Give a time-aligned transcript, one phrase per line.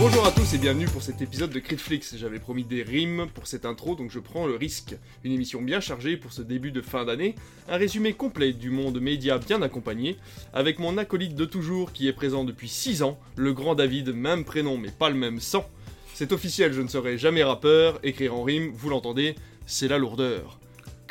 [0.00, 2.16] Bonjour à tous et bienvenue pour cet épisode de Critflix.
[2.16, 4.94] J'avais promis des rimes pour cette intro, donc je prends le risque.
[5.24, 7.34] Une émission bien chargée pour ce début de fin d'année,
[7.68, 10.16] un résumé complet du monde média bien accompagné,
[10.52, 14.44] avec mon acolyte de toujours qui est présent depuis 6 ans, le grand David, même
[14.44, 15.68] prénom mais pas le même sang.
[16.14, 19.34] C'est officiel, je ne serai jamais rappeur, écrire en rime, vous l'entendez,
[19.66, 20.60] c'est la lourdeur.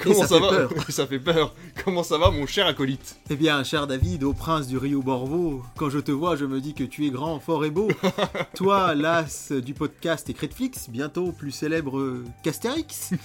[0.02, 0.72] Comment ça va peur.
[0.90, 1.54] Ça fait peur.
[1.84, 3.18] Comment ça va mon cher acolyte?
[3.30, 6.62] Eh bien, cher David, ô prince du Rio Borvo, quand je te vois, je me
[6.62, 7.88] dis que tu es grand, fort et beau.
[8.56, 13.12] Toi, l'as du podcast et Critflix, bientôt plus célèbre qu'Astérix.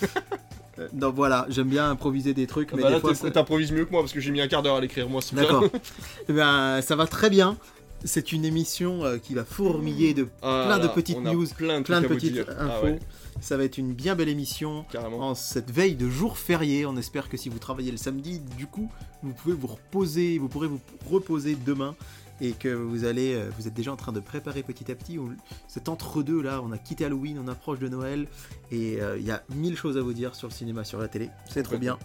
[0.78, 3.10] Euh, Donc voilà, j'aime bien improviser des trucs, mais Bah des là, fois...
[3.10, 5.06] t'es- ça- t'improvises mieux que moi parce que j'ai mis un quart d'heure à l'écrire
[5.06, 5.20] moi.
[5.30, 5.42] bien.
[5.42, 5.64] D'accord.
[6.30, 7.58] Eh bien, ça va très bien.
[8.04, 11.84] C'est une émission euh, qui va fourmiller de Ah Plein de petites news, plein de,
[11.84, 12.40] plein petites.
[12.58, 12.86] Ah infos.
[12.86, 12.98] ouais,
[13.40, 14.84] Ça va être une bien belle émission.
[14.90, 15.20] carrément.
[15.30, 18.66] En cette veille de jour férié, on espère que si vous travaillez le samedi, du
[18.66, 18.90] coup,
[19.22, 21.94] vous pouvez vous reposer, vous pourrez vous reposer demain
[22.40, 25.20] et que vous allez, euh, vous êtes déjà en train de préparer petit à petit.
[25.20, 25.28] On-
[25.68, 28.26] Cet entre-deux là, on a quitté Halloween, on approche de Noël
[28.72, 31.06] et euh, il y a mille choses à vous dire sur le cinéma, sur la
[31.06, 31.30] télé.
[31.48, 31.98] C'est trop bien.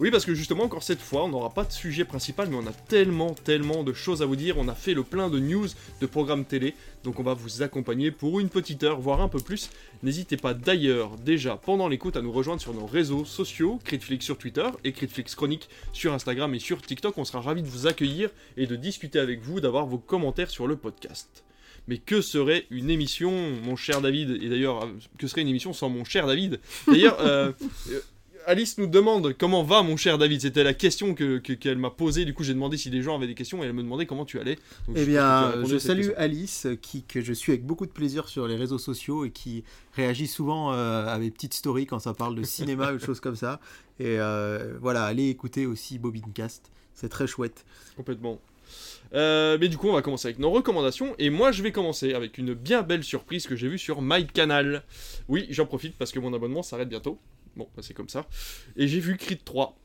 [0.00, 2.66] Oui, parce que justement, encore cette fois, on n'aura pas de sujet principal, mais on
[2.66, 4.58] a tellement, tellement de choses à vous dire.
[4.58, 5.68] On a fait le plein de news,
[6.00, 9.38] de programmes télé, donc on va vous accompagner pour une petite heure, voire un peu
[9.38, 9.70] plus.
[10.02, 14.36] N'hésitez pas d'ailleurs, déjà pendant l'écoute, à nous rejoindre sur nos réseaux sociaux, Critflix sur
[14.36, 17.16] Twitter et Critflix Chronique sur Instagram et sur TikTok.
[17.16, 20.66] On sera ravis de vous accueillir et de discuter avec vous, d'avoir vos commentaires sur
[20.66, 21.44] le podcast.
[21.86, 23.30] Mais que serait une émission,
[23.62, 24.42] mon cher David?
[24.42, 26.60] Et d'ailleurs, euh, que serait une émission sans mon cher David?
[26.86, 27.52] D'ailleurs, euh,
[27.90, 28.00] euh,
[28.46, 30.40] Alice nous demande comment va mon cher David.
[30.42, 32.24] C'était la question que que- qu'elle m'a posée.
[32.24, 34.24] Du coup, j'ai demandé si les gens avaient des questions et elle me demandait comment
[34.24, 34.56] tu allais.
[34.86, 36.08] Donc, Eh bien, je salue.
[36.16, 39.64] Alice, qui, que je suis avec beaucoup de plaisir sur les réseaux sociaux et qui
[39.94, 43.20] réagit souvent euh, à mes petites stories quand ça parle de cinéma ou de choses
[43.20, 43.60] comme ça.
[44.00, 47.64] Et euh, voilà, allez écouter aussi Bobincast, c'est très chouette.
[47.96, 48.40] complètement.
[49.14, 51.14] Euh, mais du coup, on va commencer avec nos recommandations.
[51.18, 54.82] Et moi, je vais commencer avec une bien belle surprise que j'ai vue sur MyCanal.
[55.28, 57.18] Oui, j'en profite parce que mon abonnement s'arrête bientôt.
[57.56, 58.26] Bon, bah, c'est comme ça.
[58.76, 59.78] Et j'ai vu Creed 3.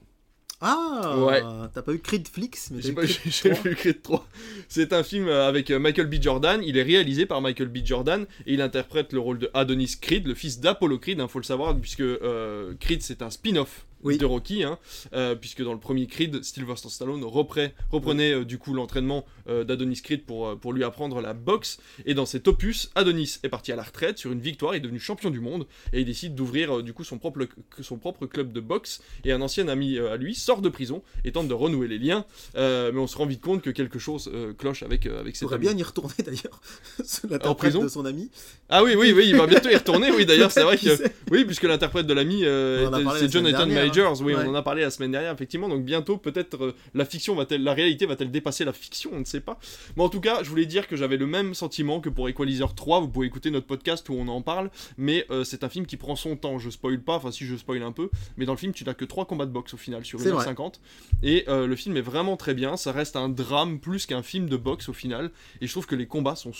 [0.61, 1.41] Ah Ouais.
[1.73, 2.91] T'as pas eu Creedflix, mais J'ai
[3.63, 4.27] vu Creed 3.
[4.67, 6.15] C'est un film euh, avec euh, Michael B.
[6.21, 6.61] Jordan.
[6.63, 7.77] Il est réalisé par Michael B.
[7.83, 11.19] Jordan et il interprète le rôle de Adonis Creed, le fils d'Apollo Creed.
[11.21, 13.85] Il faut le savoir puisque euh, Creed c'est un spin-off.
[14.03, 14.17] Oui.
[14.17, 14.77] de Rocky, hein,
[15.13, 19.63] euh, puisque dans le premier Creed, Sylvester Stallone reprenait, reprenait euh, du coup l'entraînement euh,
[19.63, 21.79] d'Adonis Creed pour, pour lui apprendre la boxe.
[22.05, 24.81] Et dans cet opus, Adonis est parti à la retraite sur une victoire, il est
[24.81, 27.47] devenu champion du monde et il décide d'ouvrir du coup son propre,
[27.81, 29.01] son propre club de boxe.
[29.25, 32.25] Et un ancien ami à lui sort de prison et tente de renouer les liens,
[32.55, 35.61] mais on se rend vite compte que quelque chose cloche avec, avec Il cet ami.
[35.61, 36.61] bien y retourner d'ailleurs.
[37.29, 38.29] L'interprète prison de son ami.
[38.69, 40.89] Ah oui, oui, oui, il va bientôt y retourner, oui d'ailleurs, c'est vrai que...
[41.31, 43.88] Oui, puisque l'interprète de l'ami, en c'est Jonathan hein.
[43.89, 44.21] Majors.
[44.21, 44.43] Oui, Ouais.
[44.45, 45.69] on en a parlé la semaine dernière, effectivement.
[45.69, 49.11] Donc bientôt, peut-être, euh, la fiction va-t-elle, la réalité va-t-elle dépasser la fiction?
[49.13, 49.59] On ne sait pas.
[49.97, 52.73] Mais en tout cas, je voulais dire que j'avais le même sentiment que pour Equalizer
[52.75, 52.99] 3.
[53.01, 54.69] Vous pouvez écouter notre podcast où on en parle.
[54.97, 56.59] Mais euh, c'est un film qui prend son temps.
[56.59, 58.09] Je spoil pas, enfin si je spoil un peu.
[58.37, 60.31] Mais dans le film, tu n'as que 3 combats de boxe au final sur C'est
[60.31, 60.79] 1h50.
[61.23, 62.77] Et euh, le film est vraiment très bien.
[62.77, 65.31] Ça reste un drame plus qu'un film de boxe au final.
[65.61, 66.53] Et je trouve que les combats sont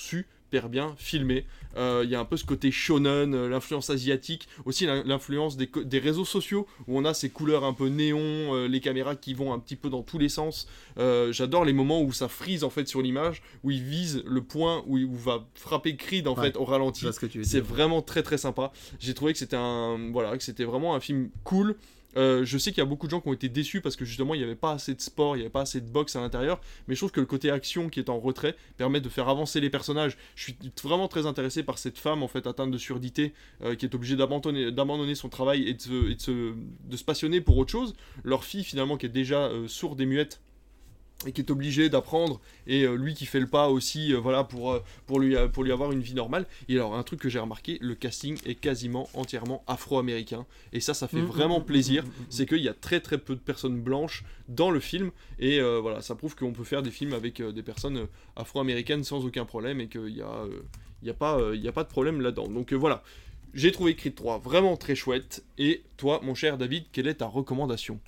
[0.49, 1.45] super bien filmés.
[1.77, 5.57] Euh, Il y a un peu ce côté shonen, euh, l'influence asiatique, aussi l'in- l'influence
[5.57, 8.19] des, réseaux sociaux où on a ces couleurs un peu néon,
[8.55, 10.67] euh, les caméras qui vont un petit peu dans tous les sens.
[10.97, 14.41] Euh, J'adore les moments où ça frise en fait sur l'image, où il vise le
[14.41, 16.47] point où il où va frapper Creed en Ouais.
[16.51, 17.01] fait au ralenti.
[17.11, 18.71] ce C'est vraiment très très sympa.
[18.99, 21.75] J'ai trouvé que c'était un voilà que c'était vraiment un film cool.
[22.19, 24.03] Euh, je sais qu'il y a beaucoup de gens qui ont été déçus parce que
[24.03, 26.15] justement il n'y avait pas assez de sport, il n'y avait pas assez de boxe
[26.17, 29.07] à l'intérieur, mais je trouve que le côté action qui est en retrait permet de
[29.07, 30.17] faire avancer les personnages.
[30.35, 33.85] Je suis vraiment très intéressé par cette femme en fait atteinte de surdité euh, qui
[33.85, 37.93] est obligée d'abandonner, son travail et de se passionner pour autre chose.
[38.23, 40.41] Leur fille finalement qui est déjà euh, sourde et muette
[41.27, 44.45] et qui est obligé d'apprendre et euh, lui qui fait le pas aussi euh, voilà
[44.45, 46.45] pour euh, pour lui pour lui avoir une vie normale.
[46.69, 50.45] Et alors un truc que j'ai remarqué le casting est quasiment entièrement afro-américain.
[50.71, 52.05] Et ça ça fait Mhm, vraiment mhm, plaisir.
[52.29, 55.11] c'est qu'il y a très très peu de personnes blanches dans le film.
[55.39, 58.07] Et voilà ça prouve qu'on peut faire des films avec des personnes
[58.37, 60.45] afro-américaines sans aucun problème et qu'il y a
[61.01, 62.47] il y a pas il y a pas de problème là-dedans.
[62.47, 63.03] Donc voilà.
[63.55, 65.43] J'ai trouvé Creed 3 vraiment très chouette.
[65.57, 67.99] Et toi mon cher David quelle est ta recommandation?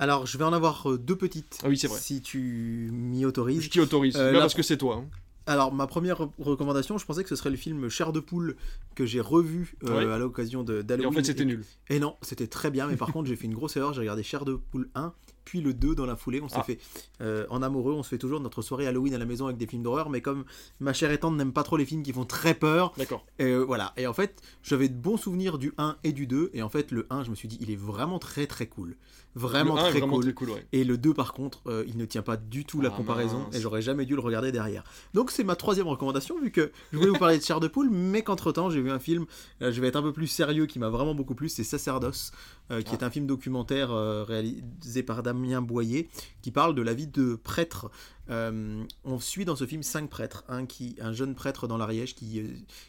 [0.00, 1.58] Alors, je vais en avoir euh, deux petites.
[1.62, 2.00] Ah oui, c'est vrai.
[2.00, 3.60] Si tu m'y autorises.
[3.62, 5.04] je t'y autorise Euh, la- parce que c'est toi hein.
[5.46, 8.56] Alors, ma première re- recommandation, je pensais que ce serait le film Chair de poule
[8.94, 10.12] que j'ai revu euh, Ouais.
[10.12, 11.08] à l'occasion de- et d'Halloween.
[11.08, 13.46] en fait c'était et- nul Et non, c'était très bien, mais par contre, j'ai fait
[13.46, 13.92] une grosse erreur.
[13.92, 15.12] J'ai regardé Chair de poule 1,
[15.44, 16.40] puis le 2 dans la foulée.
[16.42, 16.62] On s'est Ah.
[16.62, 16.78] fait,
[17.20, 19.66] euh, en amoureux, on se fait toujours notre soirée Halloween à la maison avec des
[19.66, 20.44] films d'horreur, mais comme
[20.80, 23.92] ma chère étante n'aime pas trop les films qui font très peur, d'accord euh, voilà.
[23.96, 26.90] Et en fait, j'avais de bons souvenirs du 1 et du 2, et en fait,
[26.90, 28.96] le 1, je me suis dit, il est vraiment très très cool.
[29.36, 30.24] Vraiment très vraiment cool.
[30.24, 30.66] très cool ouais.
[30.72, 33.44] Et le deux par contre, euh, il ne tient pas du tout la Ah, comparaison
[33.44, 33.54] mince.
[33.54, 34.82] et j'aurais jamais dû le regarder derrière.
[35.14, 37.90] Donc c'est ma troisième recommandation, vu que je voulais vous parler de Chair de Poule,
[37.90, 39.26] mais qu'entre-temps, j'ai vu un film,
[39.62, 42.32] euh, je vais être un peu plus sérieux, qui m'a vraiment beaucoup plu, c'est Sacerdoce,
[42.70, 42.98] euh, qui Ah.
[43.00, 46.08] est un film documentaire euh, réalisé par Damien Boyer,
[46.42, 47.90] qui parle de la vie de prêtre.
[48.30, 52.14] Euh, on suit dans ce film cinq prêtres, un, qui, un jeune prêtre dans l'Ariège
[52.14, 52.46] qui, euh,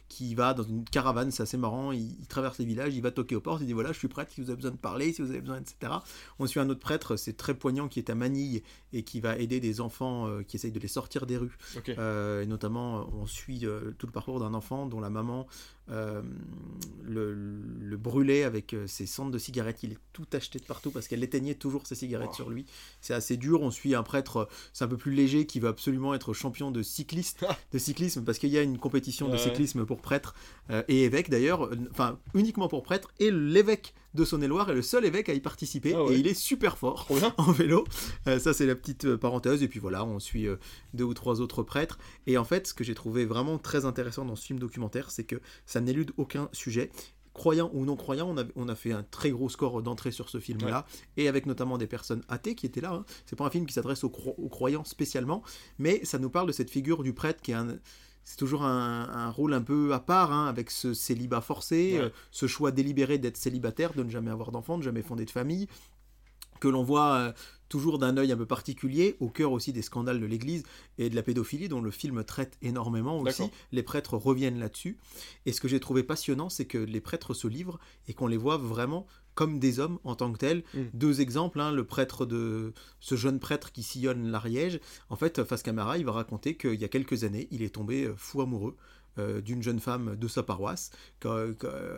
[0.08, 3.12] qui va dans une caravane, c'est assez marrant, il, il traverse les villages, il va
[3.12, 5.14] toquer aux portes, il dit voilà, je suis prêtre, si vous avez besoin de parler,
[5.14, 5.94] si vous avez besoin, etc.
[6.40, 8.62] On suit un autre prêtre, c'est très poignant, qui est à Manille
[8.94, 11.58] et qui va aider des enfants euh, qui essayent de les sortir des rues.
[11.98, 13.66] Euh, et notamment, on suit
[13.98, 15.48] tout le parcours d'un enfant dont la maman
[15.90, 16.22] euh,
[17.04, 19.84] le, le brûlait avec ses cendres de cigarettes.
[19.84, 22.34] Il est tout acheté de partout parce qu'elle éteignait toujours ses cigarettes Wow.
[22.36, 22.66] sur lui.
[23.02, 23.62] C'est assez dur.
[23.62, 26.82] On suit un prêtre, c'est un peu plus léger, qui veut absolument être champion de
[26.84, 30.36] cycliste, de cyclisme, parce qu'il y a une compétition de cyclisme pour prêtres
[30.70, 33.10] euh, et évêques d'ailleurs, euh, enfin uniquement pour prêtres.
[33.20, 36.16] Et l'évêque de Saône-et-Loire est le seul évêque à y participer Ah ouais.
[36.16, 37.08] et il est super fort
[37.38, 37.86] en vélo.
[38.28, 39.64] Euh, ça, c'est la petite parenthèse.
[39.64, 40.58] Et puis voilà, on suit euh,
[40.94, 41.98] deux ou trois autres prêtres.
[42.28, 45.24] Et en fait, ce que j'ai trouvé vraiment très intéressant dans ce film documentaire, c'est
[45.24, 46.92] que ça n'élude aucun sujet.
[47.34, 50.28] Croyant ou non croyant, on a, on a fait un très gros score d'entrée sur
[50.30, 50.86] ce film-là,
[51.16, 52.92] et avec notamment des personnes athées qui étaient là.
[52.94, 53.06] hein.
[53.26, 55.42] C'est pas un film qui s'adresse aux, cro- aux croyants spécialement,
[55.80, 57.78] mais ça nous parle de cette figure du prêtre qui est un.
[58.24, 62.06] C'est toujours un, un rôle un peu à part, hein, avec ce célibat forcé, Ouais.
[62.06, 65.32] euh, ce choix délibéré d'être célibataire, de ne jamais avoir d'enfant, de jamais fonder de
[65.32, 65.68] famille,
[66.62, 67.32] que l'on voit euh,
[67.68, 70.64] toujours d'un œil un peu particulier, au cœur aussi des scandales de l'Église
[70.98, 73.44] et de la pédophilie, dont le film traite énormément aussi.
[73.72, 74.98] Les prêtres reviennent là-dessus.
[75.46, 78.38] Et ce que j'ai trouvé passionnant, c'est que les prêtres se livrent et qu'on les
[78.38, 80.64] voit vraiment comme des hommes en tant que tels.
[80.74, 80.82] Mm.
[80.94, 84.80] Deux exemples, hein, le prêtre de ce jeune prêtre qui sillonne l'Ariège.
[85.10, 88.04] En fait, face caméra, il va raconter qu'il y a quelques années, il est tombé
[88.04, 88.76] euh, fou amoureux
[89.18, 90.92] d'une jeune femme de sa paroisse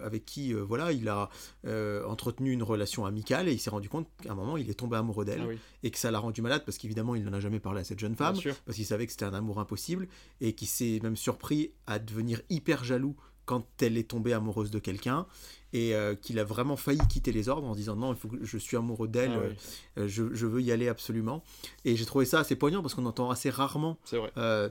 [0.04, 1.30] avec qui euh, voilà il a
[1.66, 4.74] euh, entretenu une relation amicale et il s'est rendu compte qu'à un moment il est
[4.74, 7.34] tombé amoureux d'elle Ah oui, et que ça l'a rendu malade parce qu'évidemment il n'en
[7.34, 10.08] a jamais parlé à cette jeune femme parce qu'il savait que c'était un amour impossible
[10.42, 13.16] et qui s'est même surpris à devenir hyper jaloux
[13.46, 15.26] quand elle est tombée amoureuse de quelqu'un
[15.74, 18.38] et euh, qu'il a vraiment failli quitter les ordres en disant non il faut que
[18.44, 19.56] je suis amoureux d'elle Ah euh, oui,
[19.98, 21.44] euh, je, je veux y aller absolument.
[21.84, 23.98] Et j'ai trouvé ça assez poignant parce qu'on entend assez rarement
[24.38, 24.70] euh,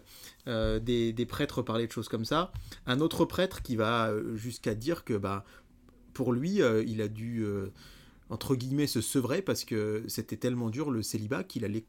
[0.79, 2.53] des, des prêtres parler de choses comme ça.
[2.87, 5.45] Un autre prêtre qui va jusqu'à dire que bah,
[6.15, 7.45] pour lui, il a dû,
[8.31, 11.85] entre guillemets, se sevrer parce que c'était tellement dur le célibat qu'il allait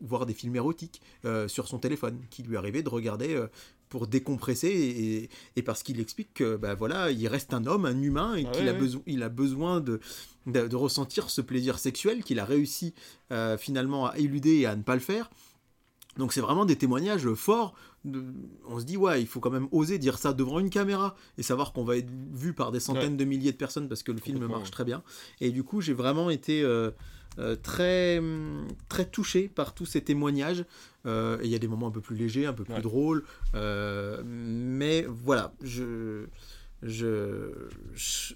[0.00, 3.46] voir des films érotiques euh, sur son téléphone, qui lui arrivait de regarder euh,
[3.88, 8.00] pour décompresser et, et parce qu'il explique que bah, voilà, il reste un homme, un
[8.02, 10.00] humain et Ah qu'il a, besoin il a besoin de,
[10.46, 12.94] de, de ressentir ce plaisir sexuel qu'il a réussi
[13.32, 15.30] euh, finalement à éluder et à ne pas le faire.
[16.16, 17.74] Donc c'est vraiment des témoignages forts.
[18.66, 21.42] On se dit ouais, il faut quand même oser dire ça devant une caméra et
[21.42, 24.18] savoir qu'on va être vu par des centaines de milliers de personnes parce que le
[24.20, 25.02] film marche très bien.
[25.40, 26.90] Et du coup, j'ai vraiment été euh,
[27.38, 28.22] euh, très
[28.88, 30.64] très touché par tous ces témoignages.
[31.06, 32.80] Euh, et il y a des moments un peu plus légers, un peu plus Ouais.
[32.82, 33.24] drôles,
[33.54, 36.26] Euh, mais voilà, je
[36.82, 37.50] je,
[37.94, 38.34] je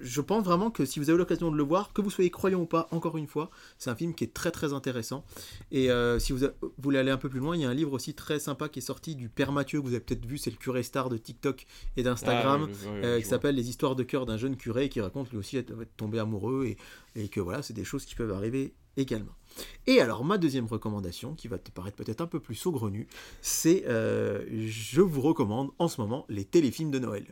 [0.00, 2.60] je pense vraiment que si vous avez l'occasion de le voir, que vous soyez croyant
[2.62, 5.24] ou pas, encore une fois, c'est un film qui est très très intéressant.
[5.70, 7.68] Et euh, si vous, a- vous voulez aller un peu plus loin, il y a
[7.68, 10.26] un livre aussi très sympa qui est sorti du Père Mathieu, que vous avez peut-être
[10.26, 11.66] vu, c'est le curé star de TikTok
[11.96, 14.38] et d'Instagram, Ah, oui, oui, oui, euh, je qui s'appelle Les histoires de cœur d'un
[14.38, 16.76] jeune curé, qui raconte lui aussi être, être tombé amoureux et,
[17.14, 19.32] et que voilà, c'est des choses qui peuvent arriver également.
[19.86, 23.08] Et alors, ma deuxième recommandation, qui va te paraître peut-être un peu plus saugrenue,
[23.40, 27.26] c'est euh, je vous recommande en ce moment les téléfilms de Noël.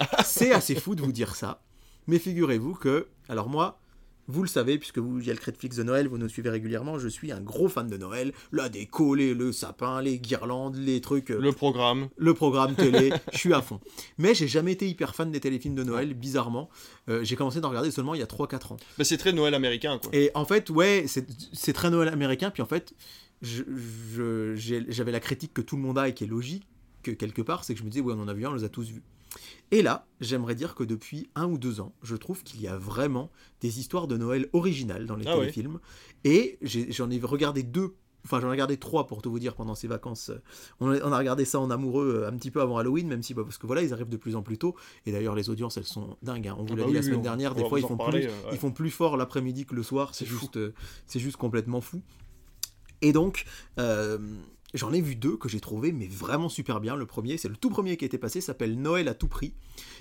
[0.24, 1.62] c'est assez fou de vous dire ça,
[2.06, 3.80] mais figurez-vous que, alors moi,
[4.28, 6.50] vous le savez, puisque vous, il y a le Credflix de Noël, vous nous suivez
[6.50, 8.32] régulièrement, je suis un gros fan de Noël.
[8.52, 12.08] La déco, les, le sapin, les guirlandes, les trucs, euh, Le programme.
[12.16, 13.80] le programme télé, je suis à fond.
[14.18, 16.68] Mais j'ai jamais été hyper fan des téléfilms de Noël, bizarrement.
[17.08, 18.76] Euh, j'ai commencé d'en regarder seulement il y a 3-4 ans.
[18.98, 20.10] Bah, c'est très Noël américain, quoi.
[20.14, 22.50] Et en fait, ouais, c'est très Noël américain.
[22.50, 22.92] Puis en fait,
[23.42, 26.66] j'avais la critique que tout le monde a et qui est logique,
[27.02, 28.54] que quelque part, c'est que je me disais, ouais, on en a vu un, on
[28.54, 29.02] les a tous vus.
[29.70, 32.78] Et là, j'aimerais dire que depuis un ou deux ans, je trouve qu'il y a
[32.78, 35.78] vraiment des histoires de Noël originales dans les Ah téléfilms.
[36.24, 37.94] Et j'en ai regardé deux.
[38.24, 40.30] Enfin, j'en ai regardé trois pour tout vous dire pendant ces vacances.
[40.80, 43.22] On a, on a regardé ça en amoureux euh, un petit peu avant Halloween, même
[43.22, 44.74] si, bah, parce que voilà, ils arrivent de plus en plus tôt.
[45.06, 46.48] Et d'ailleurs, les audiences, elles sont dingues.
[46.48, 46.56] hein.
[46.58, 48.30] On vous Ah l'a bah dit la semaine dernière, des fois, ils font, plus, ouais.
[48.52, 50.14] ils font plus fort l'après-midi que le soir.
[50.14, 50.74] C'est juste, euh,
[51.06, 52.02] c'est juste complètement fou.
[53.00, 53.44] Et donc,
[53.78, 54.18] euh,
[54.74, 56.96] j'en ai vu deux que j'ai trouvé mais vraiment super bien.
[56.96, 59.54] Le premier, c'est le tout premier qui a été passé, s'appelle Noël à tout prix.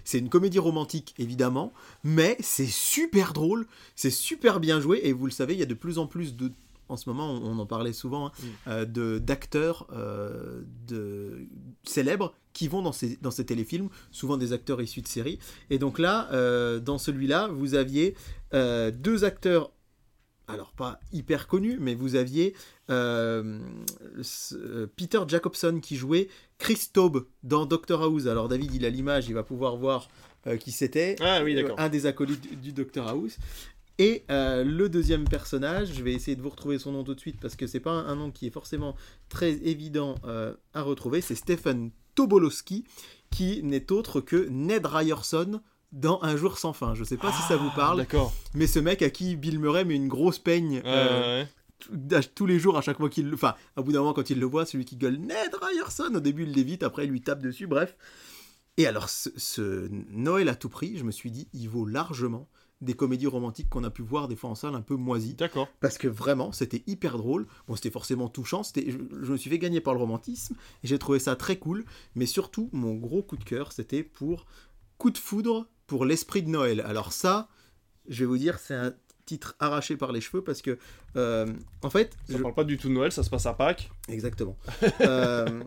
[0.04, 5.26] C'est une comédie romantique évidemment, mais c'est super drôle, c'est super bien joué et vous
[5.26, 6.52] le savez, il y a de plus en plus de
[6.90, 8.46] en ce moment, on en parlait souvent, hein, Mm.
[8.70, 11.46] euh, de d'acteurs euh, de
[11.84, 15.38] célèbres qui vont dans ces, dans ces téléfilms, souvent des acteurs issus de séries.
[15.70, 18.16] Et donc là, euh, dans celui-là, vous aviez
[18.54, 19.72] deux acteurs
[20.48, 22.56] alors pas hyper connu, mais vous aviez
[22.89, 23.60] euh,
[24.54, 28.27] euh, Peter Jacobson qui jouait Chris Taube dans Doctor House.
[28.27, 30.08] Alors David, il a l'image, il va pouvoir voir
[30.48, 31.18] euh, qui c'était.
[31.20, 31.80] Ah oui, d'accord.
[31.80, 33.38] Un des acolytes du- Doctor House.
[34.00, 37.20] Et euh, le deuxième personnage, je vais essayer de vous retrouver son nom tout de
[37.20, 38.96] suite parce que c'est pas un, nom qui est forcément
[39.27, 40.16] très évident
[40.74, 41.20] à retrouver.
[41.20, 42.86] C'est Stephen Tobolowski
[43.32, 46.94] qui n'est autre que Ned Ryerson dans Un jour sans fin.
[46.96, 48.34] Je sais pas si ça vous Ah, parle, D'accord.
[48.53, 51.44] mais ce mec à qui Bill Murray met une grosse peigne euh,
[51.89, 53.36] ouais, tous les jours à chaque fois qu'il le.
[53.36, 56.20] Enfin, à bout d'un moment, quand il le voit, celui qui gueule Ned Ryerson, au
[56.20, 57.96] début il l'évite, après il lui tape dessus, bref.
[58.77, 62.48] Et alors, ce, ce Noël à tout prix, je me suis dit, il vaut largement
[62.79, 65.34] des comédies romantiques qu'on a pu voir des fois en salle un peu moisies.
[65.34, 65.67] D'accord.
[65.79, 67.48] Parce que vraiment, c'était hyper drôle.
[67.67, 68.62] Bon, c'était forcément touchant.
[68.62, 70.53] C'était, je, je me suis fait gagner par le romantisme.
[70.84, 71.86] Et j'ai trouvé ça très cool.
[72.13, 74.46] Mais surtout, mon gros coup de cœur, c'était pour
[75.00, 76.82] Coup de foudre pour l'esprit de Noël.
[76.82, 77.48] Alors ça,
[78.08, 78.94] je vais vous dire, c'est un
[79.25, 80.77] titre arraché par les cheveux parce que,
[81.15, 81.46] euh,
[81.82, 83.89] en fait, Ça je- parle pas du tout de Noël, ça se passe à Pâques.
[84.08, 84.58] Exactement.
[85.01, 85.63] Euh,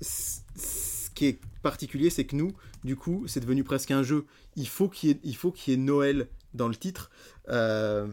[0.00, 2.52] ce qui est particulier, c'est que nous,
[2.82, 4.26] du coup, c'est devenu presque un jeu.
[4.56, 7.10] Il faut qu'il y ait, il faut qu'il y ait Noël dans le titre.
[7.48, 8.06] Euh,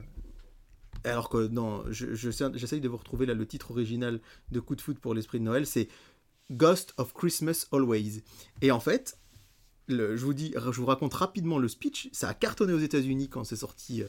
[1.04, 4.20] alors que non, je- je sais- j'essaye de vous retrouver là le titre original
[4.52, 5.88] de Coup de foot pour l'esprit de Noël, c'est
[6.52, 8.24] Ghost of Christmas Always.
[8.62, 9.18] Et en fait,
[9.88, 12.10] le- je vous dis, je vous raconte rapidement le speech.
[12.12, 14.04] Ça a cartonné aux États-Unis quand c'est sorti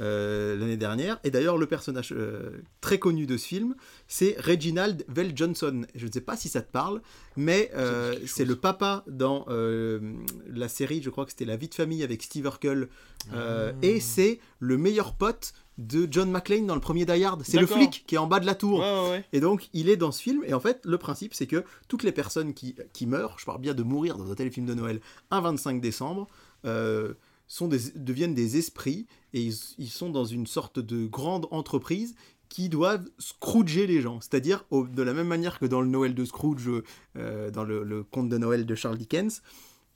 [0.00, 1.20] euh, l'année dernière.
[1.22, 2.50] Et d'ailleurs, le personnage euh,
[2.80, 3.74] très connu de ce film,
[4.08, 5.82] c'est Reginald Vell Johnson.
[5.94, 7.02] Je ne sais pas si ça te parle,
[7.36, 11.74] mais euh, c'est le papa dans la série, je crois que c'était La vie de
[11.74, 12.88] famille avec Steve Urkel.
[13.32, 13.72] Ah.
[13.82, 17.42] Et c'est le meilleur pote de John McClane dans le premier Die Hard.
[17.44, 18.80] C'est le flic qui est en bas de la tour.
[18.80, 19.24] Ouais, ouais, ouais.
[19.32, 22.02] Et donc, il est dans ce film, et en fait, le principe, c'est que toutes
[22.02, 25.00] les personnes qui, qui meurent, je parle bien de mourir dans un téléfilm de Noël,
[25.30, 26.28] un 25 décembre,
[26.64, 27.14] euh,
[27.48, 32.14] sont des, deviennent des esprits, et ils, ils sont dans une sorte de grande entreprise
[32.48, 34.20] qui doivent scrooger les gens.
[34.20, 36.68] C'est-à-dire, de la même manière que dans le Noël de Scrooge,
[37.16, 39.40] euh, dans le, le conte de Noël de Charles Dickens,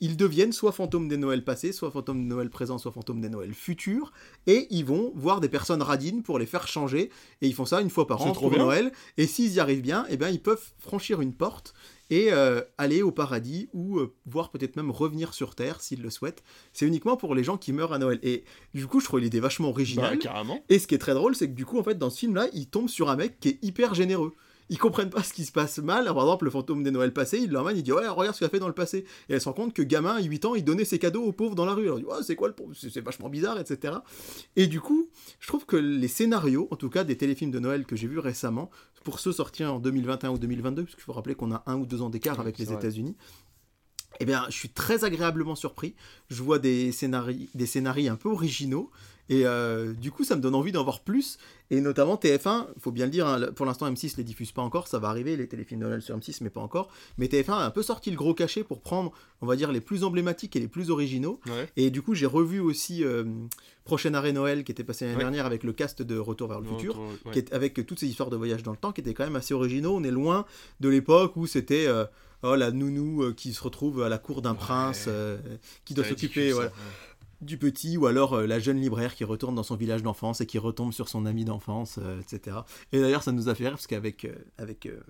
[0.00, 3.28] ils deviennent soit fantômes des Noëls passés, soit fantômes des Noëls présents, soit fantômes des
[3.28, 4.12] Noëls futurs,
[4.46, 7.10] et ils vont voir des personnes radines pour les faire changer,
[7.42, 8.58] et ils font ça une fois par an pour bien.
[8.58, 11.74] Noël, et s'ils y arrivent bien, eh ben, ils peuvent franchir une porte
[12.10, 16.10] et euh, aller au paradis, ou euh, voire peut-être même revenir sur Terre s'ils le
[16.10, 16.44] souhaitent.
[16.72, 18.20] C'est uniquement pour les gens qui meurent à Noël.
[18.22, 20.14] Et du coup, je trouve l'idée vachement originale.
[20.14, 20.62] Bah, carrément.
[20.68, 22.46] Et ce qui est très drôle, c'est que du coup, en fait, dans ce film-là,
[22.52, 24.34] ils tombent sur un mec qui est hyper généreux.
[24.68, 26.04] Ils comprennent pas ce qui se passe mal.
[26.06, 28.46] Par exemple, le fantôme des Noëls passés, il l'emmène, il dit Ouais, regarde ce qu'il
[28.46, 29.04] a fait dans le passé.
[29.28, 31.32] Et elle se rend compte que gamin, à 8 ans, il donnait ses cadeaux aux
[31.32, 31.85] pauvres dans la rue.
[31.85, 32.73] Alors, dit Ouais, c'est quoi le pauvre?
[32.75, 33.94] C'est vachement bizarre, etc.
[34.56, 35.08] Et du coup,
[35.40, 38.18] je trouve que les scénarios, en tout cas des téléfilms de Noël que j'ai vus
[38.18, 38.70] récemment,
[39.04, 41.87] pour ceux sortis en 2021 ou 2022, parce qu'il faut rappeler qu'on a un ou
[41.87, 42.73] deux ans d'écart avec les.
[42.73, 43.16] États-Unis,
[44.20, 45.94] eh bien, je suis très agréablement surpris.
[46.28, 48.90] Je vois des scénarios, des scénarios un peu originaux.
[49.28, 51.38] Et euh, du coup, ça me donne envie d'en voir plus.
[51.71, 54.62] Et notamment TF1, il faut bien le dire, hein, pour l'instant M6 les diffuse pas
[54.62, 56.88] encore, ça va arriver, les téléfilms de Noël sur M6, mais pas encore.
[57.18, 59.80] Mais TF1 a un peu sorti le gros cachet pour prendre, on va dire, les
[59.80, 61.40] plus emblématiques et les plus originaux.
[61.47, 61.68] Ouais.
[61.76, 63.25] Et du coup, j'ai revu aussi euh,
[63.85, 65.23] Prochaine Arrêt Noël qui était passé l'année Ouais.
[65.25, 67.33] dernière avec le cast de Retour vers le futur Ouais.
[67.33, 69.37] qui est avec toutes ces histoires de voyage dans le temps qui étaient quand même
[69.37, 69.97] assez originaux.
[69.97, 70.45] On est loin
[70.78, 72.04] de l'époque où c'était euh,
[72.45, 75.09] oh, la nounou euh, qui se retrouve à la cour d'un prince
[75.85, 76.71] qui doit s'occuper voilà.
[77.40, 80.47] Du petit, ou alors euh, la jeune libraire qui retourne dans son village d'enfance et
[80.47, 82.59] qui retombe sur son ami d'enfance, euh, etc.
[82.93, 85.00] Et d'ailleurs, ça nous a fait rire parce qu'avec euh, avec, euh,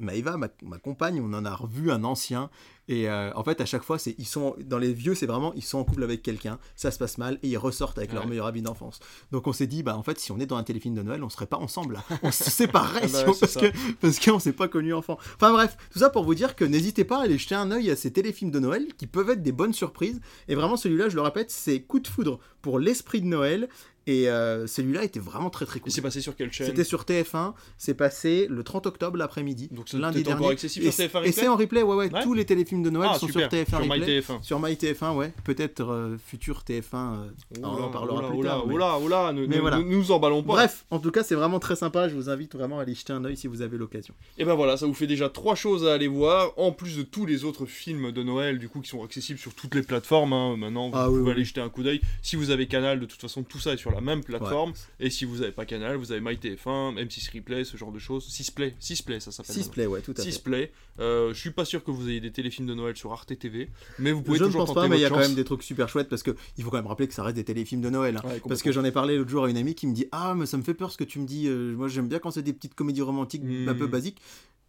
[0.00, 2.50] Maëva, ma, ma compagne, on en a revu un ancien.
[2.88, 5.52] Et euh, en fait, à chaque fois, c'est ils sont dans les vieux, c'est vraiment
[5.54, 8.26] ils sont en couple avec quelqu'un, ça se passe mal et ils ressortent avec leur
[8.26, 8.98] meilleur ami d'enfance.
[9.30, 11.22] Donc on s'est dit, bah en fait, si on est dans un téléfilm de Noël,
[11.22, 11.94] on serait pas ensemble.
[11.94, 12.18] là.
[12.24, 13.60] On se séparerait Ah si bah, on- parce ça.
[13.60, 13.66] que
[14.00, 15.18] parce qu'on s'est pas connus enfant.
[15.36, 17.90] Enfin bref, tout ça pour vous dire que n'hésitez pas à aller jeter un œil
[17.92, 20.20] à ces téléfilms de Noël qui peuvent être des bonnes surprises.
[20.48, 23.68] Et vraiment, celui-là, je le répète, c'est coup de foudre pour l'esprit de Noël.
[24.06, 25.92] Et euh, celui-là était vraiment très très cool.
[25.92, 29.68] c'est passé sur quelle chaîne C'était sur TF1, c'est passé le 30 octobre l'après-midi.
[29.72, 30.40] Donc c'est lundi dernier.
[30.40, 32.22] encore accessible et, sur TF1 et c'est en replay, ouais, ouais, Ouais.
[32.22, 33.50] Tous les téléfilms de Noël Ah, sont super.
[33.50, 34.20] sur TF1 Sur replay.
[34.20, 34.42] MyTF1.
[34.42, 35.32] Sur MyTF1, ouais.
[35.44, 36.82] Peut-être euh, futur TF1.
[36.94, 37.30] euh,
[37.62, 38.66] on en parlera plus tard.
[38.66, 39.78] mais- Oula, oula, ne, Mais ne- voilà.
[39.78, 40.54] ne nous emballons pas.
[40.54, 42.08] Bref, en tout cas, c'est vraiment très sympa.
[42.08, 44.14] Je vous invite vraiment à aller jeter un œil si vous avez l'occasion.
[44.38, 47.02] Et ben voilà, ça vous fait déjà trois choses à aller voir, en plus de
[47.02, 50.32] tous les autres films de Noël, du coup, qui sont accessibles sur toutes les plateformes.
[50.32, 50.56] hein.
[50.56, 51.44] Maintenant, vous Ah pouvez oui, oui, aller oui.
[51.44, 52.00] jeter un coup d'œil.
[52.22, 54.70] Si vous avez Canal, de toute façon, tout ça est sur la même plateforme.
[54.70, 55.06] Ouais.
[55.06, 58.26] Et si vous n'avez pas Canal, vous avez MyTF1, M6 Replay, ce genre de choses.
[58.28, 59.54] 6play, 6play, ça s'appelle.
[59.54, 60.30] 6 play, ouais, tout à fait.
[60.30, 60.70] 6play.
[60.98, 63.68] Euh, je suis pas sûr que vous ayez des téléfilms de Noël sur Arte TV,
[63.98, 65.34] mais vous pouvez Je ne toujours pense tenter pas, mais il y a quand même
[65.34, 67.44] des trucs super chouettes parce que il faut quand même rappeler que ça reste des
[67.44, 68.16] téléfilms de Noël.
[68.18, 68.28] hein.
[68.28, 70.34] Ouais, Parce que j'en ai parlé l'autre jour à une amie qui me dit Ah,
[70.36, 71.46] mais ça me fait peur ce que tu me dis.
[71.48, 73.68] euh, moi, j'aime bien quand c'est des petites comédies romantiques Hmm.
[73.68, 74.20] un peu basiques.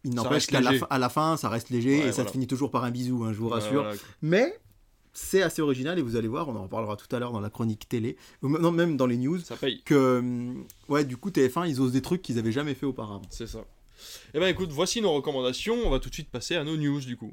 [0.03, 2.27] Il n'empêche qu'à la, la fin, ça reste léger Ouais, et ça voilà.
[2.29, 3.83] se finit toujours par un bisou, hein, je vous rassure.
[3.83, 3.97] voilà.
[4.23, 4.57] Mais
[5.13, 7.50] c'est assez original et vous allez voir, on en reparlera tout à l'heure dans la
[7.50, 9.82] chronique télé, ou non, même dans les news, Ça paye.
[9.84, 13.22] que hum, ouais, du coup TF1 ils osent des trucs qu'ils avaient jamais fait auparavant.
[13.30, 13.65] C'est ça.
[14.34, 15.75] Eh ben écoute, voici nos recommandations.
[15.86, 17.30] On va tout de suite passer à nos news du coup.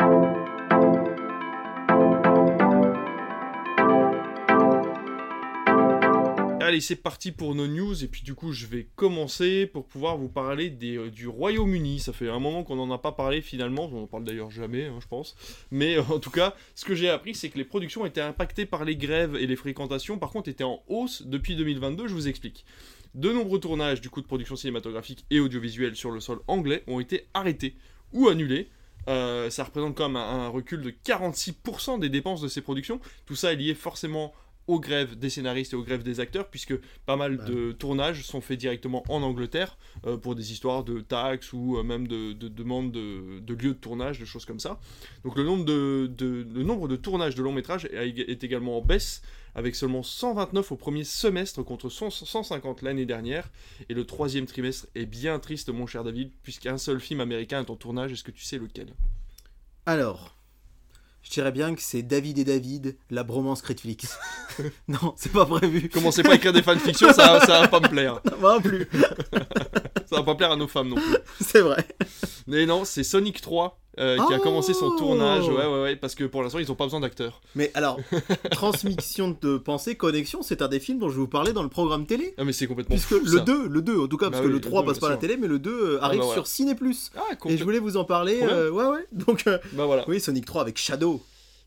[6.69, 8.05] Allez, c'est parti pour nos news.
[8.05, 11.99] Et puis du coup, je vais commencer pour pouvoir vous parler des, euh, du Royaume-Uni.
[11.99, 13.89] Ça fait un moment qu'on n'en a pas parlé finalement.
[13.91, 15.35] On en parle d'ailleurs jamais, hein, je pense.
[15.71, 18.67] Mais euh, en tout cas, ce que j'ai appris, c'est que les productions étaient impactées
[18.67, 20.19] par les grèves et les fréquentations.
[20.19, 22.07] Par contre, étaient en hausse depuis 2022.
[22.07, 22.67] Je vous explique.
[23.15, 27.01] De nombreux tournages du coup de production cinématographique et audiovisuelle sur le sol anglais ont
[27.01, 27.77] été arrêtés
[28.13, 28.69] ou annulés.
[29.09, 33.01] Euh, ça représente quand même un, un recul de 46% des dépenses de ces productions.
[33.25, 34.35] Tout ça est lié forcément
[34.69, 37.45] aux grèves des scénaristes et aux grèves des acteurs, puisque pas mal Bah.
[37.47, 41.83] de tournages sont faits directement en Angleterre euh, pour des histoires de taxes ou euh,
[41.83, 44.79] même de, de demandes de, de lieux de tournage, de choses comme ça.
[45.25, 48.79] Donc le nombre de, de- le nombre de tournages de longs métrages est, est également
[48.79, 49.23] en baisse,
[49.55, 53.51] avec seulement 129 au premier semestre contre 100 150 l'année dernière.
[53.89, 57.71] Et le troisième trimestre est bien triste, mon cher David, puisqu'un seul film américain est
[57.71, 58.13] en tournage.
[58.13, 58.95] Est-ce que tu sais lequel?
[59.87, 60.37] Alors,
[61.29, 64.19] je dirais bien que c'est David et David, la bromance Critflix.
[64.89, 65.91] non, c'est pas prévu.
[65.91, 68.21] Commencez pas à écrire des fanfictions, ça, ça va pas me plaire.
[68.41, 68.89] Moi non plus,
[70.07, 71.17] Ça va pas plaire à nos femmes non plus.
[71.45, 71.87] c'est vrai.
[72.47, 75.49] Mais non, c'est Sonic 3 euh, qui a Oh commencé son tournage.
[75.49, 77.40] Ouais, ouais, ouais, parce que pour l'instant, ils ont pas besoin d'acteurs.
[77.55, 77.99] Mais alors,
[78.50, 81.69] transmission de pensée, connexion, c'est un des films dont je vais vous parler dans le
[81.69, 82.35] programme télé.
[82.38, 83.45] Ah, mais c'est complètement Puisque fou, le ça.
[83.45, 84.99] 2, le 2 en tout cas, Bah parce que oui, le le 3 2, passe
[84.99, 87.11] pas à la télé, mais le 2 euh, arrive bah sur Ciné Plus.
[87.17, 88.40] Ah, Et je voulais vous en parler.
[88.43, 89.07] Euh, ouais, ouais.
[89.12, 90.05] Donc, euh, Bah voilà.
[90.09, 91.21] oui, Sonic 3 avec Shadow.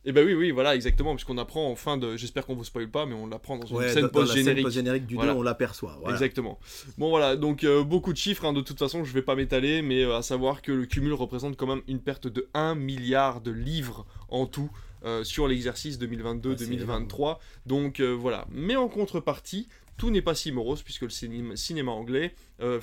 [0.04, 2.18] Et bah oui, oui, voilà, exactement, puisqu'on apprend en fin de.
[2.18, 4.64] J'espère qu'on vous spoil pas, mais on l'apprend dans une Ouais, scène post-générique.
[4.64, 5.34] post-générique du Voilà.
[5.34, 5.96] 2, on l'aperçoit.
[6.00, 6.16] Voilà.
[6.16, 6.58] Exactement.
[6.98, 9.84] Bon voilà, donc euh, beaucoup de chiffres, hein, de toute façon je vais pas m'étaler,
[9.84, 13.42] mais euh, à savoir que le cumul représente quand même une perte de 1 milliard
[13.42, 14.72] de livres en tout
[15.06, 17.38] euh, sur l'exercice 2022-2023.
[17.68, 19.68] donc voilà, mais en contrepartie,
[19.98, 22.80] tout n'est pas si morose puisque le cinéma, cinéma anglais euh,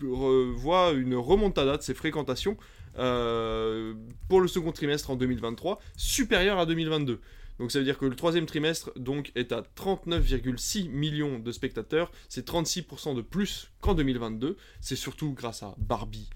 [0.00, 2.56] voit une remontada de ses fréquentations
[2.98, 3.94] euh,
[4.28, 7.20] pour le second trimestre en 2023 supérieure à 2022.
[7.58, 8.92] Donc ça veut dire que le troisième trimestre
[9.34, 14.56] est à 39,6 millions de spectateurs, c'est 36% de plus qu'en 2022.
[14.80, 16.28] C'est surtout grâce à Barbie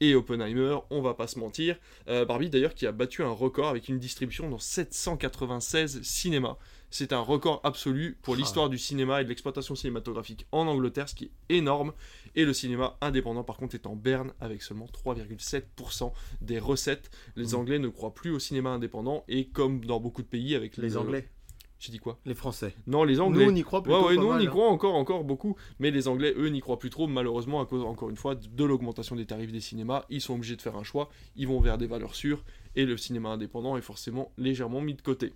[0.00, 1.76] et Oppenheimer, on va pas se mentir.
[2.08, 6.56] Euh, Barbie d'ailleurs qui a battu un record avec une distribution dans 796 cinémas.
[6.96, 8.36] C'est un record absolu pour Ah.
[8.36, 11.92] l'histoire du cinéma et de l'exploitation cinématographique en Angleterre, ce qui est énorme.
[12.36, 17.10] Et le cinéma indépendant par contre est en berne avec seulement 3,7% des recettes.
[17.34, 17.54] Les Mhm.
[17.56, 20.90] Anglais ne croient plus au cinéma indépendant et comme dans beaucoup de pays avec Les
[20.90, 21.28] le- Anglais,
[21.80, 22.18] J'ai dit quoi?
[22.24, 22.74] Les Français.
[22.86, 23.44] Non, les Anglais.
[23.44, 23.98] Nous, on y croit plutôt.
[23.98, 24.50] Ouais, ouais, pas nous on mal, y hein.
[24.50, 27.82] croit encore, encore beaucoup, mais les Anglais, eux, n'y croient plus trop, malheureusement, à cause,
[27.82, 30.04] encore une fois, de l'augmentation des tarifs des cinémas.
[30.08, 32.42] Ils sont obligés de faire un choix, ils vont vers des valeurs sûres,
[32.76, 35.34] et le cinéma indépendant est forcément légèrement mis de côté.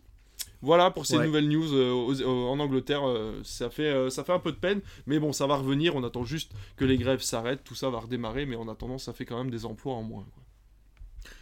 [0.60, 1.26] Voilà pour ces Ouais.
[1.26, 4.56] nouvelles news euh, aux- en Angleterre, euh, ça, fait, euh, ça fait un peu de
[4.56, 7.90] peine, mais bon, ça va revenir, on attend juste que les grèves s'arrêtent, tout ça
[7.90, 10.24] va redémarrer, mais en attendant, ça fait quand même des emplois en moins.
[10.34, 10.42] quoi.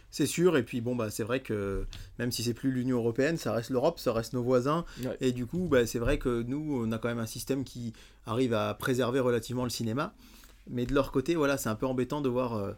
[0.09, 1.85] C'est sûr, et puis bon, bah, c'est vrai que
[2.19, 5.17] même si c'est plus l'Union Européenne, ça reste l'Europe, ça reste nos voisins, Ouais.
[5.19, 7.93] et du coup, bah, c'est vrai que nous, on a quand même un système qui
[8.25, 10.13] arrive à préserver relativement le cinéma,
[10.69, 12.75] mais de leur côté, voilà, c'est un peu embêtant de voir,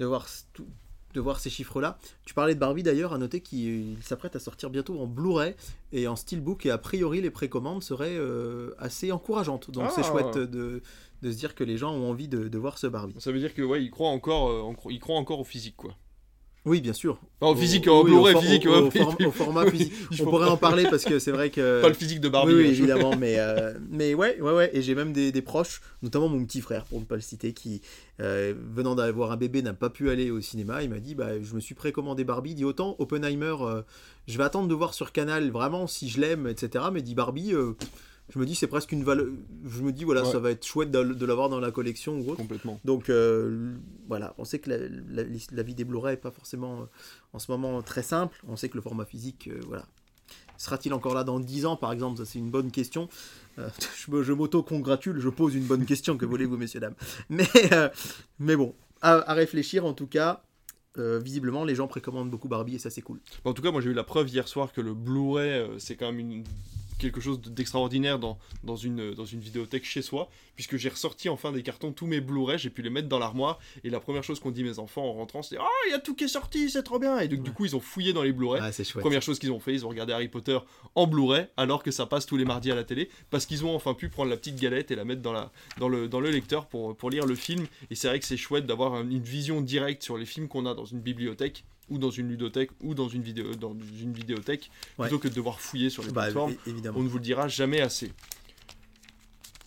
[0.00, 0.66] de voir, tout-
[1.14, 1.98] de voir ces chiffres-là.
[2.24, 5.54] Tu parlais de Barbie d'ailleurs, à noter qu'il s'apprête à sortir bientôt en Blu-ray
[5.92, 10.10] et en steelbook, et a priori, les précommandes seraient euh, assez encourageantes, donc c'est Ah.
[10.10, 10.82] chouette de,
[11.22, 13.14] de se dire que les gens ont envie de, de voir ce Barbie.
[13.18, 15.76] Ça veut dire que ouais, ils croient encore, euh, en- ils croient encore au physique,
[15.76, 15.94] quoi.
[16.64, 17.18] Oui, bien sûr.
[17.40, 19.26] Au physique, Au- en oui, Blu-ray physique, au- ouais, au oui, form- oui.
[19.26, 19.92] au format physique.
[20.12, 21.80] Il On pourrait en parler parce que c'est vrai que.
[21.82, 22.52] Pas le physique de Barbie.
[22.54, 25.32] oui, oui, hein, je- évidemment, mais, euh, mais ouais, ouais, ouais, et j'ai même des,
[25.32, 27.80] des proches, notamment mon petit frère, pour ne pas le citer, qui,
[28.20, 30.84] euh, venant d'avoir un bébé, n'a pas pu aller au cinéma.
[30.84, 32.50] Il m'a dit, bah, je me suis précommandé Barbie.
[32.50, 33.82] Il dit autant Oppenheimer, euh,
[34.28, 36.84] je vais attendre de voir sur Canal vraiment si je l'aime, etc.
[36.92, 37.54] Mais dit Barbie,
[38.32, 39.26] je me dis c'est presque une valeur.
[39.64, 40.32] Je me dis voilà, Ouais.
[40.32, 42.36] ça va être chouette de, de l'avoir dans la collection ou autre.
[42.36, 42.80] Complètement.
[42.84, 43.74] Donc euh,
[44.08, 46.84] voilà, on sait que la, la- la vie des Blu-ray n'est pas forcément euh,
[47.32, 48.40] en ce moment très simple.
[48.48, 49.84] On sait que le format physique, euh, voilà.
[50.56, 52.18] Sera-t-il encore là dans 10 ans, par exemple?
[52.18, 53.08] Ça, c'est une bonne question.
[53.58, 53.68] Euh,
[54.22, 56.94] je m'auto-congratule, je pose une bonne question, que voulez-vous, messieurs, dames?
[57.28, 57.44] Mais,
[58.38, 60.42] mais bon, à, à réfléchir en tout cas.
[60.98, 63.18] euh, visiblement, les gens précommandent beaucoup Barbie et ça, c'est cool.
[63.44, 65.96] En tout cas, moi j'ai eu la preuve hier soir que le Blu-ray, euh, c'est
[65.96, 66.44] quand même une-
[67.02, 71.52] quelque chose d'extraordinaire dans, dans, une, dans une vidéothèque chez soi, puisque j'ai ressorti enfin
[71.52, 74.40] des cartons, tous mes Blu-ray, j'ai pu les mettre dans l'armoire, et la première chose
[74.40, 76.70] qu'ont dit mes enfants en rentrant, c'est «Ah, il y a tout qui est sorti,
[76.70, 77.56] c'est trop bien!» Et donc, du Ouais.
[77.56, 78.62] coup, ils ont fouillé dans les Blu-ray.
[78.72, 79.00] Chouette.
[79.02, 80.58] Première chose qu'ils ont fait, ils ont regardé Harry Potter
[80.94, 83.74] en Blu-ray, alors que ça passe tous les mardis à la télé, parce qu'ils ont
[83.74, 86.30] enfin pu prendre la petite galette et la mettre dans, la, dans, le, dans le
[86.30, 87.66] lecteur pour, pour lire le film.
[87.90, 90.66] Et c'est vrai que c'est chouette d'avoir un- une vision directe sur les films qu'on
[90.66, 94.70] a dans une bibliothèque, ou dans une ludothèque ou dans une, vidéo, dans une vidéothèque,
[94.98, 95.06] Ouais.
[95.08, 96.54] plutôt que de devoir fouiller sur les Bah, plateformes.
[96.66, 96.98] évidemment.
[96.98, 98.10] On ne vous le dira jamais assez.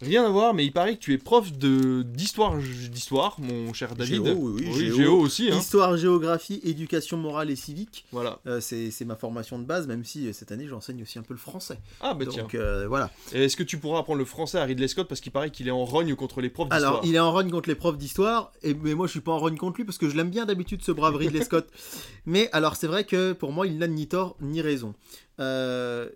[0.02, 3.96] Rien à voir, mais il paraît que tu es prof de d'histoire, d'histoire, mon cher
[3.96, 4.26] David.
[4.26, 4.96] Géo, oui, oui, géo.
[4.98, 5.50] géo aussi.
[5.52, 5.58] Hein.
[5.58, 8.40] Histoire, géographie, éducation morale et civique, Voilà.
[8.46, 11.34] euh, c'est ma formation de base, même si euh, cette année j'enseigne aussi un peu
[11.34, 11.80] le français.
[12.02, 12.44] Ah bah tiens.
[12.44, 13.10] Donc euh, voilà.
[13.34, 15.72] Est-ce que tu pourras apprendre le français à Ridley Scott parce qu'il paraît qu'il est
[15.72, 18.52] en rogne contre les profs d'histoire Alors, il est en rogne contre les profs d'histoire,
[18.64, 20.46] et mais moi je suis pas en rogne contre lui parce que je l'aime bien
[20.46, 21.70] d'habitude ce brave Ridley Scott.
[22.26, 24.94] mais alors c'est vrai que pour moi il n'a ni tort ni raison.
[25.40, 26.10] Euh,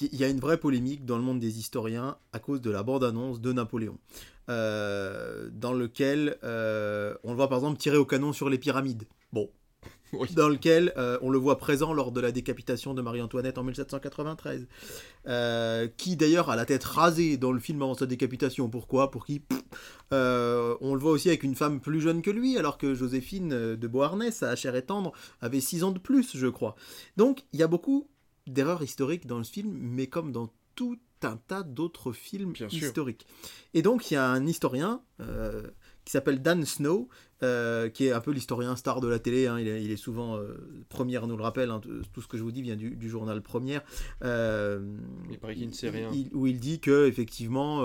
[0.00, 2.82] Il y a une vraie polémique dans le monde des historiens à cause de la
[2.82, 3.98] bande-annonce de Napoléon,
[4.48, 9.04] euh, dans lequel euh, on le voit par exemple tirer au canon sur les pyramides.
[9.32, 9.50] Bon.
[10.12, 10.28] Oui.
[10.34, 14.68] Dans lequel euh, on le voit présent lors de la décapitation de Marie-Antoinette en 1793.
[15.26, 18.70] Euh, qui d'ailleurs a la tête rasée dans le film avant sa décapitation.
[18.70, 19.10] Pourquoi?
[19.10, 19.40] Pour qui?
[19.40, 19.62] Pff.
[20.12, 23.88] On le voit aussi avec une femme plus jeune que lui, alors que Joséphine de
[23.88, 26.76] Beauharnais, sa chair et tendre, avait 6 ans de plus, je crois.
[27.16, 28.08] Donc il y a beaucoup
[28.46, 32.86] d'erreurs historiques dans ce film, mais comme dans tout un tas d'autres films Bien sûr.
[32.88, 33.26] historiques.
[33.74, 35.62] Et donc il y a un historien euh,
[36.04, 37.08] qui s'appelle Dan Snow,
[37.42, 39.46] euh, qui est un peu l'historien star de la télé.
[39.46, 39.58] hein.
[39.58, 40.54] Il, est, il est souvent euh,
[40.88, 41.70] Première, nous le rappelle.
[41.70, 41.80] hein.
[42.12, 43.82] Tout ce que je vous dis vient du, du journal Première.
[44.22, 46.10] Il paraît qu'il ne sait rien.
[46.12, 47.82] il- où il dit que effectivement.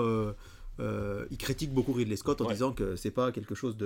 [0.80, 2.54] Euh, il critique beaucoup Ridley Scott en Ouais.
[2.54, 3.76] disant que c'est pas quelque chose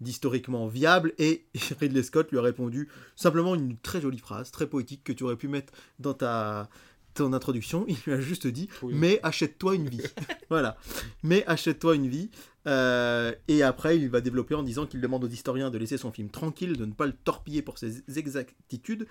[0.00, 1.44] d'historiquement viable et
[1.80, 5.36] Ridley Scott lui a répondu simplement une très jolie phrase très poétique que tu aurais
[5.36, 6.68] pu mettre dans ta
[7.14, 7.84] ton introduction.
[7.88, 8.94] Il lui a juste dit Oui.
[8.96, 10.02] mais achète-toi une vie.
[10.50, 10.76] Voilà.
[11.22, 12.30] Mais achète-toi une vie.
[12.66, 16.12] Euh, et après il va développer en disant qu'il demande aux historiens de laisser son
[16.12, 19.06] film tranquille de ne pas le torpiller pour ses exactitudes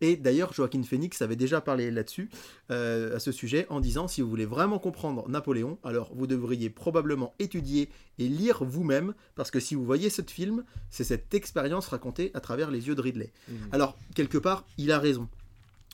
[0.00, 2.30] et d'ailleurs, Joaquin Phoenix avait déjà parlé là-dessus,
[2.70, 6.70] euh, à ce sujet, en disant si vous voulez vraiment comprendre Napoléon, alors vous devriez
[6.70, 11.86] probablement étudier et lire vous-même, parce que si vous voyez ce film, c'est cette expérience
[11.88, 13.32] racontée à travers les yeux de Ridley.
[13.48, 13.56] Mhm.
[13.72, 15.28] Alors, quelque part, il a raison.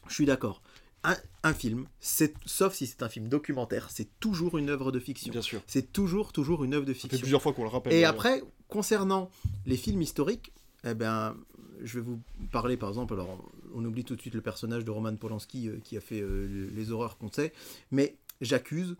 [0.08, 0.62] Je suis d'accord.
[1.04, 5.30] Un, un film, sauf si c'est un film documentaire, c'est toujours une œuvre de fiction.
[5.30, 5.60] Bien sûr.
[5.66, 7.20] C'est toujours, toujours une œuvre de Ça fait fiction.
[7.20, 7.92] plusieurs fois qu'on le rappelle.
[7.92, 9.30] Et après, concernant
[9.66, 10.52] les films historiques,
[10.84, 11.36] eh ben,
[11.82, 12.20] je vais vous
[12.52, 15.78] parler par exemple, alors on oublie tout de suite le personnage de Roman Polanski euh,
[15.82, 17.52] qui a fait euh, le- les horreurs qu'on sait,
[17.90, 18.96] mais j'accuse,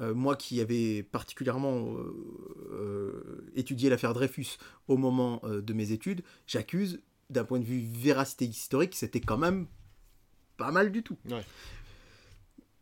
[0.00, 1.94] euh, moi qui avais particulièrement
[3.54, 7.00] étudié l'affaire Dreyfus au moment de mes études, j'accuse
[7.30, 9.66] d'un point de vue véracité historique, c'était quand même
[10.56, 11.16] pas mal du tout.
[11.30, 11.44] Ouais.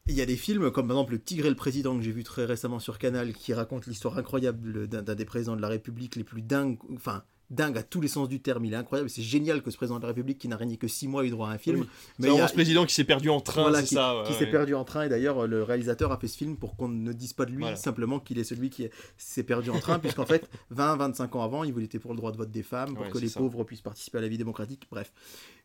[0.06, 2.12] Il y a des films comme par exemple Le Tigre et le Président que j'ai
[2.12, 5.68] vu très récemment sur Canal qui raconte l'histoire incroyable d'un d'un des présidents de la
[5.68, 9.10] République les plus dingues, enfin dingue à tous les sens du terme, il est incroyable,
[9.10, 11.28] c'est génial que ce président de la République qui n'a régné que 6 mois ait
[11.28, 11.80] eu droit à un film.
[11.80, 11.86] Oui.
[12.18, 14.16] Mais il y a- ce président qui s'est perdu en train, voilà, c'est qui, ça.
[14.18, 14.38] ouais, qui ouais.
[14.38, 17.12] s'est perdu en train et d'ailleurs le réalisateur a fait ce film pour qu'on ne
[17.12, 17.76] dise pas de lui Voilà.
[17.76, 21.78] simplement qu'il est celui qui s'est perdu en train puisqu'en fait 20-25 ans avant il
[21.82, 23.40] était pour le droit de vote des femmes pour Ouais, que les ça.
[23.40, 25.12] pauvres puissent participer à la vie démocratique bref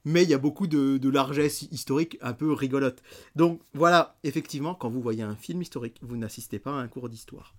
[0.05, 3.01] mais il y a beaucoup de, de largesse historique un peu rigolote
[3.35, 7.09] donc voilà effectivement quand vous voyez un film historique vous n'assistez pas à un cours
[7.09, 7.53] d'histoire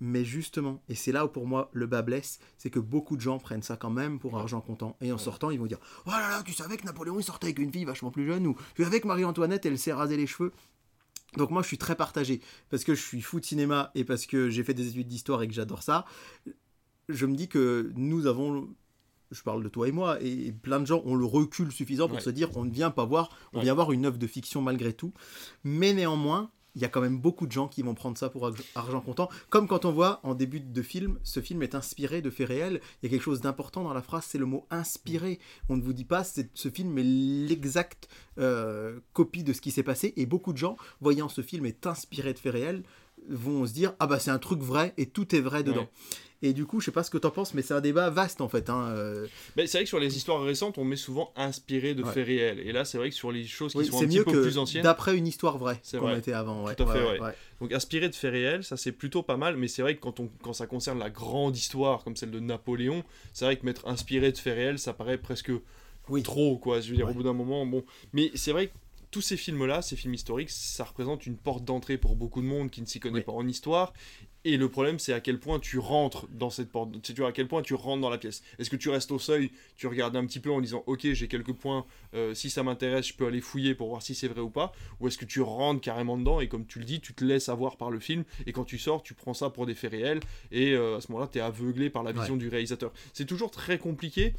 [0.00, 3.20] mais justement, et c'est là où pour moi le bas blesse, c'est que beaucoup de
[3.22, 4.96] gens prennent ça quand même pour argent comptant.
[5.00, 7.46] Et en sortant, ils vont dire Oh là là, tu savais que Napoléon il sortait
[7.46, 10.26] avec une fille vachement plus jeune, ou tu savais que Marie-Antoinette elle s'est rasé les
[10.26, 10.52] cheveux.
[11.36, 14.26] Donc moi je suis très partagé, parce que je suis fou de cinéma et parce
[14.26, 16.04] que j'ai fait des études d'histoire et que j'adore ça.
[17.08, 18.68] Je me dis que nous avons,
[19.30, 22.16] je parle de toi et moi, et plein de gens ont le recul suffisant pour
[22.16, 22.22] Ouais.
[22.22, 23.64] se dire on ne vient pas voir, on Ouais.
[23.64, 25.12] vient voir une œuvre de fiction malgré tout.
[25.64, 28.46] Mais néanmoins, il y a quand même beaucoup de gens qui vont prendre ça pour
[28.46, 29.28] arg- argent comptant.
[29.50, 32.80] Comme quand on voit en début de film, ce film est inspiré de faits réels.
[33.02, 35.40] Il y a quelque chose d'important dans la phrase, c'est le mot inspiré.
[35.68, 38.08] On ne vous dit pas, ce film est l'exacte
[38.38, 40.12] euh, copie de ce qui s'est passé.
[40.16, 42.82] Et beaucoup de gens, voyant ce film est inspiré de faits réels,
[43.28, 45.80] vont se dire ah bah c'est un truc vrai et tout est vrai dedans.
[45.80, 45.88] Ouais.
[46.42, 48.40] Et du coup, je sais pas ce que t'en penses, mais c'est un débat vaste
[48.40, 48.68] en fait.
[48.68, 48.94] hein,
[49.56, 52.12] Mais c'est vrai que sur les histoires récentes, on met souvent inspiré de Ouais.
[52.12, 52.60] faits réels.
[52.60, 54.42] Et là, c'est vrai que sur les choses qui oui, sont un petit peu que
[54.42, 56.64] plus anciennes, d'après une histoire vraie C'est qu'on mettait avant.
[56.64, 59.56] Ouais, Tout à fait, ouais, donc inspiré de faits réels, ça c'est plutôt pas mal.
[59.56, 62.40] Mais c'est vrai que quand, on, quand ça concerne la grande histoire, comme celle de
[62.40, 65.50] Napoléon, c'est vrai que mettre inspiré de faits réels, ça paraît presque
[66.08, 66.22] Oui.
[66.22, 66.80] trop, quoi.
[66.80, 67.82] Je veux dire, au bout d'un moment, bon.
[68.12, 68.72] Mais c'est vrai que
[69.12, 72.70] tous ces films-là, ces films historiques, ça représente une porte d'entrée pour beaucoup de monde
[72.70, 73.24] qui ne s'y connaît Oui.
[73.24, 73.94] pas en histoire.
[74.48, 77.30] Et le problème, c'est à quel point tu rentres dans cette porte, c'est tu vois,
[77.30, 78.44] à quel point tu rentres dans la pièce.
[78.60, 81.26] Est-ce que tu restes au seuil, tu regardes un petit peu en disant, ok, j'ai
[81.26, 84.40] quelques points, euh, si ça m'intéresse, je peux aller fouiller pour voir si c'est vrai
[84.40, 87.12] ou pas, ou est-ce que tu rentres carrément dedans et comme tu le dis, tu
[87.12, 89.74] te laisses avoir par le film et quand tu sors, tu prends ça pour des
[89.74, 90.20] faits réels
[90.52, 92.92] et euh, à ce moment-là, tu es aveuglé par la vision du réalisateur.
[93.14, 94.34] C'est toujours très compliqué.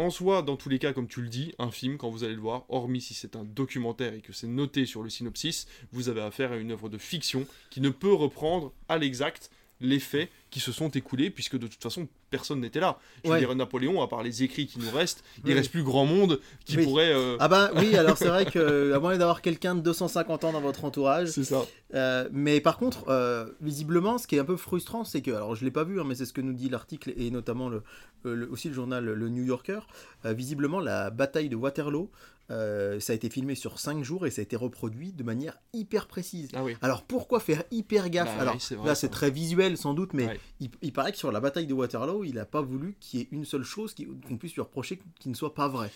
[0.00, 2.32] En soi, dans tous les cas, comme tu le dis, un film, quand vous allez
[2.32, 6.08] le voir, hormis si c'est un documentaire et que c'est noté sur le synopsis, vous
[6.08, 10.28] avez affaire à une œuvre de fiction qui ne peut reprendre à l'exact les faits
[10.50, 12.98] qui se sont écoulés, puisque de toute façon, personne n'était là.
[13.24, 13.36] Je Ouais.
[13.40, 15.54] veux dire, Napoléon, à part les écrits qui nous restent, il Oui.
[15.54, 16.84] reste plus grand monde qui Oui.
[16.84, 17.12] pourrait.
[17.14, 20.52] euh, Ah bah oui, alors c'est vrai que à moins d'avoir quelqu'un de 250 ans
[20.52, 21.28] dans votre entourage.
[21.28, 21.64] C'est ça.
[21.94, 25.54] euh, mais par contre, euh, visiblement, ce qui est un peu frustrant, c'est que, alors
[25.54, 27.82] je l'ai pas vu, hein, mais c'est ce que nous dit l'article et notamment le,
[28.24, 29.80] le- aussi le journal Le New Yorker.
[30.24, 32.10] visiblement, la bataille de Waterloo,
[32.50, 35.58] euh, ça a été filmé sur 5 jours et ça a été reproduit de manière
[35.72, 36.48] hyper précise.
[36.54, 36.76] Ah oui.
[36.82, 39.94] Alors pourquoi faire hyper gaffe Bah Alors oui, c'est vrai, là c'est très visuel sans
[39.94, 40.40] doute, mais Ouais.
[40.60, 43.22] il, il paraît que sur la bataille de Waterloo, il n'a pas voulu qu'il y
[43.22, 43.94] ait une seule chose
[44.26, 45.90] qu'on puisse lui reprocher qui ne soit pas vraie.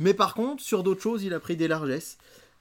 [0.00, 2.18] Mais par contre, sur d'autres choses, il a pris des largesses.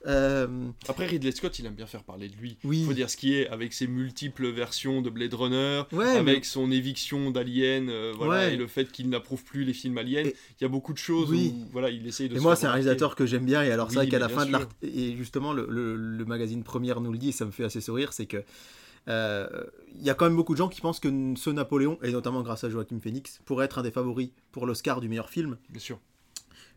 [0.07, 0.47] Euh,
[0.87, 2.57] Après, Ridley Scott, il aime bien faire parler de lui.
[2.63, 2.85] oui.
[2.85, 6.43] faut dire ce qui est, avec ses multiples versions de Blade Runner, Ouais, avec mais-
[6.43, 8.53] son éviction d'Alien, euh, voilà, Ouais.
[8.53, 10.97] et le fait qu'il n'approuve plus les films Alien, Et- il y a beaucoup de
[10.97, 11.53] choses Oui.
[11.53, 13.61] où voilà, il essaye de Et se moi, c'est un réalisateur que j'aime bien.
[13.63, 14.69] Et alors, Oui, vrai qu'à la fin de l'art.
[14.81, 17.81] Et justement, le, le- le magazine Première nous le dit, et ça me fait assez
[17.81, 18.43] sourire c'est que.
[19.09, 19.47] euh,
[19.97, 22.41] Il y a quand même beaucoup de gens qui pensent que ce Napoléon, et notamment
[22.41, 25.79] grâce à Joachim Phoenix, pourrait être un des favoris pour l'Oscar du meilleur film, Bien
[25.81, 25.99] sûr.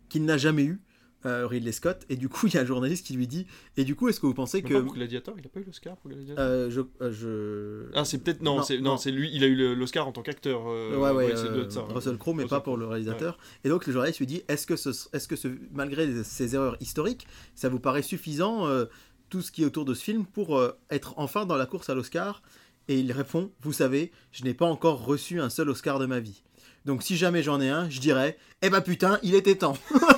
[0.09, 0.81] qu'il n'a jamais eu,
[1.27, 2.05] euh, Ridley Scott.
[2.09, 4.21] Et du coup, il y a un journaliste qui lui dit Et du coup, est-ce
[4.21, 4.75] que vous pensez que.
[4.75, 8.05] pas pour Gladiator, il a pas eu l'Oscar pour Gladiator euh, je, euh, je- Ah,
[8.05, 10.65] c'est peut-être non, non, c'est lui, il a eu l'Oscar en tant qu'acteur.
[10.67, 11.37] ouais, ouais,
[11.71, 11.83] ça.
[11.83, 13.39] Russell Crowe, mais Russell pas pour le réalisateur.
[13.65, 16.77] Et donc le journaliste lui dit est-ce que, ce, est-ce que ce, malgré ces erreurs
[16.81, 18.67] historiques, ça vous paraît suffisant
[19.31, 21.95] tout ce qui est autour de ce film pour être enfin dans la course à
[21.95, 22.43] l'Oscar?
[22.89, 26.19] Et il répond vous savez, je n'ai pas encore reçu un seul Oscar de ma
[26.21, 26.43] vie.
[26.85, 29.77] Donc si jamais j'en ai un, je dirais eh ben putain, il était temps.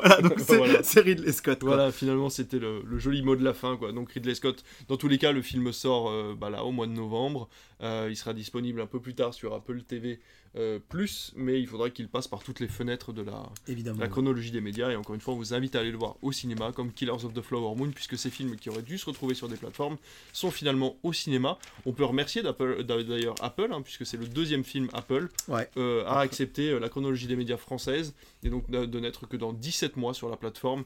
[0.00, 0.80] voilà, donc c'est, Voilà.
[0.96, 1.60] Ridley Scott.
[1.60, 1.74] quoi.
[1.76, 3.92] Voilà, finalement, c'était le, le joli mot de la fin, quoi.
[3.92, 6.86] Donc Ridley Scott, dans tous les cas, le film sort euh, bah, là au mois
[6.86, 7.48] de novembre.
[7.82, 10.18] Euh, il sera disponible un peu plus tard sur Apple TV
[10.56, 14.00] euh, plus, mais il faudra qu'il passe par toutes les fenêtres de la, Évidemment.
[14.00, 14.88] la chronologie des médias.
[14.90, 17.12] Et encore une fois, on vous invite à aller le voir au cinéma, comme Killers
[17.26, 19.98] of the Flower Moon, puisque ces films qui auraient dû se retrouver sur des plateformes
[20.32, 21.58] sont finalement au cinéma.
[21.84, 25.68] On peut remercier d'ailleurs Apple, hein, puisque c'est le deuxième film Apple Ouais.
[25.76, 29.52] euh, à accepter la chronologie des médias française, et donc de, de n'être que dans
[29.52, 30.84] 17 mois sur la plateforme,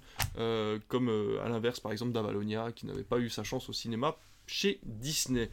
[0.88, 4.80] comme à l'inverse par exemple d'Avalonia, qui n'avait pas eu sa chance au cinéma chez
[4.82, 5.48] Disney.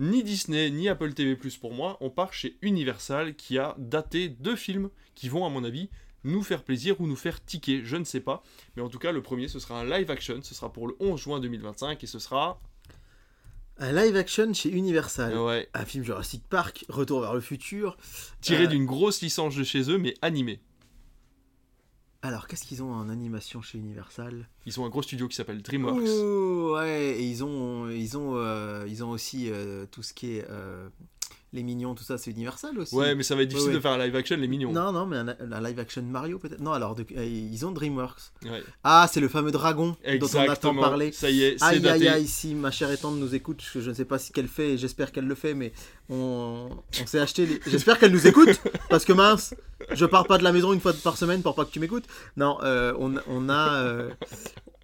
[0.00, 4.56] Ni Disney, ni Apple TV+, pour moi, on part chez Universal, qui a daté deux
[4.56, 5.90] films qui vont, à mon avis,
[6.24, 8.42] nous faire plaisir ou nous faire tiquer, je ne sais pas.
[8.74, 10.96] Mais en tout cas, le premier, ce sera un live action, ce sera pour le
[11.00, 12.62] 11 juin 2025, et ce sera...
[13.76, 15.36] Un live action chez Universal.
[15.36, 17.98] Ouais, Un film Jurassic Park, Retour vers le futur.
[18.40, 20.60] tiré Euh, d'une grosse licence de chez eux, mais animé.
[22.22, 24.46] Alors, qu'est-ce qu'ils ont en animation chez Universal?
[24.66, 26.02] Ils ont un gros studio qui s'appelle DreamWorks.
[26.02, 30.36] Ouh, ouais, et ils ont, ils ont, euh, ils ont aussi euh, tout ce qui
[30.36, 30.90] est euh,
[31.52, 32.94] les mignons, tout ça, c'est Universal aussi.
[32.94, 33.78] Ouais, mais ça va être difficile Ouais, ouais.
[33.78, 34.70] de faire un live action, les mignons.
[34.72, 36.60] Non, non, mais un, un live action Mario peut-être.
[36.60, 38.20] Non, alors de- euh, ils ont DreamWorks.
[38.44, 38.62] Ouais.
[38.84, 40.80] Ah, c'est le fameux dragon dont on attend Exactement.
[40.82, 41.10] parler.
[41.12, 42.08] Ça y est, c'est Aïe daté.
[42.08, 44.48] aïe aïe, si ma chère étante nous écoute, je, je ne sais pas ce qu'elle
[44.48, 45.72] fait et j'espère qu'elle le fait, mais
[46.08, 46.68] on,
[47.02, 47.46] on s'est acheté.
[47.46, 49.54] les- J'espère qu'elle nous écoute, parce que mince,
[49.92, 52.04] je pars pas de la maison une fois par semaine pour pas que tu m'écoutes.
[52.36, 53.74] Non, euh, on, on a.
[53.82, 54.10] euh,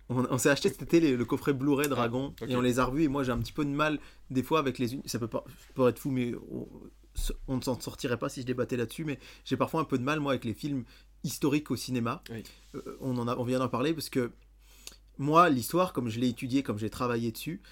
[0.08, 2.48] on, on s'est acheté cet été les- le coffret Blu-ray Dragon ok.
[2.48, 3.98] et on les a revus et moi j'ai un petit peu de mal
[4.30, 6.68] des fois avec les ça peut pas peut être fou mais on,
[7.48, 10.04] on ne s'en sortirait pas si je débattais là-dessus mais j'ai parfois un peu de
[10.04, 10.84] mal moi avec les films
[11.24, 12.42] historiques au cinéma Oui.
[12.74, 14.30] Euh, on en a on vient d'en parler parce que
[15.18, 17.62] moi, l'histoire, comme je l'ai étudié, comme j'ai travaillé dessus,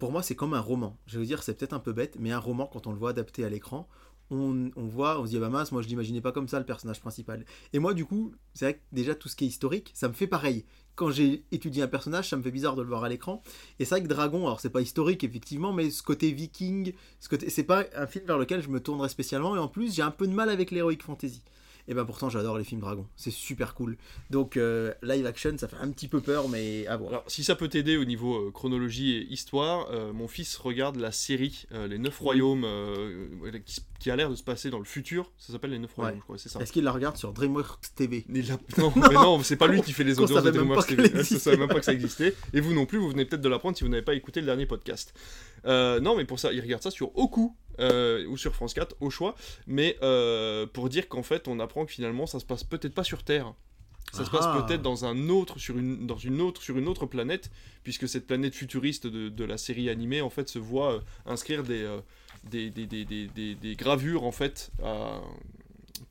[0.00, 0.98] pour moi, c'est comme un roman.
[1.06, 3.10] Je veux dire, c'est peut-être un peu bête, mais un roman, quand on le voit
[3.10, 3.88] adapté à l'écran,
[4.30, 6.58] on, on voit, on se dit, ah bah mince, moi je l'imaginais pas comme ça,
[6.58, 7.44] le personnage principal.
[7.72, 10.14] Et moi, du coup, c'est vrai que déjà, tout ce qui est historique, ça me
[10.14, 10.64] fait pareil.
[10.94, 13.42] Quand j'ai étudié un personnage, ça me fait bizarre de le voir à l'écran.
[13.78, 17.28] Et c'est vrai que Dragon, alors c'est pas historique, effectivement, mais ce côté viking, ce
[17.28, 19.54] côté, c'est pas un film vers lequel je me tournerais spécialement.
[19.54, 21.42] Et en plus, j'ai un peu de mal avec l'heroic fantasy.
[21.90, 23.06] Et ben pourtant, j'adore les films Dragon.
[23.16, 23.96] C'est super cool.
[24.28, 27.10] Donc, euh, live action, ça fait un petit peu peur, mais à voir.
[27.10, 30.96] Alors, si ça peut t'aider au niveau euh, chronologie et histoire, euh, mon fils regarde
[30.96, 32.66] la série Les Neuf Royaumes
[33.64, 35.32] qui, qui a l'air de se passer dans le futur.
[35.38, 36.18] Ça s'appelle Les Neuf Royaumes, Ouais.
[36.20, 36.60] je crois, c'est ça.
[36.60, 39.82] Est-ce qu'il la regarde sur DreamWorks TV Il a- Non, mais non, c'est pas lui
[39.82, 41.04] qui fait les audiences de DreamWorks TV.
[41.08, 41.38] Je existait.
[41.38, 42.34] savais même pas que ça existait.
[42.52, 44.46] Et vous non plus, vous venez peut-être de l'apprendre si vous n'avez pas écouté le
[44.46, 45.14] dernier podcast.
[45.66, 47.54] Euh, non, mais pour ça, il regarde ça sur Oku.
[47.80, 49.36] euh, ou sur France 4 au choix,
[49.68, 53.04] mais euh, pour dire qu'en fait on apprend que finalement ça se passe peut-être pas
[53.04, 53.54] sur Terre,
[54.12, 54.64] ça se passe Ah.
[54.66, 57.52] peut-être dans un autre sur une dans une autre sur une autre planète
[57.84, 61.62] puisque cette planète futuriste de, de la série animée en fait se voit euh, inscrire
[61.62, 62.00] des, euh,
[62.44, 63.04] des, des, des,
[63.54, 64.70] des- gravures en fait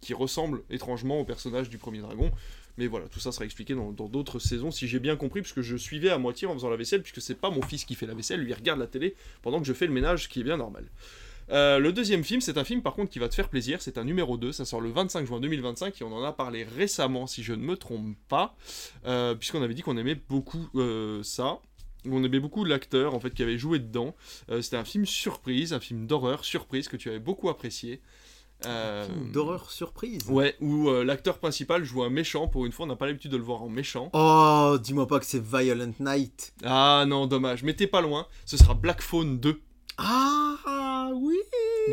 [0.01, 2.31] qui ressemblent étrangement au personnage du premier dragon.
[2.77, 5.75] Mais voilà, tout ça sera expliqué dans d'autres saisons, si j'ai bien compris, puisque je
[5.75, 8.13] suivais à moitié en faisant la vaisselle, puisque c'est pas mon fils qui fait la
[8.13, 10.57] vaisselle, lui il regarde la télé pendant que je fais le ménage, qui est bien
[10.57, 10.85] normal.
[11.49, 13.97] Euh, le deuxième film, c'est un film par contre qui va te faire plaisir, c'est
[13.97, 17.25] un numéro 2, ça sort le 25 juin 2025 et on en a parlé récemment
[17.25, 18.55] si je ne me trompe pas,
[19.05, 21.59] euh, puisqu'on avait dit qu'on aimait beaucoup euh, ça.
[22.11, 24.15] On aimait beaucoup l'acteur en fait qui avait joué dedans.
[24.49, 28.01] Euh, C'était un film surprise, un film d'horreur surprise que tu avais beaucoup apprécié.
[28.65, 30.21] Euh, Film D'horreur surprise.
[30.27, 32.47] Ouais, où euh, l'acteur principal joue un méchant.
[32.47, 34.09] Pour une fois, on n'a pas l'habitude de le voir en méchant.
[34.13, 36.53] Oh, dis-moi pas que c'est Violent Night.
[36.63, 37.63] Ah non, dommage.
[37.63, 38.25] Mais t'es pas loin.
[38.45, 39.61] Ce sera Black Phone 2.
[39.99, 40.55] Ah
[41.13, 41.35] oui.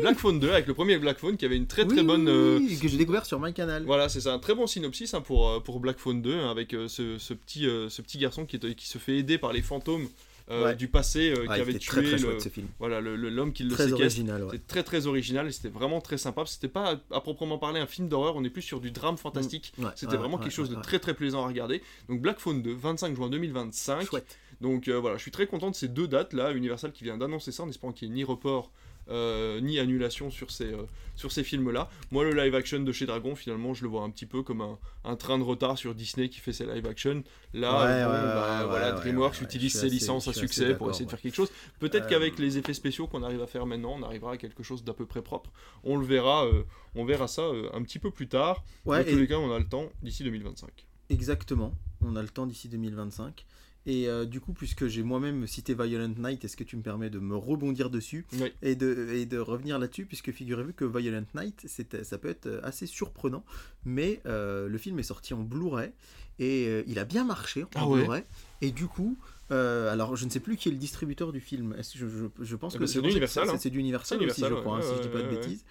[0.01, 2.27] Black Phone 2 avec le premier Black Phone qui avait une très très Oui, bonne.
[2.27, 3.83] euh, que j'ai découvert sur MyCanal.
[3.85, 6.51] Voilà, c'est ça, un très bon synopsis hein, pour, euh, pour Black Phone 2, hein,
[6.51, 9.37] avec euh, ce, ce petit, euh, ce petit garçon qui, est- qui se fait aider
[9.37, 10.07] par les fantômes
[10.47, 10.75] Ouais.
[10.75, 12.67] du passé Ah, qui avait tué très très le- ce film.
[12.77, 14.03] voilà, le- le- l'homme qui le Très séquestre.
[14.03, 14.49] original, ouais.
[14.51, 16.43] C'est très très original et c'était vraiment très sympa.
[16.45, 19.17] C'était pas à, à proprement parler un film d'horreur, on est plus sur du drame
[19.17, 19.73] fantastique.
[19.79, 21.81] Ouais, C'était vraiment quelque chose de très très plaisant à regarder.
[22.09, 24.05] Donc Black Phone 2, 25 juin 2025.
[24.05, 24.37] Chouette.
[24.61, 26.51] Donc euh, voilà, je suis très content de ces deux dates là.
[26.51, 28.69] Universal qui vient d'annoncer ça en espérant qu'il n'y ait ni report
[29.09, 30.83] euh, ni annulation sur ces, euh,
[31.15, 31.89] sur ces films là.
[32.11, 34.61] Moi, le live action de chez Dragon, finalement, je le vois un petit peu comme
[34.61, 37.23] un, un train de retard sur Disney qui fait ses live action.
[37.53, 40.89] Là, Ouais, bon, ouais, bah, ouais, voilà, DreamWorks utilise ses assez- licences à succès pour
[40.89, 41.51] essayer de faire quelque chose.
[41.79, 44.63] Peut-être Euh, qu'avec les effets spéciaux qu'on arrive à faire maintenant, on arrivera à quelque
[44.63, 45.51] chose d'à peu près propre.
[45.83, 46.63] On le verra, euh,
[46.95, 48.63] on verra ça un petit peu plus tard.
[48.85, 50.85] Dans tous et- les cas, on a le temps d'ici 2025.
[51.09, 53.45] Exactement, on a le temps d'ici 2025.
[53.87, 57.09] Et euh, du coup, puisque j'ai moi-même cité Violent Night, est-ce que tu me permets
[57.11, 58.51] de me rebondir dessus Oui.
[58.63, 62.59] et de, et de revenir là-dessus Puisque figurez-vous que Violent Night, c'est- ça peut être
[62.63, 63.43] assez surprenant,
[63.85, 65.91] mais euh, le film est sorti en Blu-ray
[66.39, 68.23] et euh, il a bien marché en Ah ouais Blu-ray.
[68.61, 69.17] Et du coup,
[69.51, 71.75] euh, alors je ne sais plus qui est le distributeur du film.
[71.77, 73.53] Est-ce que je, je- je pense Eh que ben, c'est je pense que d'Universal, c'est-
[73.53, 73.57] hein.
[73.59, 75.35] C'est d'Universal C'est aussi, je Universal, crois, hein, ouais, si je dis pas de ouais,
[75.41, 75.63] bêtises.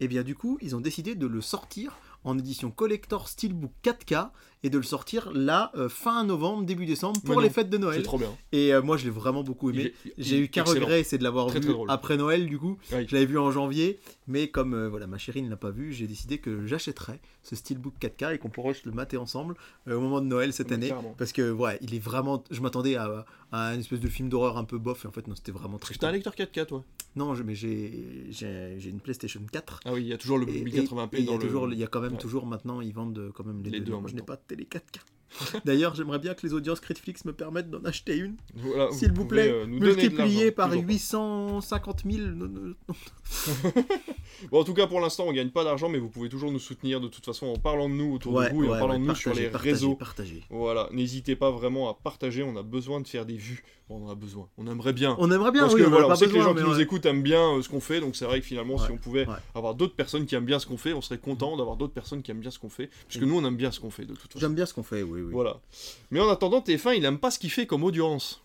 [0.00, 4.30] Et bien du coup, ils ont décidé de le sortir en édition collector steelbook 4K
[4.64, 7.82] et de le sortir là euh, fin novembre début décembre pour les fêtes de C'est
[7.82, 8.02] Noël.
[8.02, 8.30] trop bien.
[8.52, 9.92] Et euh, moi je l'ai vraiment beaucoup aimé.
[10.18, 12.78] J'ai eu qu'un regret, c'est de l'avoir vu très après Noël du coup.
[12.92, 13.06] Oui.
[13.08, 13.98] Je l'avais vu en janvier,
[14.28, 17.56] mais comme euh, voilà ma chérie ne l'a pas vu, j'ai décidé que j'achèterais ce
[17.56, 19.56] steelbook 4K et qu'on pourrait le mater ensemble
[19.88, 20.88] au moment de Noël cette Mais année.
[20.88, 21.14] carrément.
[21.18, 22.44] Parce que ouais, il est vraiment.
[22.50, 25.26] Je m'attendais à, à une espèce de film d'horreur un peu bof et en fait
[25.26, 25.94] non, c'était vraiment très.
[25.96, 26.84] t'as un lecteur 4K, toi?
[27.14, 29.80] Non, je- mais j'ai une PlayStation 4.
[29.84, 31.36] Ah oui, il y a toujours le Et- et- 1080p et il y dans a
[31.36, 31.42] le.
[31.42, 32.18] toujours, il y a quand même Ouais.
[32.18, 33.86] toujours maintenant, ils vendent quand même les, Les deux.
[33.86, 34.10] deux en Moi,
[34.56, 34.78] même je n'ai temps.
[34.78, 35.00] pas de télé 4K.
[35.64, 39.24] D'ailleurs, j'aimerais bien que les audiences Critflix me permettent d'en acheter une, Voilà, s'il vous
[39.24, 40.92] plaît, euh, l'argent, par toujours pas.
[40.92, 42.26] 850 000.
[42.28, 42.94] non, non, non.
[44.50, 46.58] Bon, en tout cas, pour l'instant, on gagne pas d'argent, mais vous pouvez toujours nous
[46.58, 48.94] soutenir de toute façon en parlant de nous autour Ouais, de vous et en parlant
[48.94, 49.94] ouais, de nous sur les partagez, réseaux.
[49.94, 50.42] partagez.
[50.50, 53.62] Voilà, n'hésitez pas vraiment à partager, on a besoin de faire des vues.
[53.88, 55.14] Bon, on en a besoin, on aimerait bien.
[55.18, 56.80] On aimerait bien, Parce oui, que on voilà, on sait que les gens qui nous
[56.80, 59.26] écoutent aiment bien euh, ce qu'on fait, donc c'est vrai que finalement, si on pouvait
[59.54, 62.22] avoir d'autres personnes qui aiment bien ce qu'on fait, on serait content d'avoir d'autres personnes
[62.22, 63.90] qui aiment bien ce qu'on fait, parce que Et- nous, on aime bien ce qu'on
[63.90, 64.38] fait de toute façon.
[64.40, 65.32] J'aime bien ce qu'on fait, oui, oui.
[65.32, 65.60] Voilà.
[66.10, 68.42] Mais en attendant, TF1, il aime pas ce qu'il fait comme audience.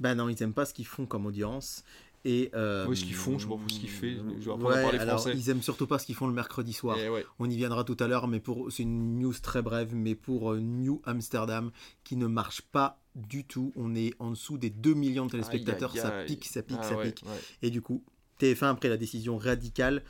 [0.00, 1.84] Ben non, ils aiment pas ce qu'ils font comme audience.
[2.24, 4.70] Et, euh, Oui, ce qu'ils font, je sais pas ce qu'ils fait, je vais apprendre
[4.70, 5.36] à ouais, parler alors, français.
[5.36, 6.96] Ils aiment surtout pas ce qu'ils font le mercredi soir.
[6.96, 7.24] Ouais.
[7.38, 10.52] On y viendra tout à l'heure, mais pour c'est une news très brève, mais pour
[10.52, 11.70] euh, New Amsterdam
[12.04, 13.72] qui ne marche pas du tout.
[13.76, 16.78] On est en dessous des 2 millions de téléspectateurs, Aïe, aïe, ça pique, ça pique,
[16.80, 17.24] Ah ça ouais, pique.
[17.62, 18.04] Et du coup,
[18.40, 20.02] TF1 a pris la décision radicale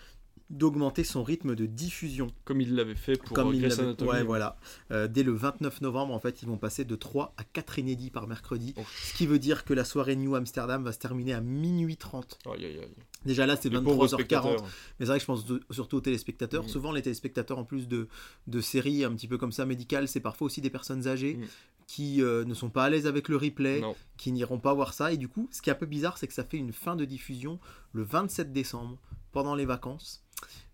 [0.50, 2.28] d'augmenter son rythme de diffusion.
[2.44, 4.11] Comme il l'avait fait pour Comme euh, Grey's Anatomy.
[4.11, 4.56] ouais, voilà.
[4.90, 8.11] Euh, dès le 29 novembre, en fait, ils vont passer de 3 à 4 inédits
[8.11, 8.72] par mercredi.
[8.78, 8.82] Oh.
[9.04, 12.38] Ce qui veut dire que la soirée New Amsterdam va se terminer à minuit 30.
[12.46, 12.88] Aïe, aïe, aïe.
[13.26, 14.08] Déjà là, c'est Les pauvres 23h40.
[14.14, 14.62] spectateurs.
[14.62, 16.64] Mais c'est vrai que je pense de- surtout aux téléspectateurs.
[16.64, 16.68] Mm.
[16.68, 18.08] Souvent, les téléspectateurs, en plus de,
[18.46, 21.44] de séries un petit peu comme ça médicales, c'est parfois aussi des personnes âgées Mm.
[21.88, 23.94] qui euh, ne sont pas à l'aise avec le replay, Non.
[24.16, 25.12] qui n'iront pas voir ça.
[25.12, 26.96] Et du coup, ce qui est un peu bizarre, c'est que ça fait une fin
[26.96, 27.58] de diffusion
[27.92, 28.98] le 27 décembre,
[29.32, 30.24] pendant les vacances.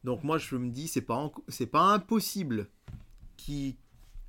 [0.04, 2.68] Donc moi, je me dis, c'est pas, c'est pas impossible
[3.36, 3.76] qu'ils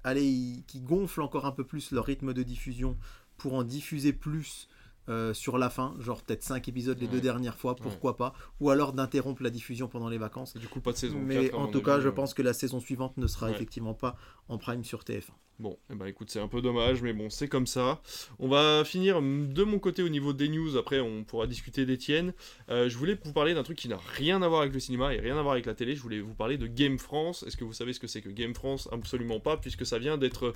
[0.04, 2.98] allez, qui gonflent encore un peu plus leur rythme de diffusion
[3.38, 4.70] pour en diffuser plus
[5.10, 7.12] euh, sur la fin, genre peut-être 5 épisodes les Ouais.
[7.12, 10.56] deux dernières fois, pourquoi pas, ou alors d'interrompre la diffusion pendant les vacances.
[10.56, 12.42] Et Du coup, pas de saison Mais 4, à en tout cas, je pense que
[12.42, 13.54] la saison suivante ne sera Ouais.
[13.54, 14.16] effectivement pas
[14.50, 15.32] en prime sur TF1.
[15.58, 18.02] Bon, eh ben écoute, c'est un peu dommage, mais bon, c'est comme ça.
[18.40, 21.86] On va finir mm, de mon côté au niveau des news, après on pourra discuter
[21.86, 22.34] d'Etienne.
[22.70, 25.14] Euh, je voulais vous parler d'un truc qui n'a rien à voir avec le cinéma
[25.14, 25.96] et rien à voir avec la télé.
[25.96, 27.44] Je voulais vous parler de Game France.
[27.48, 28.90] Est-ce que vous savez ce que c'est que Game France?
[28.92, 30.54] Absolument pas, puisque ça vient d'être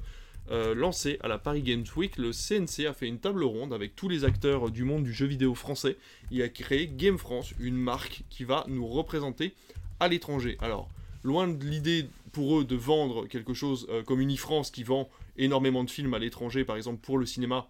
[0.51, 2.17] euh, lancé à la Paris Games Week.
[2.17, 5.25] Le CNC a fait une table ronde avec tous les acteurs du monde du jeu
[5.25, 5.97] vidéo français.
[6.31, 9.53] Il a créé Game France, une marque qui va nous représenter
[9.99, 10.57] à l'étranger.
[10.61, 10.89] Alors,
[11.23, 15.83] loin de l'idée pour eux de vendre quelque chose euh, comme Unifrance qui vend énormément
[15.83, 17.67] de films à l'étranger, par exemple pour le cinéma,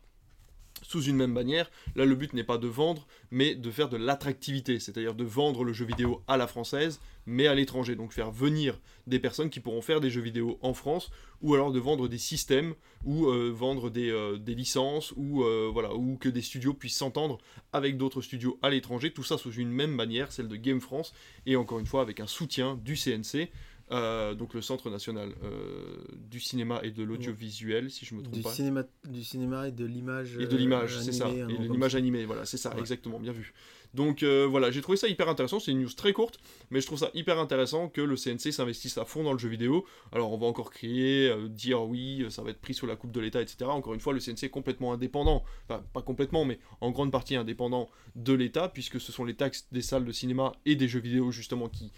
[0.90, 1.70] sous une même bannière.
[1.96, 5.64] Là, le but n'est pas de vendre, mais de faire de l'attractivité, c'est-à-dire de vendre
[5.64, 7.96] le jeu vidéo à la française, mais à l'étranger.
[7.96, 11.12] Donc faire venir des personnes qui pourront faire des jeux vidéo en France,
[11.42, 12.74] ou alors de vendre des systèmes,
[13.06, 17.38] ou euh, vendre des, euh, des licences, ou, euh, ou que des studios puissent s'entendre
[17.72, 19.12] avec d'autres studios à l'étranger.
[19.12, 21.14] Tout ça sous une même bannière, celle de Game France,
[21.46, 23.52] et encore une fois avec un soutien du CNC.
[23.92, 28.36] Euh, donc le Centre national euh, du cinéma et de l'audiovisuel, si je me trompe
[28.36, 28.52] Du pas.
[28.52, 30.38] cinéma, du cinéma et de l'image.
[30.40, 31.30] Et de l'image, euh, c'est ça.
[31.30, 32.80] Et de l'image animée, voilà, c'est ça, Ouais.
[32.80, 33.54] exactement, bien vu.
[33.96, 35.60] Donc voilà, j'ai trouvé ça hyper intéressant.
[35.60, 39.00] C'est une news très courte, mais je trouve ça hyper intéressant que le CNC s'investisse
[39.00, 39.84] à fond dans le jeu vidéo.
[40.12, 43.20] Alors on va encore crier, dire oui, ça va être pris sous la coupe de
[43.20, 43.66] l'État, etc.
[43.72, 47.36] Encore une fois, le CNC est complètement indépendant, enfin pas complètement, mais en grande partie
[47.36, 51.00] indépendant de l'État, puisque ce sont les taxes des salles de cinéma et des jeux
[51.00, 51.92] vidéo justement qui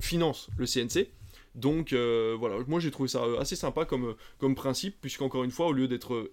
[0.00, 1.08] financent le CNC.
[1.58, 5.50] Donc euh, voilà, moi j'ai trouvé ça euh, assez sympa comme, comme principe, puisqu'encore une
[5.50, 6.32] fois, au lieu d'être euh,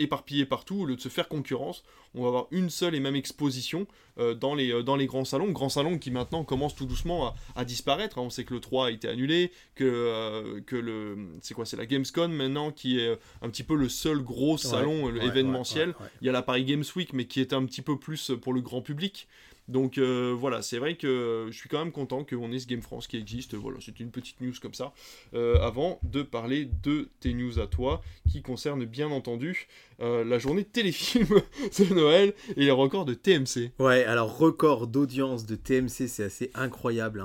[0.00, 1.82] éparpillé partout, au lieu de se faire concurrence,
[2.14, 3.86] on va avoir une seule et même exposition
[4.20, 5.50] euh, dans, les, euh, dans les grands salons.
[5.50, 8.18] Grands salons qui maintenant commencent tout doucement à, à disparaître.
[8.18, 8.22] hein.
[8.22, 11.16] On sait que le 3 a été annulé, que, euh, que le.
[11.42, 14.56] C'est quoi C'est la Gamescom maintenant qui est euh, un petit peu le seul gros
[14.56, 15.88] salon Ouais, euh, ouais, événementiel.
[15.90, 16.06] ouais.
[16.20, 18.52] Il y a la Paris Games Week, mais qui est un petit peu plus pour
[18.52, 19.26] le grand public.
[19.68, 22.80] Donc euh, voilà, c'est vrai que je suis quand même content qu'on ait ce Game
[22.80, 23.54] France qui existe.
[23.54, 24.92] Voilà, c'était une petite news comme ça.
[25.34, 28.00] Euh, avant de parler de tes news à toi,
[28.30, 29.68] qui concernent bien entendu
[30.00, 31.28] euh, la journée téléfilm
[31.78, 33.72] de Noël et les records de TMC.
[33.78, 37.20] Ouais, alors record d'audience de TMC, c'est assez incroyable.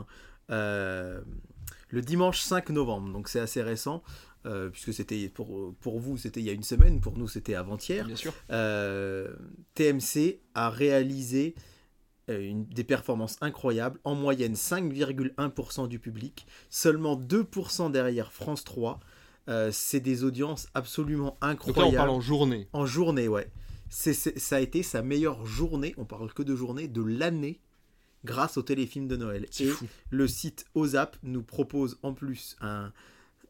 [0.49, 1.21] hein.
[1.89, 4.01] Le dimanche 5 novembre, donc c'est assez récent,
[4.47, 7.53] euh, puisque c'était pour, pour vous c'était il y a une semaine, pour nous c'était
[7.53, 8.05] avant-hier.
[8.05, 8.33] Bien sûr.
[9.75, 11.53] TMC a réalisé
[12.27, 18.99] une- des performances incroyables, en moyenne 5,1% du public, seulement 2% derrière France 3.
[19.49, 21.95] Euh, c'est des audiences absolument Donc là, on incroyables.
[21.97, 22.67] parle en journée.
[22.73, 23.51] En journée, ouais.
[23.89, 27.59] Ça a été sa meilleure journée, on parle que de journée, de l'année
[28.25, 29.45] grâce au téléfilm de Noël.
[29.59, 29.85] Et fou.
[30.09, 32.91] le site OZAP nous propose en plus un...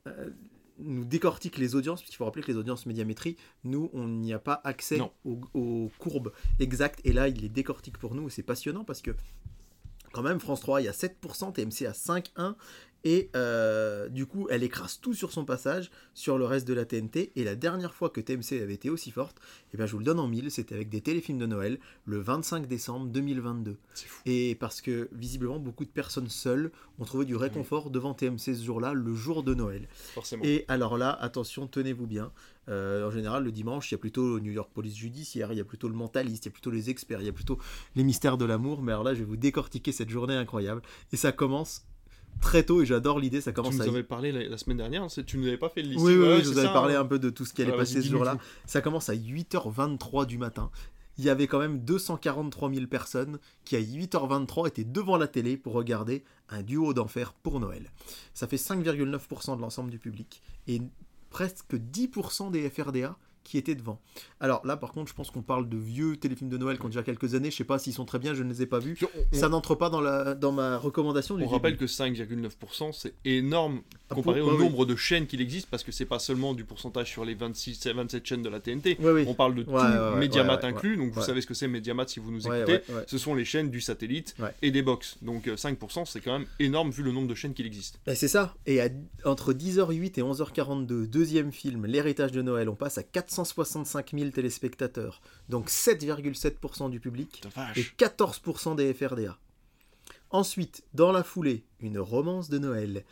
[0.07, 0.31] euh,
[0.79, 4.39] nous décortique les audiences, puisqu'il faut rappeler que les audiences médiamétrie, nous, on n'y a
[4.39, 8.83] pas accès aux courbes exactes, et là, il les décortique pour nous, et c'est passionnant,
[8.83, 9.11] parce que
[10.11, 12.55] quand même, France 3, il y a 7%, TMC à 5,1%,
[13.03, 16.85] et euh, du coup, elle écrase tout sur son passage, sur le reste de la
[16.85, 19.37] TNT, et la dernière fois que TMC avait été aussi forte,
[19.73, 22.19] et bien je vous le donne en mille, c'était avec des téléfilms de Noël, le
[22.19, 23.77] 25 décembre 2022.
[23.93, 24.21] C'est fou.
[24.25, 28.63] Et parce que visiblement beaucoup de personnes seules ont trouvé du réconfort devant TMC ce
[28.63, 29.87] jour-là, le jour de Noël.
[30.13, 30.43] Forcément.
[30.45, 32.31] Et alors là, attention, tenez-vous bien.
[32.69, 35.61] Euh, en général, le dimanche, il y a plutôt New York Police Judiciaire, il y
[35.61, 37.57] a plutôt le mentaliste, il y a plutôt les experts, il y a plutôt
[37.95, 38.81] les mystères de l'amour.
[38.81, 40.81] Mais alors là, je vais vous décortiquer cette journée incroyable.
[41.11, 41.85] Et ça commence
[42.41, 43.87] très tôt, et j'adore l'idée, ça Tu commence nous à...
[43.87, 46.05] avais parlé la, la semaine dernière, tu nous avais pas fait le listing.
[46.05, 47.01] Oui, oui, Ouais, je vous avais ça, parlé hein.
[47.01, 48.37] un peu de tout ce qui allait Voilà, passer ce jour-là.
[48.65, 50.69] Ça commence à 8h23 du matin.
[51.19, 55.57] Il y avait quand même 243 000 personnes qui, à 8h23, étaient devant la télé
[55.57, 57.91] pour regarder un duo d'enfer pour Noël.
[58.33, 60.81] Ça fait 5,9% de l'ensemble du public et
[61.29, 63.99] presque 10% des FRDA qui étaient devant.
[64.39, 66.89] Alors là, par contre, je pense qu'on parle de vieux téléfilms de Noël qui ont
[66.89, 67.51] déjà quelques années.
[67.51, 68.97] Je sais pas s'ils sont très bien, je ne les ai pas vus.
[69.03, 71.53] On- Ça n'entre pas dans, la, dans ma recommandation du On début.
[71.55, 74.63] rappelle que 5,9% c'est énorme Ah, comparé pour- au oui.
[74.63, 77.87] nombre de chaînes qu'il existe parce que c'est pas seulement du pourcentage sur les 26
[77.87, 78.97] 27 chaînes de la TNT.
[78.99, 79.25] Oui.
[79.27, 79.71] On parle de tout,
[80.17, 82.79] Mediamat inclus, donc vous savez ce que c'est Mediamat si vous nous écoutez.
[83.07, 85.17] Ce sont les chaînes du satellite et des box.
[85.21, 87.99] Donc euh, 5% c'est quand même énorme vu le nombre de chaînes qu'il existe.
[88.05, 88.55] Ben, c'est ça.
[88.65, 88.89] Et à-
[89.25, 93.03] entre 10h08 et 11h42, deuxième film, L'héritage de Noël, on passe à
[93.33, 95.21] 465 000 téléspectateurs.
[95.49, 97.95] Donc 7,7% du public et vache.
[97.97, 99.37] 14% des FRDA.
[100.29, 103.05] Ensuite, dans la foulée, une romance de Noël.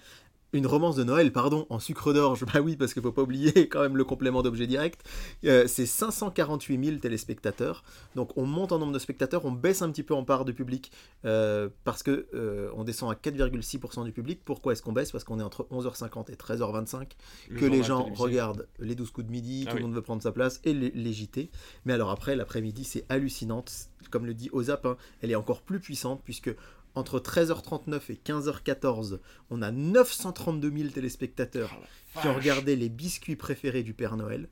[0.53, 2.45] Une romance de Noël, pardon, en sucre d'orge.
[2.53, 5.01] Bah oui, parce qu'il faut pas oublier quand même le complément d'objet direct.
[5.45, 7.83] Euh, c'est 548 000 téléspectateurs.
[8.15, 10.51] Donc on monte en nombre de spectateurs, on baisse un petit peu en part de
[10.51, 10.91] public
[11.23, 14.41] euh, parce que euh, on descend à 4,6% du public.
[14.43, 15.11] Pourquoi est-ce qu'on baisse?
[15.11, 17.11] Parce qu'on est entre 11h50 et 13h25
[17.49, 19.81] Le que les gens regardent les 12 coups de midi, Ah tout oui.
[19.81, 21.49] le monde veut prendre sa place, et les, les JT.
[21.85, 23.71] Mais alors après, l'après-midi, c'est hallucinante.
[24.09, 26.53] Comme le dit Ozap, hein, elle est encore plus puissante, puisque
[26.95, 29.19] entre 13h39 et 15h14,
[29.49, 31.71] on a 932 000 téléspectateurs
[32.15, 34.49] Ah, qui ont regardé les biscuits préférés du Père Noël.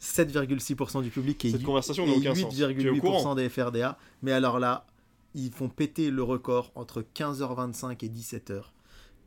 [0.00, 2.54] 7,6% du public et, Cette hu- conversation n'a et aucun sens.
[2.54, 3.98] Tu es au courant 8,8% des FRDA.
[4.22, 4.86] Mais alors là,
[5.34, 8.62] ils font péter le record entre 15h25 et 17h.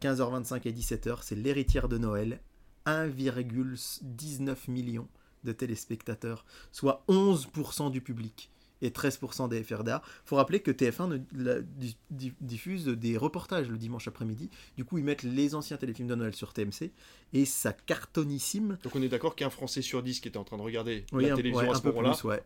[0.01, 2.39] 15h25 et 17h, c'est l'héritière de Noël.
[2.85, 5.07] 1,19 million
[5.43, 8.49] de téléspectateurs, soit 11% du public
[8.81, 10.01] et 13% des FRDA.
[10.25, 14.49] faut rappeler que TF1 ne- la- di- di- diffuse des reportages le dimanche après-midi.
[14.77, 16.91] Du coup, ils mettent les anciens téléfilms de Noël sur TMC
[17.33, 18.77] et ça cartonnissime.
[18.83, 21.25] Donc on est d'accord qu'un Français sur 10 qui était en train de regarder Oui,
[21.25, 22.43] la un- télévision ouais, à ce moment-là, ouais.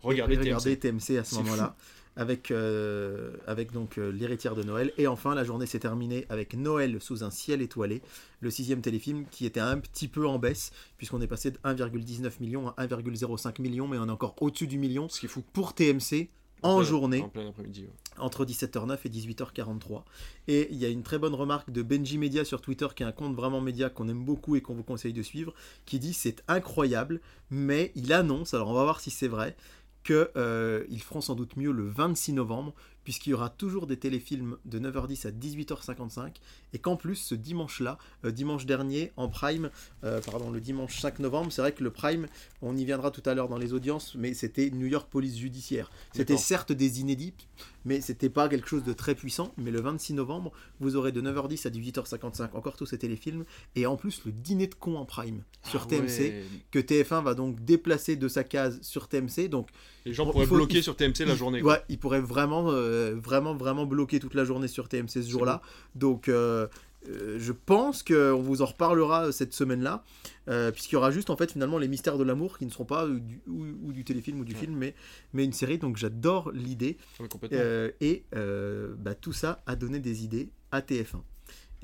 [0.71, 1.17] Et TMC.
[1.17, 1.75] à ce moment-là,
[2.15, 4.91] avec, euh, avec donc euh, l'héritière de Noël.
[4.97, 8.01] Et enfin, la journée s'est terminée avec Noël sous un ciel étoilé,
[8.39, 12.31] le sixième téléfilm qui était un petit peu en baisse, puisqu'on est passé de 1,19
[12.39, 15.43] million à 1,05 million, mais on est encore au-dessus du million Ce qui est fou.
[15.53, 16.29] pour TMC
[16.61, 17.81] en journée En plein après-midi.
[17.81, 17.89] ouais.
[18.23, 20.03] entre 17h09 et 18h43.
[20.47, 23.05] Et il y a une très bonne remarque de Benji Media sur Twitter, qui est
[23.05, 25.53] un compte vraiment média qu'on aime beaucoup et qu'on vous conseille de suivre,
[25.85, 29.57] qui dit c'est incroyable, mais il annonce, alors on va voir si c'est vrai,
[30.03, 32.73] qu'ils feront sans doute mieux le 26 novembre,
[33.03, 36.35] puisqu'il y aura toujours des téléfilms de 9h10 à 18h55,
[36.73, 39.69] et qu'en plus ce dimanche-là, euh, dimanche dernier, en prime,
[40.03, 42.27] euh, pardon, le dimanche 5 novembre, c'est vrai que le prime,
[42.61, 45.91] on y viendra tout à l'heure dans les audiences, mais c'était New York Police Judiciaire.
[46.13, 47.33] C'était certes des inédits,
[47.85, 49.53] mais c'était pas quelque chose de très puissant.
[49.57, 53.43] Mais le 26 novembre, vous aurez de 9h10 à 18h55 encore tous ces téléfilms,
[53.75, 56.43] et en plus le dîner de con en prime sur Ah TMC, ouais.
[56.71, 59.69] que TF1 va donc déplacer de sa case sur TMC, donc
[60.05, 61.61] Les gens pourraient faut- bloquer il- sur TMC la journée.
[61.61, 61.73] quoi.
[61.73, 65.61] Ouais, il pourrait vraiment, euh, vraiment, vraiment bloquer toute la journée sur TMC ce jour-là.
[65.95, 66.67] Donc, euh,
[67.09, 70.03] euh, je pense qu'on vous en reparlera cette semaine-là,
[70.71, 73.07] puisqu'il y aura juste en fait finalement les mystères de l'amour qui ne seront pas
[73.07, 74.59] du, ou, ou du téléfilm ou du Ouais.
[74.59, 74.93] film, mais,
[75.33, 75.77] mais une série.
[75.77, 76.97] Donc, j'adore l'idée.
[77.19, 77.27] Ouais.
[77.53, 81.21] Euh, et bah, tout ça a donné des idées à TF1.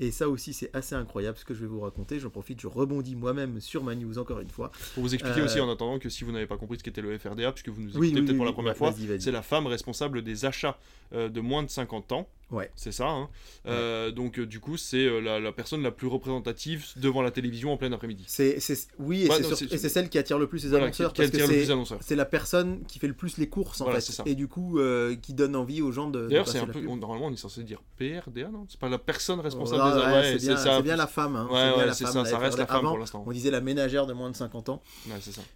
[0.02, 2.18] Et ça aussi, c'est assez incroyable ce que je vais vous raconter.
[2.18, 4.72] J'en profite, je rebondis moi-même sur ma news encore une fois.
[4.94, 7.02] Pour vous expliquer euh, aussi en attendant que si vous n'avez pas compris ce qu'était
[7.02, 8.94] le FRDA, puisque vous nous écoutez Oui, oui, peut-être oui, pour la première Ouais, fois,
[9.18, 10.78] c'est la femme responsable des achats
[11.12, 12.28] euh, de moins de 50 ans.
[12.50, 12.70] Ouais.
[12.74, 13.08] C'est ça.
[13.08, 13.28] hein.
[13.66, 17.30] Euh, donc euh, du coup, c'est euh, la, la personne la plus représentative devant la
[17.30, 18.24] télévision en plein après-midi.
[18.26, 18.58] C'est,
[18.98, 19.28] oui,
[19.70, 21.12] et c'est celle qui attire le plus les Voilà, qui, annonceurs.
[21.12, 24.22] qui parce que c'est- la personne qui fait le plus les courses en Voilà, fait
[24.26, 24.78] et du coup
[25.22, 26.84] qui donne envie aux gens de, D'ailleurs, c'est un peu.
[26.88, 28.66] on- normalement, on est censé dire PRDA, non?
[28.68, 31.48] C'est pas la personne Oh, responsable là, des ouais, c'est bien, la femme hein.
[31.50, 33.22] Ouais, c'est ça, ça reste la femme pour l'instant.
[33.26, 34.82] on disait la ménagère de moins de 50 ans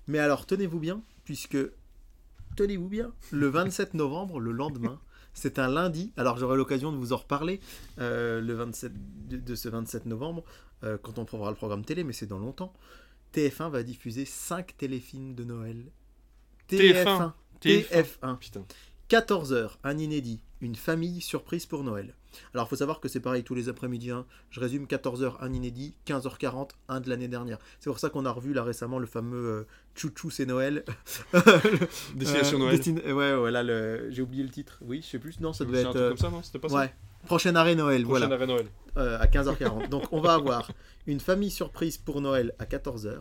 [0.07, 1.57] mais alors tenez-vous bien puisque
[2.57, 4.99] tenez-vous bien le 27 novembre le lendemain
[5.35, 7.61] c'est un lundi alors j'aurai l'occasion de vous en reparler
[7.99, 8.93] euh, le 27
[9.28, 10.45] de, de ce 27 novembre
[10.82, 12.72] euh, quand on prendra le programme télé mais c'est dans longtemps
[13.35, 15.85] TF1 va diffuser 5 téléfilms de Noël
[16.70, 17.32] TF1.
[17.61, 18.64] TF1 Putain.
[19.11, 22.14] 14h, un inédit, une famille surprise pour Noël.
[22.55, 24.11] Alors, faut savoir que c'est pareil tous les après-midi.
[24.11, 24.26] hein.
[24.51, 27.59] Je résume 14h, un inédit, 15h40, un de l'année dernière.
[27.80, 29.64] C'est pour ça qu'on a revu là récemment le fameux euh,
[29.95, 30.85] Chouchou, c'est Noël.
[32.14, 33.12] Destination Euh, Noël.
[33.14, 34.09] Ouais, ouais, là, le...
[34.11, 34.78] j'ai oublié le titre.
[34.82, 35.41] Oui, je sais plus.
[35.41, 35.95] Non, ça devait C'est un être.
[35.95, 36.95] truc euh, comme ça, non C'était pas ça Ouais.
[37.26, 38.66] Prochain arrêt Noël, Prochaine voilà, arrêt Noël.
[38.99, 39.89] euh, à 15h40.
[39.89, 40.70] Donc, on va avoir
[41.07, 43.14] une famille surprise pour Noël à 14h.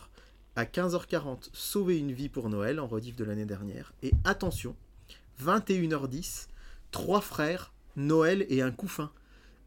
[0.55, 3.93] À 15h40, sauver une vie pour Noël en rediff de l'année dernière.
[4.03, 4.75] Et attention,
[5.43, 6.47] 21h10,
[6.91, 9.11] trois frères, Noël et un couffin.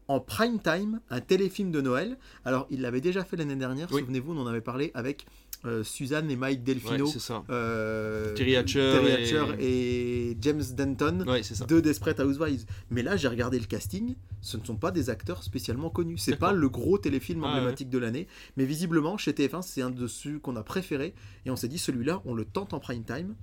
[0.09, 2.17] En prime time, un téléfilm de Noël.
[2.45, 3.99] Alors, il l'avait déjà fait l'année dernière, Oui.
[4.01, 5.25] souvenez-vous, on en avait parlé avec
[5.65, 7.07] euh, Suzanne et Mike Delfino.
[7.07, 7.43] Ouais, ça.
[7.49, 10.37] euh, Terry Hatcher Terry et- Hatcher et...
[10.39, 12.63] James Denton Ouais, de Desperate Housewives.
[12.91, 16.19] Mais là, j'ai regardé le casting, ce ne sont pas des acteurs spécialement connus.
[16.19, 19.89] C'est pas le gros téléfilm Ah, emblématique de l'année, mais visiblement, chez TF1, c'est un
[19.89, 21.13] de ceux qu'on a préféré,
[21.45, 23.35] et on s'est dit, celui-là, on le tente en prime time.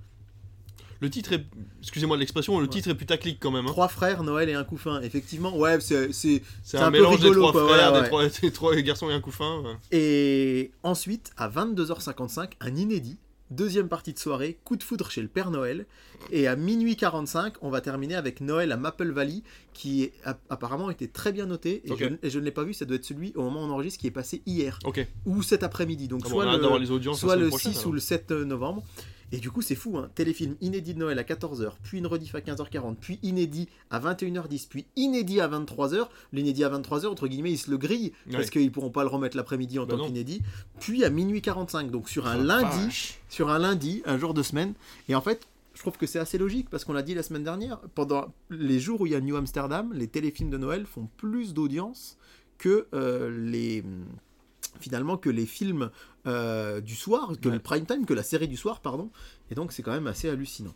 [1.01, 1.45] Le titre est.
[1.81, 2.69] Excusez-moi l'expression, le Ouais.
[2.69, 3.65] titre est putaclic quand même.
[3.65, 3.69] hein.
[3.71, 5.01] Trois frères, Noël et un couffin.
[5.01, 6.11] Effectivement, ouais, c'est...
[6.13, 6.41] c'est-
[6.73, 9.13] un, un peu mélange rigolo, des trois quoi, frères, des, trois, des trois garçons et
[9.13, 9.61] un couffin.
[9.91, 13.17] Et ensuite, à 22h55, un inédit.
[13.51, 15.85] Deuxième partie de soirée, coup de foudre chez le Père Noël.
[16.31, 20.89] Et à minuit 45, on va terminer avec Noël à Maple Valley, qui a- apparemment
[20.89, 21.83] était très bien noté.
[21.85, 23.65] Et je, et je ne l'ai pas vu, ça doit être celui au moment où
[23.65, 24.79] on enregistre qui est passé hier.
[25.27, 26.07] Ou cet après-midi.
[26.07, 27.89] Donc Ah soit le, les soit le prochaine, 6 alors.
[27.89, 28.83] ou le 7 novembre.
[29.35, 30.09] Et du coup, c'est fou, hein.
[30.15, 34.67] téléfilm inédit de Noël à 14h, puis une rediff à 15h40, puis inédit à 21h10,
[34.69, 36.07] puis inédit à 23h.
[36.31, 39.35] L'inédit à 23h, entre guillemets, ils se le grillent, parce qu'ils pourront pas le remettre
[39.35, 40.41] l'après-midi en Bah tant qu'inédit.
[40.79, 43.19] Puis à minuit 45, donc sur un Oh, lundi, vache.
[43.27, 44.73] sur un lundi, un jour de semaine.
[45.09, 47.43] Et en fait, je trouve que c'est assez logique, parce qu'on l'a dit la semaine
[47.43, 51.09] dernière, pendant les jours où il y a New Amsterdam, les téléfilms de Noël font
[51.17, 52.17] plus d'audience
[52.57, 53.83] que euh, les
[54.79, 55.89] finalement que les films
[56.27, 57.55] euh, du soir, que Ouais.
[57.55, 59.09] le prime time, que la série du soir, pardon.
[59.51, 60.73] Et donc c'est quand même assez hallucinant.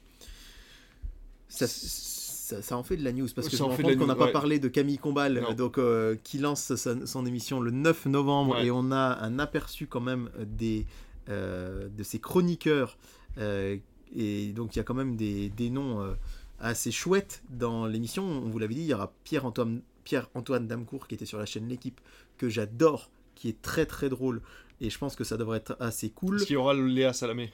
[1.47, 3.97] Ça, ça, ça en fait de la news parce que Ça je me rends compte
[3.97, 6.73] qu'on n'a pas parlé de Camille Combal, donc euh, qui lance
[7.05, 8.65] son émission le 9 novembre Ouais.
[8.67, 10.85] et on a un aperçu quand même des
[11.29, 12.97] euh, de ses chroniqueurs
[13.37, 13.77] euh,
[14.15, 16.15] et donc il y a quand même des, des noms
[16.59, 18.23] assez chouettes dans l'émission.
[18.23, 21.37] On vous l'avait dit, il y aura Pierre Antoine Pierre Antoine Damcourt qui était sur
[21.39, 21.99] la chaîne L'équipe
[22.37, 23.09] que j'adore,
[23.39, 24.41] qui est très très drôle
[24.81, 26.35] et je pense que ça devrait être assez cool.
[26.35, 27.51] Est-ce qu'il y aura Léa Salamé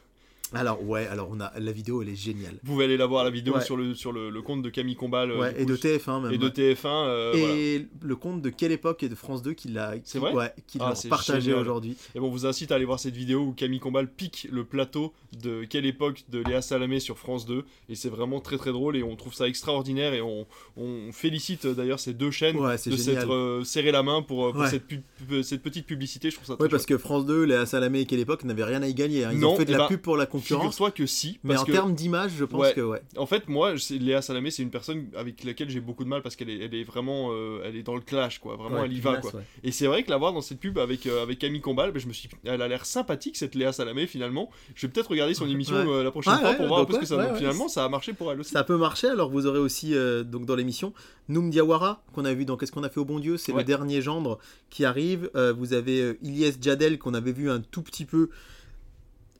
[0.54, 2.54] Alors ouais, alors on a la vidéo, elle est géniale.
[2.64, 3.62] Vous pouvez aller la voir la vidéo Ouais.
[3.62, 5.32] sur, le, sur le, le compte de Camille Combal.
[5.32, 6.32] euh, Ouais, et de TF1 même.
[6.34, 6.86] et de TF1.
[6.86, 7.54] euh, voilà.
[7.56, 10.78] et le compte de quelle époque et de France 2 qui l'a qui- ouais, qui
[10.80, 11.98] Ah, partagé aujourd'hui.
[12.14, 14.64] Et bon, on vous incite à aller voir cette vidéo où Camille Combal pique le
[14.64, 17.64] plateau de quelle époque de Léa Salamé sur France 2.
[17.90, 20.14] Et c'est vraiment très très drôle et on trouve ça extraordinaire.
[20.14, 20.46] Et on,
[20.78, 24.86] on félicite euh, d'ailleurs ces deux chaînes de s'être euh, serré la main pour, cette,
[24.86, 26.30] pub- pub- cette petite publicité.
[26.30, 28.82] Je trouve ça très parce que France 2, Léa Salamé et quelle époque n'avaient rien
[28.84, 29.26] à y gagner.
[29.26, 29.32] hein.
[29.34, 30.64] Ils Non, ont fait de eh la ben, pub pour la concurrence.
[30.64, 31.40] Figure-toi que si.
[31.44, 32.74] Mais en que, termes d'image, je pense Ouais.
[32.74, 33.02] que ouais.
[33.18, 36.36] en fait, moi, Léa Salamé, c'est une personne avec laquelle j'ai beaucoup de mal parce
[36.36, 38.56] qu'elle est, elle est vraiment, euh, elle est dans le clash, quoi.
[38.56, 39.36] Vraiment, Ouais, elle y va, quoi.
[39.36, 39.44] ouais.
[39.64, 42.00] Et c'est vrai que la voir dans cette pub avec, euh, avec Camille Combal, ben,
[42.00, 44.50] je me suis, elle a l'air sympathique cette Léa Salamé finalement.
[44.76, 46.96] Je vais peut-être regarder son émission euh, la prochaine fois pour voir un donc peu
[46.96, 47.38] ce que ça ouais.
[47.38, 48.52] Finalement, ça a marché pour elle aussi.
[48.52, 49.94] Ça peut marcher, alors vous aurez aussi
[50.26, 50.94] donc dans l'émission
[51.30, 53.64] Noum Diawara qu'on a vu dans Qu'est-ce qu'on a fait au bon Dieu, c'est le
[53.64, 55.30] dernier gendre qui arrive.
[55.58, 58.30] Vous avez Ilyes Jadel qu'on avait vu un tout petit peu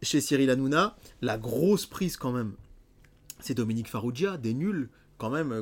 [0.06, 0.96] chez Cyril Hanouna.
[1.22, 2.54] La grosse prise quand même,
[3.42, 5.62] c'est Dominique Farrugia, des nuls quand même euh,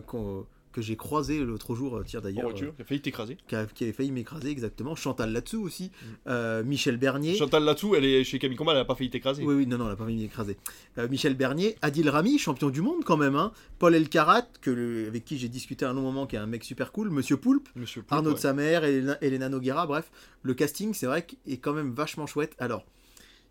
[0.72, 3.38] que j'ai croisé l'autre jour, euh, tiens En d'ailleurs, voiture, qui a failli t'écraser.
[3.54, 4.96] euh, qui, qui avait failli m'écraser exactement.
[4.96, 6.08] Chantal là-dessous aussi, Mm.
[6.30, 7.36] Euh, Michel Bernier.
[7.36, 9.44] Chantal Latsou, elle est chez Camille Combal, elle a pas failli t'écraser.
[9.44, 10.58] Oui, oui, non, non, elle n'a pas failli m'écraser.
[10.98, 13.36] Euh, Michel Bernier, Adil Rami, champion du monde quand même.
[13.36, 13.52] Hein.
[13.78, 16.92] Paul Elkarat, que avec qui j'ai discuté un long moment, qui est un mec super
[16.92, 17.12] cool.
[17.12, 18.36] Monsieur Poulpe, Monsieur Poulpe, Arnaud ouais.
[18.36, 20.10] de sa mère, Elena, Elena Noguera, bref.
[20.42, 22.56] Le casting, c'est vrai, est quand même vachement chouette.
[22.58, 22.84] Alors,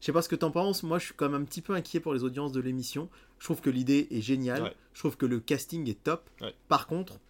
[0.03, 1.73] je sais pas ce que t'en penses, moi je suis quand même un petit peu
[1.75, 3.09] inquiet pour les audiences de l'émission.
[3.39, 4.75] Je trouve que l'idée est géniale, Ouais.
[4.93, 6.29] je trouve que le casting est top.
[6.41, 6.53] Ouais.
[6.69, 7.21] Par contre,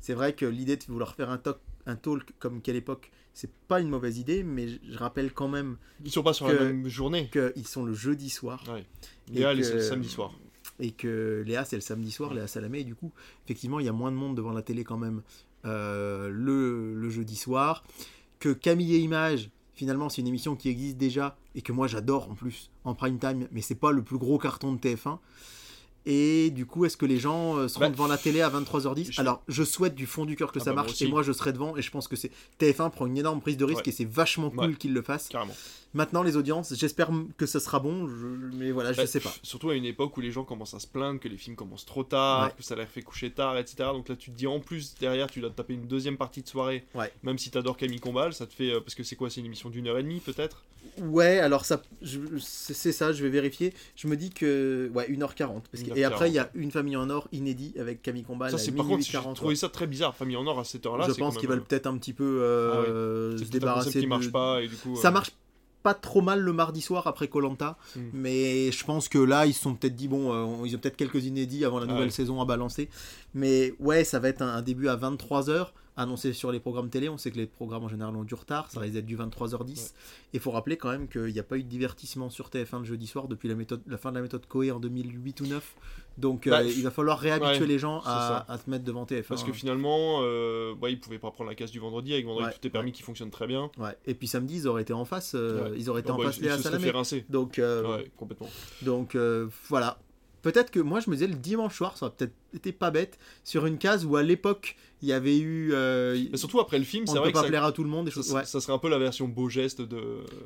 [0.00, 3.50] c'est vrai que l'idée de vouloir faire un, talk- un talk comme quelle époque, c'est
[3.68, 6.64] pas une mauvaise idée, mais je- rappelle quand même Ils sont pas sur que- la
[6.64, 7.28] même journée.
[7.30, 8.64] qu'ils sont le jeudi soir.
[8.72, 8.86] Ouais.
[9.28, 10.32] Léa, elle est que- le samedi soir.
[10.78, 12.32] et que Léa c'est le samedi soir.
[12.32, 13.12] Léa Salamé, et du coup,
[13.44, 15.22] effectivement, il y a moins de monde devant la télé quand même
[15.66, 17.84] euh, le, le jeudi soir.
[18.38, 19.50] Que Camille et Images,
[19.80, 23.18] finalement, c'est une émission qui existe déjà et que moi j'adore en plus en prime
[23.18, 25.18] time, mais c'est pas le plus gros carton de TF1.
[26.06, 29.12] Et du coup, est-ce que les gens euh, seront Bah, devant la télé à 23h10
[29.12, 31.22] je- Alors, je souhaite du fond du cœur que Ah ça bah, marche, et moi
[31.22, 33.84] je serai devant, et je pense que c'est TF1 prend une énorme prise de risque,
[33.86, 33.88] Ouais.
[33.92, 34.74] et c'est vachement cool Ouais.
[34.74, 35.28] qu'ils le fassent.
[35.28, 35.54] Carrément.
[35.92, 39.32] Maintenant, les audiences, j'espère que ce sera bon, je- mais voilà, je Bah, sais pas.
[39.42, 41.84] Surtout à une époque où les gens commencent à se plaindre que les films commencent
[41.86, 42.52] trop tard, Ouais.
[42.56, 43.88] que ça leur fait coucher tard, etc.
[43.92, 46.42] Donc là, tu te dis en plus, derrière, tu dois te taper une deuxième partie
[46.42, 46.84] de soirée.
[46.94, 47.12] Ouais.
[47.24, 48.70] Même si t'adores Camille Combal, ça te fait.
[48.72, 50.62] euh, parce que c'est quoi C'est une émission d'une heure et demie, peut-être?
[50.98, 53.74] Ouais, alors ça, je- c'est ça, je vais vérifier.
[53.96, 55.64] Je me dis que, ouais, 1h40.
[55.72, 56.04] Parce que, et 1h40.
[56.06, 58.86] après, il y a Une famille en or inédit avec Camille Combal Ça, c'est par
[58.86, 59.34] contre, j'ai 40.
[59.36, 60.14] trouvé ça très bizarre.
[60.16, 61.06] Famille en or à cette heure-là.
[61.08, 62.74] je pense qu'ils veulent peut-être un petit peu euh,
[63.34, 64.06] euh, se débarrasser qui de...
[64.06, 64.94] marche pas et du coup.
[64.96, 65.30] Ça euh, marche
[65.82, 68.00] pas trop mal le mardi soir après Colanta, Hmm.
[68.12, 70.96] mais je pense que là ils se sont peut-être dit bon, euh, ils ont peut-être
[70.96, 72.10] quelques inédits avant la Ah nouvelle ouais.
[72.10, 72.88] saison à balancer,
[73.34, 75.68] mais ouais ça va être un, un début à 23h
[76.00, 77.08] annoncé sur les programmes télé.
[77.08, 79.60] On sait que les programmes en général ont du retard, ça risque d'être du 23h10.
[79.60, 79.72] Ouais.
[79.74, 82.80] Et il faut rappeler quand même qu'il n'y a pas eu de divertissement sur TF1
[82.80, 85.46] le jeudi soir depuis la, méthode, la fin de la méthode Coé en 2008 ou
[85.46, 85.76] 9.
[86.18, 89.24] Donc euh, Bah, il va falloir réhabituer ouais, les gens à, se mettre devant TF1.
[89.24, 92.12] Parce que finalement, euh, ouais, ils pouvaient pas prendre la case du vendredi.
[92.12, 93.70] Avec vendredi, Ouais, tout est permis qui fonctionne très bien.
[94.06, 96.24] Et puis samedi ils auraient été en face, euh, ils auraient été Oh, en bah,
[96.24, 97.16] face ils- Léa ils se.
[97.30, 98.48] Donc euh, complètement.
[98.82, 99.98] Donc euh, voilà.
[100.42, 103.18] Peut-être que moi je me disais le dimanche soir, ça aurait peut-être été pas bête
[103.44, 105.70] sur une case où à l'époque il y avait eu.
[105.72, 107.82] euh, Mais surtout après le film, c'est vrai peut que pas ça, plaire à tout
[107.82, 108.06] le monde.
[108.06, 108.34] Des ça.
[108.34, 108.44] Ouais.
[108.44, 110.00] ça serait un peu la version beau geste de.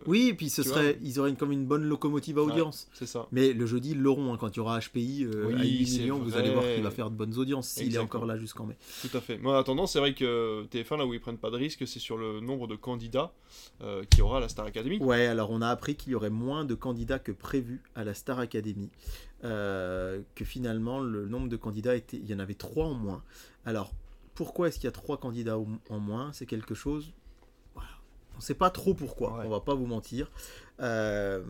[0.07, 2.89] Oui, et puis ce serait, ils auraient une- comme une bonne locomotive à audience.
[2.93, 3.27] C'est ça.
[3.33, 5.87] Mais le jeudi ils l'auront hein, quand il y aura HPI euh, Oui, à 8
[5.87, 8.37] c'est millions, vous allez voir qu'il va faire de bonnes audiences s'il est encore là
[8.39, 8.77] jusqu'en mai.
[9.03, 9.39] Tout à fait.
[9.39, 11.99] Moi, en attendant, c'est vrai que TF1, là où ils prennent pas de risque, c'est
[11.99, 13.33] sur le nombre de candidats
[13.83, 14.99] euh, qu'il y aura à la Star Academy.
[14.99, 18.15] Ouais, alors on a appris qu'il y aurait moins de candidats que prévu à la
[18.15, 18.91] Star Academy.
[19.45, 23.23] Euh, que finalement le nombre de candidats était, il y en avait trois en moins.
[23.67, 23.93] Alors
[24.35, 27.13] pourquoi est-ce qu'il y a trois candidats en moins C'est quelque chose.
[27.75, 27.91] Voilà.
[28.35, 29.39] On ne sait pas trop pourquoi.
[29.39, 29.45] Ouais.
[29.47, 30.31] On va pas vous mentir.
[30.81, 31.43] Euh,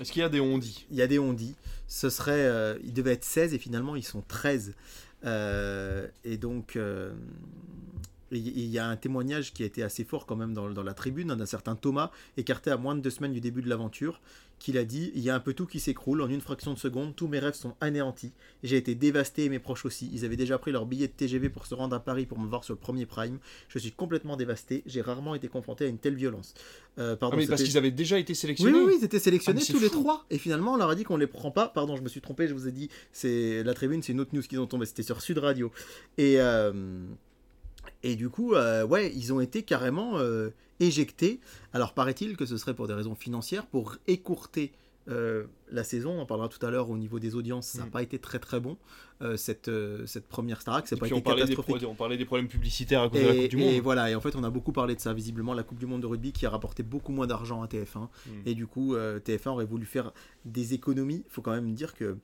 [0.00, 1.56] Est-ce qu'il y a des ondis il y a des ondis.
[1.86, 4.74] Ce serait, euh, ils devaient être 16 et finalement ils sont 13.
[5.24, 7.14] Euh, et donc, euh,
[8.32, 10.94] il y a un témoignage qui a été assez fort quand même dans, dans la
[10.94, 14.20] tribune d'un certain Thomas, écarté à moins de deux semaines du début de l'aventure,
[14.58, 16.78] qu'il a dit Il y a un peu tout qui s'écroule en une fraction de
[16.78, 18.32] seconde, tous mes rêves sont anéantis.
[18.62, 20.08] J'ai été dévasté et mes proches aussi.
[20.14, 22.48] Ils avaient déjà pris leur billet de TGV pour se rendre à Paris pour me
[22.48, 23.38] voir sur le premier prime.
[23.68, 24.82] Je suis complètement dévasté.
[24.86, 26.54] J'ai rarement été confronté à une telle violence.
[26.98, 28.72] Euh, pardon, Ah, mais parce qu'ils avaient déjà été sélectionnés.
[28.78, 30.24] oui, oui, ils étaient sélectionnés Ah, tous les trois.
[30.30, 31.68] Et finalement, on leur a dit qu'on les prend pas.
[31.68, 34.34] Pardon, je me suis trompé, je vous ai dit, c'est la tribune, c'est une autre
[34.34, 35.70] news qu'ils ont tombé, c'était sur Sud Radio.
[36.16, 36.72] Et, euh,
[38.10, 40.50] et du coup, euh, ouais, ils ont été carrément euh,
[40.80, 41.40] éjectés.
[41.72, 44.72] Alors, paraît-il que ce serait pour des raisons financières, pour écourter
[45.08, 46.10] euh, la saison.
[46.18, 47.90] On en parlera tout à l'heure au niveau des audiences, ça n'a Mm.
[47.90, 48.76] pas été très très bon,
[49.36, 49.70] cette,
[50.04, 51.82] cette première Starac, ça Et n'a pas été on parlait, des catastrophique.
[51.84, 53.82] pro- on parlait des problèmes publicitaires à cause de la Et, Coupe du et Monde.
[53.82, 55.14] voilà, et en fait, on a beaucoup parlé de ça.
[55.14, 58.00] Visiblement, la Coupe du Monde de rugby qui a rapporté beaucoup moins d'argent à TF1.
[58.26, 58.30] Mm.
[58.46, 60.12] Et du coup, euh, TF1 aurait voulu faire
[60.44, 61.22] des économies.
[61.24, 62.16] Il faut quand même dire que.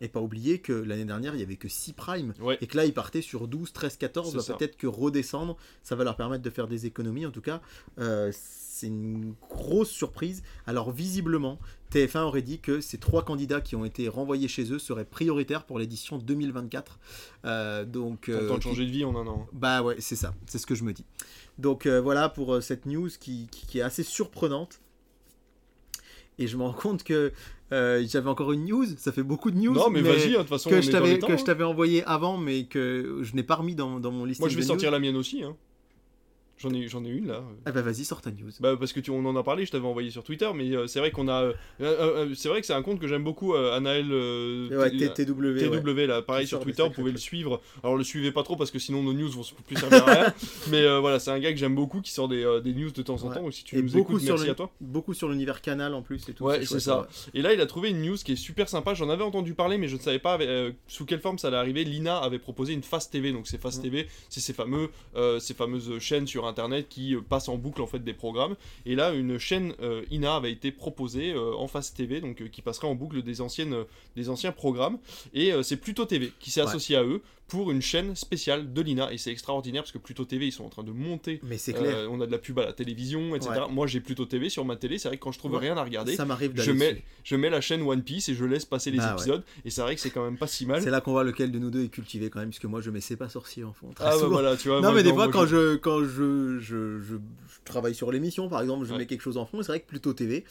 [0.00, 2.34] Et pas oublier que l'année dernière, il n'y avait que 6 primes.
[2.40, 2.58] Ouais.
[2.60, 4.30] Et que là, ils partaient sur 12, 13, 14.
[4.30, 4.54] C'est Va ça.
[4.54, 7.24] peut-être que redescendre, ça va leur permettre de faire des économies.
[7.26, 7.60] En tout cas,
[7.98, 10.42] euh, c'est une grosse surprise.
[10.66, 11.58] Alors, visiblement,
[11.92, 15.64] TF1 aurait dit que ces trois candidats qui ont été renvoyés chez eux seraient prioritaires
[15.64, 16.98] pour l'édition 2024.
[17.46, 19.46] Euh, donc, euh, temps de changer de vie en un an.
[19.52, 21.04] bah ouais, c'est ça, c'est ce que je me dis.
[21.58, 24.80] Donc euh, voilà pour euh, cette news qui, qui- qui est assez surprenante.
[26.38, 27.32] Et je me rends compte que
[27.72, 28.86] euh, j'avais encore une news.
[28.96, 29.74] Ça fait beaucoup de news.
[29.74, 31.36] Non, mais, vas-y, hein, de toute façon, on que je t'avais hein.
[31.36, 34.40] je t'avais envoyé avant, mais que je n'ai pas remis dans, dans mon liste.
[34.40, 35.42] Moi, je vais sortir la mienne aussi.
[35.42, 35.56] Hein.
[36.58, 37.42] J'en ai, j'en ai une là.
[37.66, 38.50] Ah bah vas-y, sors ta news.
[38.60, 40.86] Bah parce que tu, on en a parlé, je t'avais envoyé sur Twitter, mais euh,
[40.86, 41.52] c'est vrai qu'on a, euh,
[41.82, 45.28] euh, c'est vrai que c'est un compte que j'aime beaucoup, Anaël Ouais, TW.
[45.28, 45.80] ouais.
[45.82, 47.60] TW là, pareil sur sort Twitter, vous pouvez le suivre.
[47.84, 50.34] Alors le suivez pas trop parce que sinon nos news vont plus servir à rien.
[50.70, 53.22] mais voilà, c'est un gars que j'aime beaucoup qui sort des, des news de temps
[53.22, 53.34] en Ouais.
[53.34, 53.42] temps.
[53.42, 54.70] Donc si tu Et nous écoutes, sur merci le- à toi.
[54.80, 56.44] Beaucoup sur l'univers canal en plus et tout.
[56.44, 57.06] Ouais, c'est ça.
[57.34, 58.94] Et là, il a trouvé une news qui est super sympa.
[58.94, 60.38] J'en avais entendu parler, mais je ne savais pas
[60.86, 61.84] sous quelle forme ça allait arriver.
[61.84, 63.32] Lina avait proposé une Fast TV.
[63.32, 63.82] Donc, c'est Fast Mm.
[63.82, 64.88] TV, c'est ces, fameux,
[65.38, 68.56] ces fameuses chaînes sur Internet qui euh, passent en boucle en fait des programmes.
[68.84, 72.62] Et là, une chaîne euh, INA avait été proposée euh, en Fast TV, donc qui
[72.62, 73.76] passerait en boucle des, anciennes,
[74.16, 74.98] des anciens programmes.
[75.34, 76.68] Et c'est Pluto TV qui s'est Ouais.
[76.68, 79.12] associé à eux pour une chaîne spéciale de l'INA.
[79.12, 81.40] Et c'est extraordinaire parce que Pluto TV, ils sont en train de monter.
[81.44, 81.94] Mais c'est clair.
[81.96, 83.50] Euh, on a de la pub à la télévision, etc.
[83.52, 83.72] Ouais.
[83.72, 84.98] Moi, j'ai Pluto TV sur ma télé.
[84.98, 85.58] C'est vrai que quand je trouve Ouais.
[85.60, 87.04] rien à regarder, ça m'arrive je mets, dessus.
[87.22, 89.20] je mets la chaîne One Piece et je laisse passer les Bah ouais.
[89.20, 89.44] épisodes.
[89.64, 90.82] Et c'est vrai que c'est quand même pas si mal.
[90.82, 92.90] C'est là qu'on voit lequel de nous deux est cultivé quand même, puisque moi je
[92.90, 93.90] mets c'est pas sorcier en fond.
[93.94, 94.78] Très Ah bah voilà, tu vois.
[94.78, 97.16] non moi, mais des fois quand je- quand je, je, je, je
[97.64, 100.12] travaille sur l'émission par exemple je mets quelque chose en fond c'est vrai que plutôt
[100.12, 100.44] TV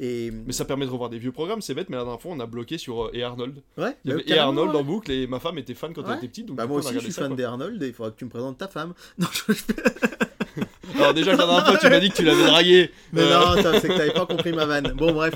[0.00, 2.32] et Mais ça permet de revoir des vieux programmes, c'est bête, mais la dernière fois
[2.34, 3.62] on a bloqué sur euh, Et Arnold.
[3.78, 4.80] ouais Il y bah, avait Et Arnold ouais.
[4.80, 6.08] en boucle et ma femme était fan quand Ouais.
[6.12, 6.46] elle était petite.
[6.46, 8.30] Donc bah moi coup, aussi je suis fan d'Arnold et il faudra que tu me
[8.30, 9.52] présentes ta femme non je-
[11.00, 12.90] Alors déjà, la dernière fois tu m'as dit que tu l'avais dragué.
[13.12, 14.92] mais Euh, non c'est que t'avais pas compris ma vanne.
[14.96, 15.34] Bon bref.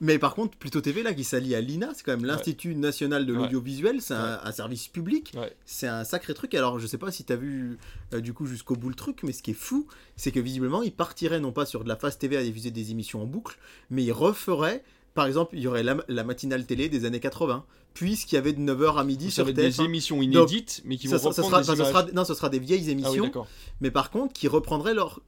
[0.00, 3.26] Mais par contre plutôt TV là qui s'allie à l'INA c'est quand même l'Institut national
[3.26, 5.32] de l'audiovisuel c'est un, un service public.
[5.36, 5.52] Ouais.
[5.66, 6.54] c'est un sacré truc.
[6.54, 7.78] Alors je sais pas si t'as vu
[8.14, 10.82] euh, du coup jusqu'au bout le truc mais ce qui est fou c'est que visiblement
[10.82, 13.56] ils partiraient non pas sur de la face TV à diffuser des émissions en boucle
[13.90, 14.84] mais ils referaient
[15.18, 18.52] par exemple il y aurait la, la matinale télé des années 80 puisqu'il y avait
[18.52, 21.32] de 9h à midi sur va être des TF1 émissions inédites, mais qui vont ça-
[21.32, 21.88] ça reprendre sera, des ça images.
[22.04, 23.46] sera- non ce sera des vieilles Ah oui, émissions
[23.80, 25.20] mais par contre qui reprendraient leur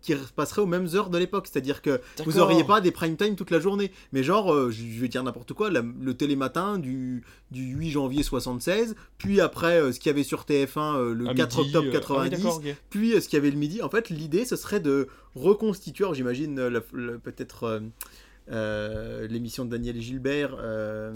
[0.00, 1.48] qui passeraient aux mêmes heures de l'époque.
[1.50, 3.90] C'est-à-dire que vous auriez pas des prime time toute la journée.
[4.12, 8.22] Mais genre euh, je vais dire n'importe quoi la- le télématin du, du 8 janvier
[8.22, 11.76] 76 puis après euh, ce qu'il y avait sur TF1 euh, le À 4 midi,
[11.76, 12.76] octobre euh, ah oui, 90 d'accord, ok.
[12.90, 16.54] puis ce qu'il y avait le midi en fait l'idée ce serait de reconstituer j'imagine
[17.24, 17.80] peut-être
[18.50, 21.12] l'émission de Daniel Gilbert euh,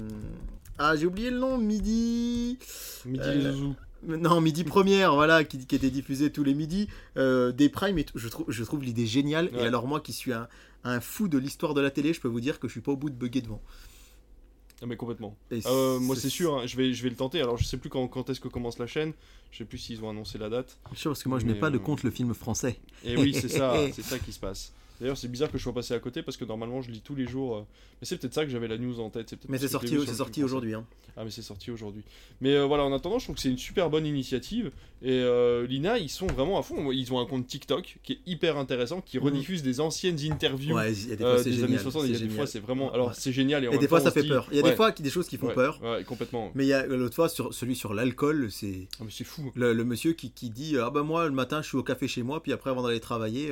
[0.78, 2.58] ah j'ai oublié le nom midi
[3.04, 3.74] Midi Euh, les zouzous.
[4.04, 8.06] non, midi première, voilà, qui, qui était diffusé tous les midis, euh, des primes, et
[8.14, 9.50] je trouve, je trouve l'idée géniale.
[9.52, 9.62] Ouais.
[9.62, 10.48] Et alors moi, qui suis un,
[10.84, 12.92] un fou de l'histoire de la télé, je peux vous dire que je suis pas
[12.92, 13.62] au bout de bugger devant.
[14.82, 15.36] Ah mais complètement.
[15.52, 17.40] Euh, moi c'est sûr, hein, je, vais, je vais le tenter.
[17.40, 19.12] Alors je sais plus quand, quand est-ce que commence la chaîne.
[19.52, 20.76] Je sais plus s'ils ont annoncé la date.
[20.92, 22.80] Je sais parce que moi, je n'ai pas de euh, compte le film français.
[23.04, 24.72] Et oui, c'est ça, c'est ça qui se passe.
[25.02, 27.14] D'ailleurs, c'est bizarre que je sois passé à côté parce que normalement je lis tous
[27.16, 27.56] les jours.
[27.56, 27.60] euh,
[28.00, 29.34] Mais c'est peut-être ça que j'avais la news en tête.
[29.48, 30.74] Mais c'est sorti, c'est sorti aujourd'hui.
[30.74, 30.86] hein.
[31.16, 32.02] Ah, mais c'est sorti aujourd'hui.
[32.40, 34.70] Mais euh, voilà, en attendant, je trouve que c'est une super bonne initiative.
[35.02, 36.90] Et euh, Lina, ils sont vraiment à fond.
[36.92, 39.24] Ils ont un compte TikTok qui est hyper intéressant, qui Mhm.
[39.24, 40.74] rediffuse des anciennes interviews.
[40.76, 41.70] Ouais, y a des fois, c'est des génial.
[41.70, 42.92] années 60, il y a des fois c'est vraiment.
[42.92, 43.14] Alors Ouais.
[43.16, 44.46] c'est génial et, en Et des fois, temps, ça fait dit- peur.
[44.52, 45.80] Il y a Ouais, des fois des choses qui font peur.
[45.82, 46.50] Ouais, complètement.
[46.54, 49.50] Mais il y a l'autre fois, sur, celui sur l'alcool, c'est Ah, mais c'est fou.
[49.56, 52.06] le, le monsieur qui, qui dit Ah bah moi, le matin, je suis au café
[52.08, 53.50] chez moi, puis après, avant d'aller travailler,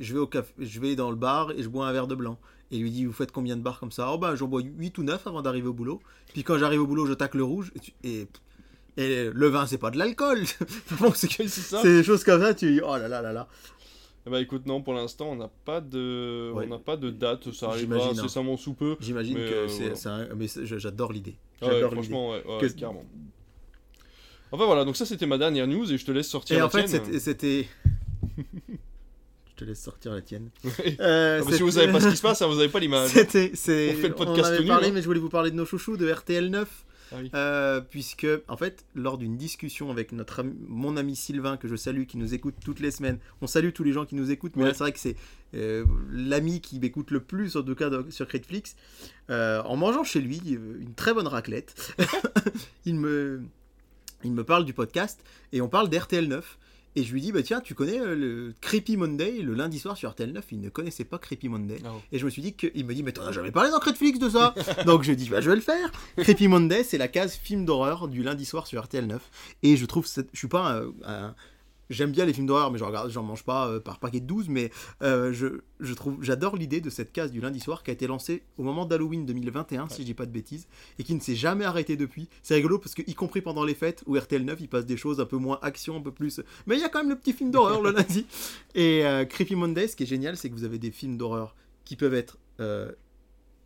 [0.00, 2.14] je, vais au café, je vais dans le bar et je bois un verre de
[2.14, 2.38] blanc.
[2.70, 4.10] Et il lui dit Vous faites combien de bars comme ça?
[4.12, 6.00] Oh bah j'en bois 8 ou 9 avant d'arriver au boulot.
[6.32, 7.70] Puis quand j'arrive au boulot, je tacle le rouge.
[7.76, 8.26] Et, tu- et,
[8.96, 10.42] et le vin, c'est pas de l'alcool
[11.00, 11.82] Bon, c'est ça.
[11.82, 13.46] des choses comme ça, tu dis Oh là là là là.
[14.26, 16.66] Eh ben, écoute, non, pour l'instant, on n'a pas de, Ouais.
[16.68, 17.52] on pas de date.
[17.52, 18.10] Ça arrivera hein.
[18.10, 18.96] incessamment sous peu.
[18.98, 20.24] J'imagine que euh, c'est voilà.
[20.32, 20.34] un.
[20.34, 21.36] Mais j'adore l'idée.
[21.60, 22.02] Ah ouais, J'adore l'idée.
[22.02, 23.04] franchement, ouais, ouais, Que- carrément.
[24.50, 26.66] Enfin voilà, donc ça c'était ma dernière news et je te laisse sortir Et la
[26.66, 26.88] en fait,
[27.20, 27.68] c'était-
[29.56, 30.50] te laisse sortir la tienne.
[31.00, 33.10] Euh, Ah, si vous savez pas ce qui se passe, hein, vous avez pas l'image.
[33.10, 34.92] C'était, c'est, On fait le podcast en avait parlé, hein.
[34.94, 36.84] mais je voulais vous parler de nos chouchous de RTL 9.
[37.12, 37.30] Ah oui.
[37.34, 41.76] Euh, puisque, en fait, lors d'une discussion avec notre ami- mon ami Sylvain, que je
[41.76, 44.56] salue, qui nous écoute toutes les semaines, on salue tous les gens qui nous écoutent,
[44.56, 44.68] mais Ouais.
[44.70, 45.14] là, c'est vrai que c'est
[45.54, 48.74] euh, l'ami qui m'écoute le plus, en tout cas de- sur Critflix.
[49.30, 51.94] Euh, en mangeant chez lui euh, une très bonne raclette,
[52.86, 53.42] il, me,
[54.24, 55.20] il me parle du podcast
[55.52, 56.58] et on parle d'RTL 9.
[56.96, 59.96] Et je lui dis, bah tiens, tu connais euh, le Creepy Monday, le lundi soir
[59.96, 61.76] sur RTL 9 Il ne connaissait pas Creepy Monday.
[61.84, 63.80] Ah, Et je me suis dit qu'il me dit, mais t'en as jamais parlé dans
[63.84, 64.54] Netflix de ça?
[64.86, 65.92] Donc je dis, bah je vais le faire.
[66.16, 69.30] Creepy Monday, c'est la case film d'horreur du lundi soir sur RTL 9.
[69.62, 70.86] Et je trouve, cette- je suis pas un.
[71.04, 71.34] un-
[71.90, 74.26] J'aime bien les films d'horreur, mais j'en regarde, j'en mange pas euh, par paquet de
[74.26, 74.48] 12.
[74.48, 74.70] Mais
[75.02, 78.06] euh, je, je trouve, j'adore l'idée de cette case du lundi soir qui a été
[78.06, 80.66] lancée au moment d'Halloween 2021, si je dis pas de bêtises,
[80.98, 82.28] et qui ne s'est jamais arrêtée depuis.
[82.42, 84.96] C'est rigolo parce que, y compris pendant les fêtes, où RTL 9, il passe des
[84.96, 86.40] choses un peu moins action, un peu plus.
[86.66, 88.26] Mais il y a quand même le petit film d'horreur le lundi.
[88.74, 91.54] Et euh, Creepy Monday, ce qui est génial, c'est que vous avez des films d'horreur
[91.84, 92.38] qui peuvent être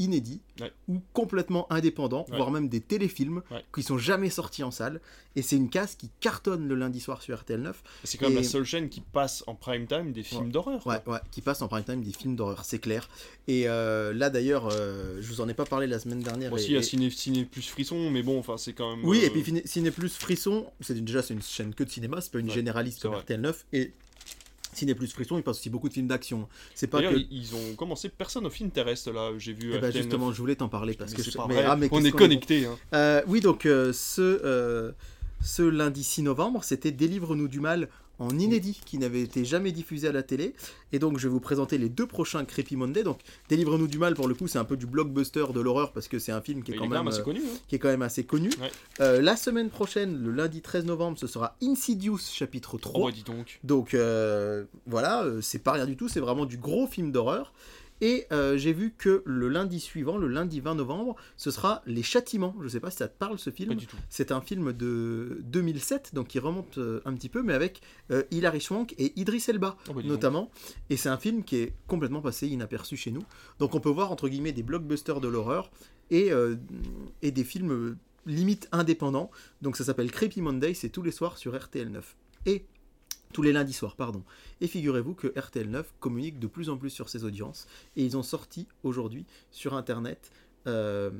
[0.00, 0.72] inédits Ouais.
[0.88, 2.36] ou complètement indépendants, Ouais.
[2.36, 3.64] voire même des téléfilms Ouais.
[3.74, 5.00] qui sont jamais sortis en salle.
[5.36, 7.82] Et c'est une case qui cartonne le lundi soir sur RTL 9.
[8.04, 10.84] C'est quand même Et- la seule chaîne qui passe en prime time des films d'horreur.
[10.86, 13.08] Ouais, ouais, qui passe en prime time des films d'horreur, c'est clair.
[13.46, 16.50] Et euh, là d'ailleurs, euh, je vous en ai pas parlé la semaine dernière.
[16.50, 19.04] Bon, et- il y a Ciné, Ciné plus frisson, mais bon, enfin, c'est quand même.
[19.06, 22.20] Oui, euh, et puis Ciné- Plus Frisson, c'est déjà c'est une chaîne que de cinéma,
[22.20, 23.20] c'est pas une généraliste comme vrai.
[23.22, 23.66] RTL 9.
[23.72, 23.92] Et
[24.72, 26.48] Ciné Plus Frisson, il passe aussi beaucoup de films d'action.
[26.74, 27.14] C'est pas que.
[27.30, 29.72] ils- ont commencé Personne of Interest là, j'ai vu.
[29.74, 29.92] RTL9.
[29.92, 32.04] justement, je voulais t'en parler parce Mais que c'est je- pas mais- ah, mais on
[32.04, 32.66] est qu'on connectés.
[32.66, 32.78] Hein.
[32.94, 34.92] Euh, oui, donc euh, ce, euh,
[35.42, 37.88] ce lundi 6 novembre, c'était Délivre-nous du mal
[38.20, 40.54] en inédit qui n'avait été jamais diffusé à la télé.
[40.92, 43.02] Et donc je vais vous présenter les deux prochains Creepy Monday.
[43.02, 43.18] Donc
[43.48, 46.18] Délivre-nous du mal, pour le coup, c'est un peu du blockbuster de l'horreur parce que
[46.18, 47.40] c'est un film qui est, quand même, euh, connu.
[47.40, 47.56] hein.
[47.66, 48.50] qui est quand même assez connu.
[48.60, 48.70] Ouais.
[49.00, 53.00] Euh, la semaine prochaine, le lundi 13 novembre, ce sera Insidious chapitre 3.
[53.00, 53.58] Oh, bah, dis donc.
[53.64, 57.52] Donc euh, voilà, euh, c'est pas rien du tout, c'est vraiment du gros film d'horreur.
[58.00, 62.02] Et euh, j'ai vu que le lundi suivant, le lundi 20 novembre, ce sera Les
[62.02, 62.54] Châtiments.
[62.62, 63.74] Je sais pas si ça te parle ce Pas film.
[63.74, 63.96] du tout.
[64.08, 68.22] C'est un film de 2007, donc qui remonte euh, un petit peu, mais avec euh,
[68.30, 70.50] Hilary Swank et Idris Elba Oh, bah, notamment.
[70.88, 73.22] Et c'est un film qui est complètement passé inaperçu chez nous.
[73.58, 75.70] Donc on peut voir entre guillemets des blockbusters de l'horreur
[76.10, 76.56] et, euh,
[77.22, 77.96] et des films
[78.26, 79.30] limite indépendants.
[79.62, 82.16] Donc ça s'appelle Creepy Monday, c'est tous les soirs sur RTL 9.
[82.46, 82.64] Et
[83.32, 84.22] tous les lundis soirs, pardon.
[84.60, 87.66] Et figurez-vous que RTL 9 communique de plus en plus sur ses audiences.
[87.96, 90.30] Et ils ont sorti aujourd'hui sur Internet,
[90.66, 91.10] euh,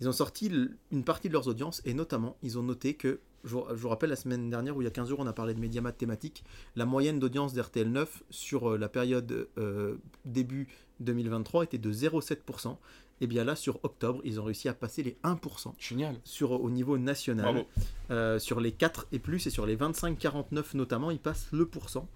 [0.00, 0.50] ils ont sorti
[0.90, 4.16] une partie de leurs audiences et notamment ils ont noté que, je vous, rappelle la
[4.16, 6.44] semaine dernière où il y a 15 jours on a parlé de Mediamat thématique,
[6.76, 10.68] la moyenne d'audience d'RTL 9 sur euh, la période euh, début
[11.00, 12.76] 2023 était de 0,7%.
[13.20, 16.16] Et bien là sur octobre ils ont réussi à passer les 1% Génial.
[16.24, 17.64] sur, au niveau national.
[18.10, 22.06] Euh, sur les 4 et plus et sur les 25-49 notamment, ils passent le pourcent.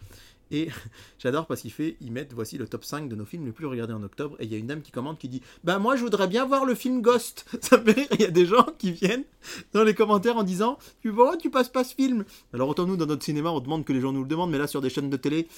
[0.51, 0.69] Et
[1.19, 3.67] j'adore parce qu'il fait, ils mettent voici le top 5 de nos films les plus
[3.67, 4.37] regardés en octobre.
[4.41, 6.45] Et il y a une dame qui commente qui dit Bah, moi je voudrais bien
[6.45, 7.47] voir le film Ghost.
[7.61, 8.09] Ça me fait rire.
[8.13, 9.25] Il y a des gens qui viennent
[9.73, 12.25] dans les commentaires en disant Tu vois, tu passes pas ce film.
[12.53, 14.59] Alors autant nous dans notre cinéma, on demande que les gens nous le demandent, mais
[14.59, 15.49] là sur des chaînes de télé,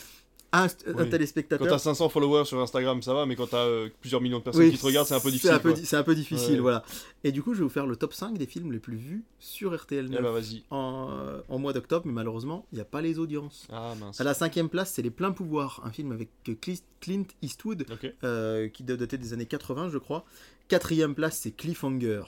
[0.53, 0.69] un, un.
[0.95, 1.67] Quand téléspectateur.
[1.69, 4.71] t'as 500 followers sur Instagram, ça va, mais quand t'as euh, plusieurs millions de personnes
[4.71, 5.51] qui te regardent, c'est un peu difficile.
[5.51, 6.61] C'est un, peu un difficile, Ouais.
[6.61, 6.85] voilà.
[7.23, 9.23] Et du coup, je vais vous faire le top 5 des films les plus vus
[9.39, 10.65] sur RTL 9 Eh bah, vas-y.
[10.71, 13.67] en, euh, en mois d'octobre, mais malheureusement, il n'y a pas les audiences.
[13.71, 14.21] Ah mince.
[14.21, 17.87] À la cinquième place, c'est Les Pleins Pouvoirs, un film avec Clis- Clint Eastwood,
[18.25, 20.25] euh, qui doit dater des années 80, je crois.
[20.69, 22.23] Quatrième place, c'est Cliffhanger.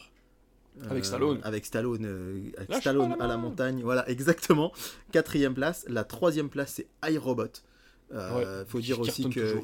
[0.88, 1.38] Avec Stallone.
[1.42, 3.82] Avec Stallone, euh, avec Stallone à la montagne.
[3.82, 4.72] Voilà, exactement.
[5.12, 5.84] Quatrième place.
[5.88, 7.44] La troisième place, c'est iRobot.
[8.12, 9.22] Euh, Ouais, faut dire aussi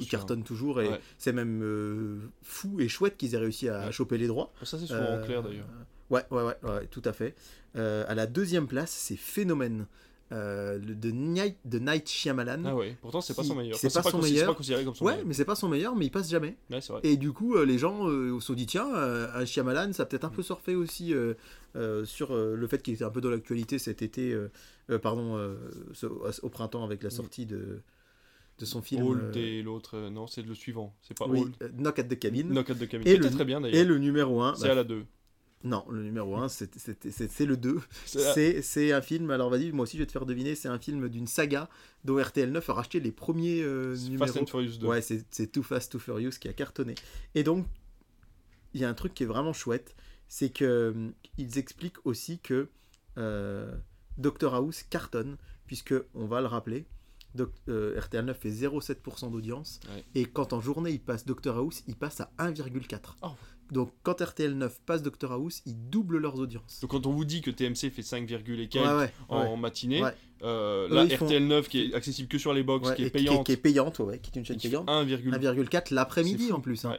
[0.09, 1.01] cartonne qu'il toujours, et Ouais.
[1.19, 3.93] c'est même euh, fou et chouette qu'ils aient réussi à Ouais.
[3.93, 4.53] choper les droits.
[4.63, 5.67] Ça, c'est souvent Euh, en clair d'ailleurs.
[6.11, 7.35] Ouais, ouais, ouais, ouais, tout à fait.
[7.77, 9.87] Euh, à la deuxième place, c'est Phénomène
[10.33, 12.63] euh, de, Night, de Night Shyamalan.
[12.67, 13.79] Ah ouais, pourtant c'est pas son meilleur.
[13.79, 14.47] c'est Enfin, pas son meilleur.
[14.49, 15.27] Pas considéré comme son ouais, meilleur.
[15.27, 16.57] mais c'est pas son meilleur, mais il passe jamais.
[16.71, 17.01] Ouais, vrai.
[17.03, 20.03] Et du coup, euh, les gens euh, se sont dit tiens, euh, un Shyamalan, ça
[20.03, 21.33] a peut-être un peu surfé aussi euh,
[21.77, 24.51] euh, sur euh, le fait qu'il était un peu dans l'actualité cet été, euh,
[24.91, 25.57] euh, pardon, euh,
[25.95, 26.07] ce-
[26.43, 27.81] au printemps avec la sortie de,
[28.59, 29.03] de son film.
[29.05, 30.95] Old euh, et l'autre, euh, non, c'est le suivant.
[31.03, 31.55] C'est pas oui, Old.
[31.63, 32.45] euh, Knock at the Cabin.
[32.49, 33.05] Knock at the Cabin.
[33.09, 33.87] Et le- très bien Et d'ailleurs.
[33.89, 35.05] le numéro 1, C'est à la 2.
[35.65, 36.67] non, le numéro 1, c'est
[37.47, 37.81] le 2.
[38.63, 41.09] C'est un film, alors vas-y, moi aussi je vais te faire deviner, c'est un film
[41.09, 41.69] d'une saga
[42.05, 44.27] dont RTL 9 a racheté les premiers euh, numéros.
[44.27, 44.87] Fast and Furious 2.
[44.87, 46.95] Ouais, c'est Too Fast, Too Furious qui a cartonné.
[47.35, 47.67] Et donc,
[48.75, 49.95] il y a un truc qui est vraiment chouette,
[50.29, 52.69] c'est que hum, ils expliquent aussi que
[53.17, 53.73] euh,
[54.19, 55.37] Dr House cartonne,
[55.67, 56.87] puisque, on va le rappeler,
[57.39, 60.05] Doc- euh, RTL 9 fait 0,7% d'audience, Ouais.
[60.15, 63.17] et quand en journée il passe Dr House, il passe à 1,4.
[63.23, 63.29] Oh.
[63.71, 66.81] Donc quand RTL 9 passe Dr House, ils doublent leurs audiences.
[66.81, 70.03] Donc quand on vous dit que TMC fait 5, et quelques Ouais, ouais, en matinée,
[70.43, 73.05] euh, Eux, là ils font- RTL 9 qui est accessible que sur les box, qui
[73.05, 74.89] est payante, qui est payante, ouais, qui est une chaîne payante.
[74.89, 75.33] 1,4.
[75.39, 76.85] 1,4 l'après-midi en plus.
[76.87, 76.97] hein.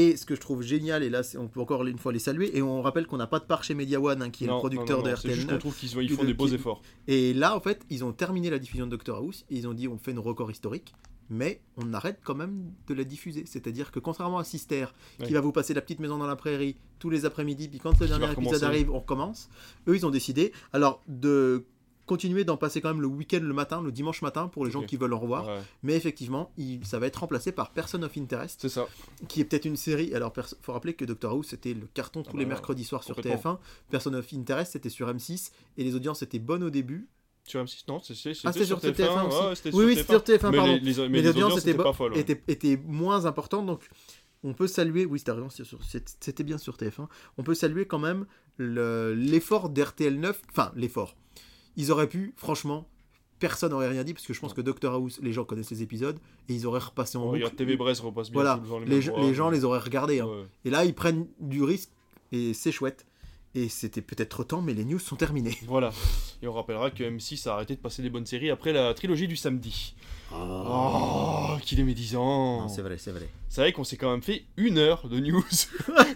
[0.00, 2.56] Et ce que je trouve génial, et là on peut encore une fois les saluer,
[2.56, 4.54] et on rappelle qu'on n'a pas de part chez Media One, hein, qui est Non,
[4.54, 5.34] le producteur non, non, de RTL.
[5.34, 6.82] juste qu'on trouve qu'ils ils Qui font de- des beaux qui- efforts.
[7.08, 9.74] Et là en fait, ils ont terminé la diffusion de Doctor House, et ils ont
[9.74, 10.94] dit on fait une record historique,
[11.30, 13.44] mais on arrête quand même de la diffuser.
[13.46, 14.86] C'est-à-dire que contrairement à Sister,
[15.24, 17.98] qui va vous passer la petite maison dans la prairie tous les après-midi, puis quand
[18.00, 19.48] le dernier épisode arrive, on recommence,
[19.88, 21.64] eux ils ont décidé alors de
[22.08, 24.82] continuer d'en passer quand même le week-end le matin, le dimanche matin, pour les gens
[24.82, 25.46] qui veulent en revoir.
[25.46, 28.86] Ouais, Mais effectivement, il- ça va être remplacé par Person of Interest, C'est ça.
[29.28, 30.12] qui est peut-être une série.
[30.14, 32.82] Alors, il faut rappeler que Doctor Who, c'était le carton tous Ah les bah, mercredis
[32.84, 33.54] soirs sur complètement.
[33.54, 33.58] TF1.
[33.90, 37.08] Person of Interest, c'était sur M6, et les audiences étaient bonnes au début.
[37.44, 39.26] Sur M6, non, c'est- c'est- Ah, c'était sur TF1.
[39.28, 39.36] aussi.
[39.38, 40.72] ouais, c'était oui, oui, sur c'était sur TF1, Mais pardon.
[40.74, 42.12] les, les, mais mais les audiences étaient pas folles.
[42.14, 42.80] ouais.
[42.86, 43.88] moins importante, donc
[44.44, 45.06] on peut saluer.
[45.06, 47.08] Oui, c'était c'était sur- c'était c'était bien sur TF1.
[47.38, 48.26] On peut saluer quand même
[48.58, 50.42] le- l'effort d'RTL 9.
[50.50, 51.16] Enfin, l'effort.
[51.78, 52.86] Ils auraient pu, franchement,
[53.38, 55.82] personne n'aurait rien dit parce que je pense que Doctor House, les gens connaissent les
[55.82, 56.18] épisodes
[56.48, 57.48] et ils auraient repassé en On boucle.
[57.54, 60.18] TV Brest repasse bien Voilà, les, gens- les gens les auraient regardés.
[60.20, 60.26] hein.
[60.26, 60.44] Ouais.
[60.64, 61.90] Et là, ils prennent du risque
[62.32, 63.06] et c'est chouette.
[63.54, 65.56] Et c'était peut-être trop temps, mais les news sont terminées.
[65.66, 65.90] Voilà.
[66.42, 69.26] Et on rappellera que M6 a arrêté de passer des bonnes séries après la trilogie
[69.26, 69.94] du samedi.
[70.32, 72.62] Oh, qu'il est médisant.
[72.62, 73.28] Non, c'est vrai, c'est vrai.
[73.48, 75.42] C'est vrai qu'on s'est quand même fait une heure de news.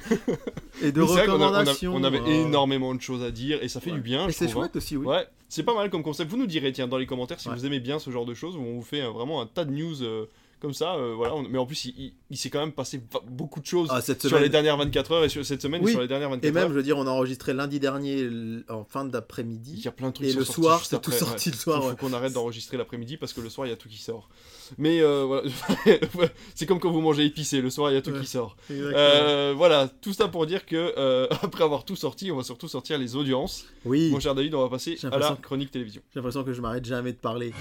[0.82, 1.94] Et de a- on a- recommandations.
[1.94, 3.96] On, avait euh, énormément de choses à dire et ça fait ouais.
[3.96, 4.28] du bien.
[4.28, 4.48] Et c'est hein.
[4.48, 5.06] chouette aussi, oui.
[5.06, 6.30] Ouais, c'est pas mal comme concept.
[6.30, 7.54] Vous nous direz, tiens, dans les commentaires si Ouais.
[7.54, 9.64] vous aimez bien ce genre de choses où on vous fait euh, vraiment un tas
[9.66, 10.26] de news euh,
[10.62, 10.94] comme ça.
[10.94, 11.34] euh, voilà.
[11.34, 14.00] On- Mais en plus, il, il- il s'est quand même passé beaucoup de choses Ah,
[14.00, 15.90] cette sur les dernières 24 heures et sur cette semaine Oui.
[15.90, 16.68] et sur les dernières 24 Et même, heures.
[16.70, 18.26] je veux dire, on a enregistré lundi dernier
[18.70, 19.82] en fin Il d'après-midi.
[19.84, 21.54] y a plein de trucs Et le soir, c'est tout sorti ouais.
[21.54, 21.80] le soir.
[21.82, 21.90] Faut, ouais.
[21.98, 24.30] faut qu'on arrête d'enregistrer l'après-midi parce que le soir il y a tout qui sort.
[24.78, 25.42] Mais euh, voilà,
[26.54, 28.20] c'est comme quand vous mangez épicé, le soir il y a tout Ouais.
[28.20, 28.56] qui sort.
[28.70, 32.96] Euh, voilà, tout ça pour dire que après avoir tout sorti, on va surtout sortir
[32.98, 33.66] les audiences.
[33.84, 36.02] oui, Mon cher David, on va passer à la chronique télévision.
[36.14, 37.52] j'ai l'impression que je m'arrête jamais de parler.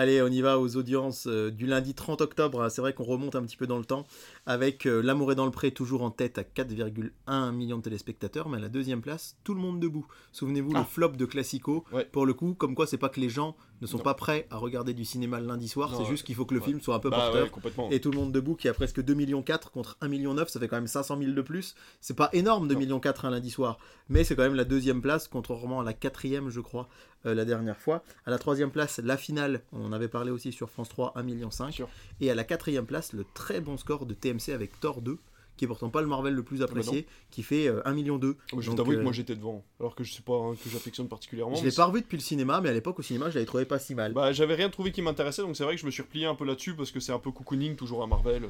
[0.00, 2.62] Allez, on y va aux audiences euh, du lundi 30 octobre.
[2.62, 2.70] hein.
[2.70, 4.06] C'est vrai qu'on remonte un petit peu dans le temps
[4.46, 8.48] avec euh, L'amour est dans le pré toujours en tête à 4,1 millions de téléspectateurs,
[8.48, 10.06] mais à la deuxième place, Tout le monde debout.
[10.32, 10.78] Souvenez-vous, Ah.
[10.78, 11.84] le flop de Classico.
[11.92, 12.06] Ouais.
[12.10, 14.02] Pour le coup, comme quoi c'est pas que les gens ne sont Non.
[14.04, 16.60] pas prêts à regarder du cinéma le lundi soir, c'est juste qu'il faut que le
[16.60, 16.66] Ouais.
[16.66, 17.50] film soit un peu Bah porteur.
[17.90, 17.94] ouais.
[17.94, 20.48] Et tout le monde debout qui a presque 2 millions 4 contre 1 million 9,
[20.48, 21.74] ça fait quand même 500 000 de plus.
[22.00, 22.80] C'est pas énorme 2 Non.
[22.80, 23.78] millions 4 un lundi soir,
[24.08, 26.88] mais c'est quand même la deuxième place, contrairement à la quatrième je crois
[27.26, 28.02] euh, la dernière fois.
[28.24, 31.22] À la troisième place, la finale, on en avait parlé aussi sur France 3, 1
[31.22, 31.72] million 5.
[31.72, 31.88] Sûr.
[32.20, 35.18] Et à la quatrième place, le très bon score de TMC avec Thor 2,
[35.56, 38.34] qui est pourtant pas le Marvel le plus apprécié, qui fait euh, 1 million 2.
[38.58, 40.70] Je Donc, t'avoue que euh, moi j'étais devant, alors que je sais pas hein, que
[40.70, 41.54] j'affectionne particulièrement.
[41.54, 43.66] Je l'ai pas revu depuis le cinéma, mais à l'époque au cinéma, je l'avais trouvé
[43.66, 44.14] pas si mal.
[44.14, 46.34] Bah, j'avais rien trouvé qui m'intéressait, donc c'est vrai que je me suis replié un
[46.34, 48.48] peu là-dessus parce que c'est un peu cocooning toujours à Marvel.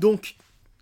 [0.00, 0.34] Donc,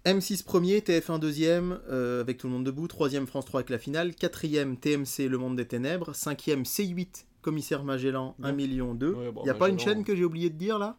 [0.07, 3.79] M6 premier, TF1 deuxième, euh, avec tout le monde debout, troisième France 3 avec la
[3.79, 8.53] finale, quatrième TMC Le Monde des Ténèbres, cinquième C8 Commissaire Magellan, 1 Ouais.
[8.53, 9.11] million 2.
[9.15, 10.99] Ouais, bon, Il y a pas une chaîne que j'ai oublié de dire là?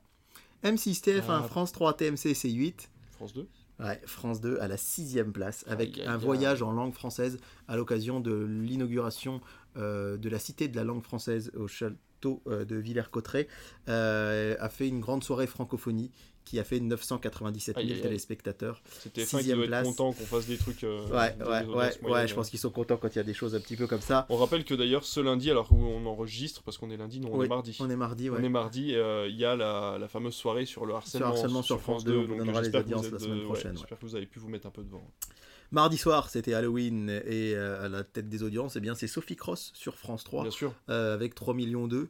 [0.63, 1.43] M6, TF1, Ah.
[1.43, 2.89] France 3, TMC, C8.
[3.11, 3.47] France 2.
[3.79, 6.25] Ouais, France 2 à la sixième place, avec Aïe, aïe, un aïe.
[6.25, 7.37] voyage en langue française
[7.67, 9.41] à l'occasion de l'inauguration
[9.77, 13.47] euh, de la Cité de la langue française au château euh, de Villers-Cotterêts,
[13.87, 16.09] euh, a fait une grande soirée francophonie
[16.49, 18.01] qui a fait 997 000 Aïe, aïe, aïe.
[18.01, 18.81] téléspectateurs.
[18.99, 19.85] C'était fin qui Sixième doit être place.
[19.87, 20.83] content qu'on fasse des trucs.
[20.83, 22.27] euh, Ouais, ouais, ouais, moyennes.
[22.27, 24.01] je pense qu'ils sont contents quand il y a des choses un petit peu comme
[24.01, 24.25] ça.
[24.29, 27.29] On rappelle que d'ailleurs ce lundi, alors où on enregistre, parce qu'on est lundi, non,
[27.31, 27.77] on Oui, est mardi.
[27.79, 28.37] On est mardi, ouais.
[28.39, 31.61] On est mardi, euh, il y a la, la fameuse soirée sur le harcèlement, harcèlement
[31.61, 33.77] sur France 2, on donnera les audiences la semaine euh, prochaine.
[33.77, 35.07] J'espère que vous avez pu vous mettre un peu devant.
[35.71, 39.35] Mardi soir, c'était Halloween et euh, à la tête des audiences, eh bien c'est Sophie
[39.35, 40.73] Cross sur France 3 Bien sûr.
[40.89, 42.09] euh, avec 3 millions 2.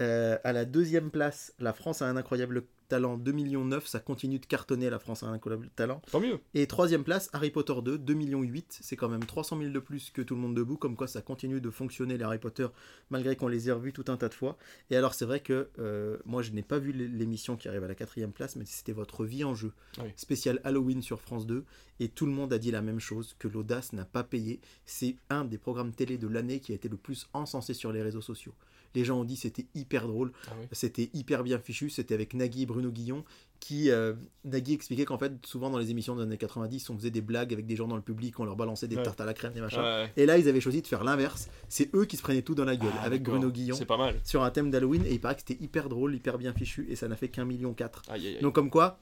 [0.00, 3.98] Euh, à la deuxième place, la France a un incroyable talent 2 millions 9, ça
[3.98, 6.02] continue de cartonner la France a un incroyable talent.
[6.10, 6.38] Tant mieux.
[6.52, 9.78] Et troisième place, Harry Potter 2, 2 millions 8, c'est quand même 300 000 de
[9.78, 12.66] plus que tout le monde debout, comme quoi ça continue de fonctionner les Harry Potter,
[13.08, 14.58] malgré qu'on les ait revus tout un tas de fois.
[14.90, 17.84] Et alors c'est vrai que euh, moi je n'ai pas vu l'é- l'émission qui arrive
[17.84, 19.72] à la quatrième place, mais c'était votre vie en jeu,
[20.02, 20.10] Oui.
[20.16, 21.64] spécial Halloween sur France 2,
[22.00, 24.60] et tout le monde a dit la même chose, que l'audace n'a pas payé.
[24.84, 28.02] C'est un des programmes télé de l'année qui a été le plus encensé sur les
[28.02, 28.52] réseaux sociaux.
[28.94, 30.66] Les gens ont dit c'était hyper drôle, Ah oui.
[30.72, 33.24] c'était hyper bien fichu, c'était avec Nagui et Bruno Guillon,
[33.60, 34.12] qui, euh,
[34.44, 37.52] Nagui expliquait qu'en fait, souvent dans les émissions des années 90, on faisait des blagues
[37.52, 39.02] avec des gens dans le public, on leur balançait des Ouais.
[39.02, 39.80] tartes à la crème, des machins.
[39.80, 42.54] Ouais, Et là, ils avaient choisi de faire l'inverse, c'est eux qui se prenaient tout
[42.54, 43.22] dans la gueule, Ah, avec.
[43.22, 44.20] Bruno Guillon, C'est pas mal.
[44.22, 46.96] sur un thème d'Halloween, et il paraît que c'était hyper drôle, hyper bien fichu, et
[46.96, 48.02] ça n'a fait qu'un million quatre.
[48.42, 48.98] Donc comme quoi,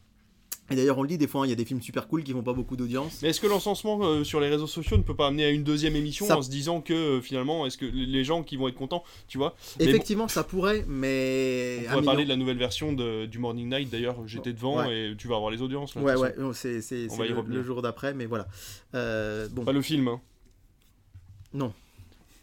[0.70, 2.22] et d'ailleurs on le dit, des fois, hein, il y a des films super cool
[2.24, 3.20] qui font pas beaucoup d'audience.
[3.22, 5.64] Mais est-ce que l'encensement euh, sur les réseaux sociaux ne peut pas amener à une
[5.64, 8.68] deuxième émission Ça- en se disant que euh, finalement, est-ce que les gens qui vont
[8.68, 9.54] être contents, tu vois?
[9.80, 11.80] Effectivement, ça pourrait, mais...
[11.88, 15.14] On pourrait parler de la nouvelle version de- du Morning Night d'ailleurs, j'étais devant et
[15.18, 15.94] tu vas avoir les audiences.
[15.94, 18.26] Là, Ouais, ouais, non, c'est c'est- On c'est va y le, le jour d'après, mais
[18.26, 18.46] voilà.
[18.94, 20.20] Euh, bon, Pas le film, hein.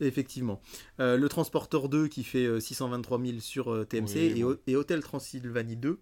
[0.01, 0.61] Effectivement.
[1.01, 4.57] Euh, le Transporteur 2 qui fait euh, 623 000 sur TMC Oui, et, bon.
[4.67, 5.99] Et Hôtel Transylvanie 2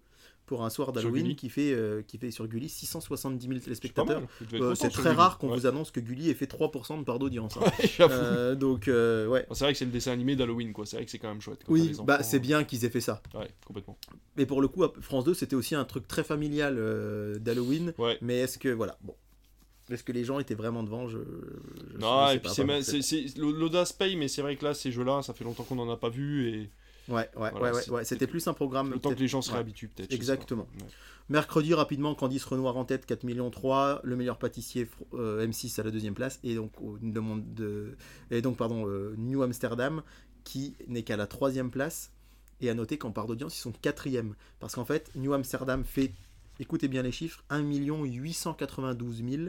[0.48, 3.64] pour un soir d'Halloween qui fait, euh, qui fait sur Gulli 670 000 C'est pas
[3.66, 4.24] téléspectateurs.
[4.54, 5.58] Euh, c'est très rare qu'on Ouais.
[5.58, 7.56] vous annonce que Gulli ait fait 3% de part d'audience.
[7.58, 7.66] hein.
[8.00, 8.08] Ouais.
[8.10, 9.46] Euh, donc, euh, ouais.
[9.52, 10.86] C'est vrai que c'est le dessin animé d'Halloween, quoi.
[10.86, 11.60] C'est vrai que c'est quand même chouette.
[11.66, 13.22] quand Oui, bah c'est bien qu'ils aient fait ça.
[13.36, 13.98] Ouais, complètement.
[14.38, 16.76] Mais pour le coup, France 2, c'était aussi un truc très familial
[17.40, 17.94] d'Halloween.
[17.98, 18.18] Ouais.
[18.22, 19.14] Mais est-ce que, voilà, bon.
[19.90, 21.08] Est-ce que les gens étaient vraiment devant?
[21.08, 24.92] Je, je- Non, je sais et puis l'audace paye, mais c'est vrai que là, ces
[24.92, 26.70] jeux-là, ça fait longtemps qu'on en a pas vu et
[27.10, 28.06] Ouais, ouais, Voilà, ouais, ouais.
[28.06, 28.92] C'était plus un programme.
[28.92, 30.14] Le temps que les gens se réhabituent, peut-être.
[30.14, 30.68] Exactement.
[31.30, 34.02] Mercredi, rapidement, Candice Renoir en tête, 4 millions 3.
[34.04, 36.40] Le meilleur pâtissier, euh, M6 à la deuxième place.
[36.44, 37.98] Et donc, au- de...
[38.32, 40.04] et donc pardon, euh, New Amsterdam,
[40.44, 42.12] qui n'est qu'à la troisième place.
[42.62, 44.36] Et à noter qu'en part d'audience, ils sont quatrième.
[44.60, 46.12] Parce qu'en fait, New Amsterdam fait,
[46.60, 49.44] écoutez bien les chiffres, 1 892 000.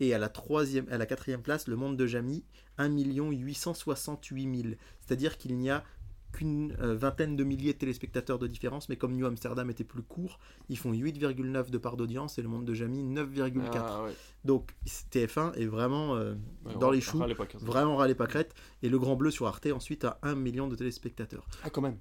[0.00, 2.44] Et à la, troisième, à la quatrième place, le monde de Jamie,
[2.78, 4.74] 1 868 000.
[5.00, 5.84] C'est-à-dire qu'il n'y a
[6.32, 10.02] qu'une euh, vingtaine de milliers de téléspectateurs de différence, mais comme New Amsterdam était plus
[10.02, 13.70] court, ils font 8,9 de part d'audience et le monde de Jamie 9,4.
[13.76, 14.12] Ah, ouais.
[14.44, 14.72] Donc
[15.12, 18.54] TF1 est vraiment euh, Ouais, dans les choux, pas, vraiment râlé pas crête.
[18.82, 21.46] Et le Grand Bleu sur Arte ensuite a 1 million de téléspectateurs.
[21.64, 21.96] Ah, quand même.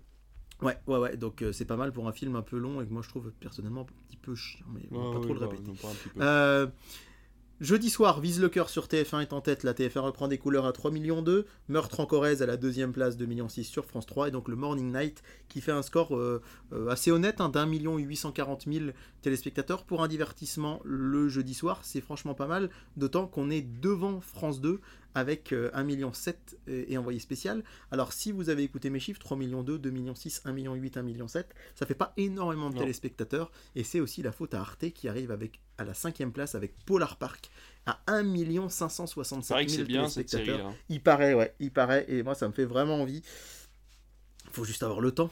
[0.62, 2.88] Ouais, ouais, ouais, donc euh, c'est pas mal pour un film un peu long et
[2.88, 5.40] que moi je trouve personnellement un petit peu chiant, mais Ouais, pas ouais, trop le
[5.40, 5.72] bah, répéter.
[6.18, 6.72] non,
[7.60, 9.64] Jeudi soir, Vise le cœur sur TF1 est en tête.
[9.64, 11.48] La TF1 reprend des couleurs à 3 millions 2.
[11.70, 14.28] Meurtre en Corrèze à la deuxième place, 2 millions 6 sur France 3.
[14.28, 16.40] Et donc le Morning Night qui fait un score euh,
[16.72, 18.86] euh, assez honnête, hein, d'un million 840 000
[19.24, 19.86] téléspectateurs.
[19.86, 22.70] Pour un divertissement le jeudi soir, c'est franchement pas mal.
[22.96, 24.80] D'autant qu'on est devant France 2
[25.18, 27.64] avec euh, 1 million 7 et envoyé spécial.
[27.90, 30.76] Alors si vous avez écouté mes chiffres, 3 millions 2, 2 millions 6, 1 million
[30.76, 32.82] 8, 1 million 7, ça fait pas énormément de Non.
[32.82, 33.52] téléspectateurs.
[33.76, 36.74] Et c'est aussi la faute à Arte qui arrive avec à la cinquième place avec
[36.86, 37.50] Polar Park
[37.88, 40.72] à 1 567 C'est vrai que 000 c'est bien cette série téléspectateurs.
[40.72, 40.78] là.
[40.90, 43.24] Il paraît, ouais, il paraît, et moi ça me fait vraiment envie.
[44.52, 45.30] Faut juste avoir le temps.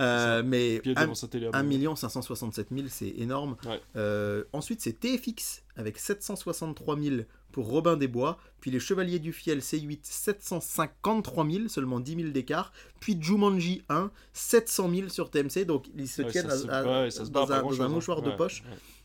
[0.00, 1.48] Euh, mais Puis être un- devant sa télé.
[1.52, 1.96] à 1 bon.
[1.96, 3.56] 567 000, c'est énorme.
[3.66, 3.80] Ouais.
[3.96, 7.16] Euh, ensuite, c'est TFX avec 763 000
[7.54, 8.36] pour Robin des Bois.
[8.60, 12.72] Puis les Chevaliers du Fiel C8, 753 000, seulement 10 000 d'écart.
[12.98, 15.64] Puis Jumanji 1, 700 000 sur TMC.
[15.64, 17.80] Donc ils se Ouais, tiennent se- à- à- ouais, se bat dans, un, dans grand-chose,
[17.80, 18.64] un mouchoir de Ouais, poche.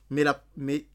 [0.10, 0.88] Mais, la, mais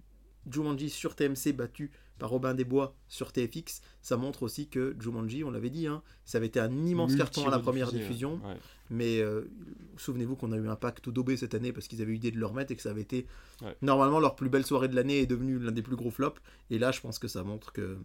[0.50, 5.42] Jumanji sur TMC battu par Robin des Bois sur TFX, ça montre aussi que Jumanji,
[5.44, 8.34] on l'avait dit, hein, ça avait été un immense carton à la première diffusion.
[8.44, 8.56] ouais.
[8.90, 9.42] Mais euh,
[9.96, 12.38] souvenez-vous qu'on a eu un pacte daubé cette année parce qu'ils avaient eu l'idée de
[12.38, 13.26] le remettre et que ça avait été
[13.62, 13.74] Ouais.
[13.82, 16.40] normalement leur plus belle soirée de l'année est devenue l'un des plus gros flops.
[16.70, 17.96] Et là, je pense que ça montre que.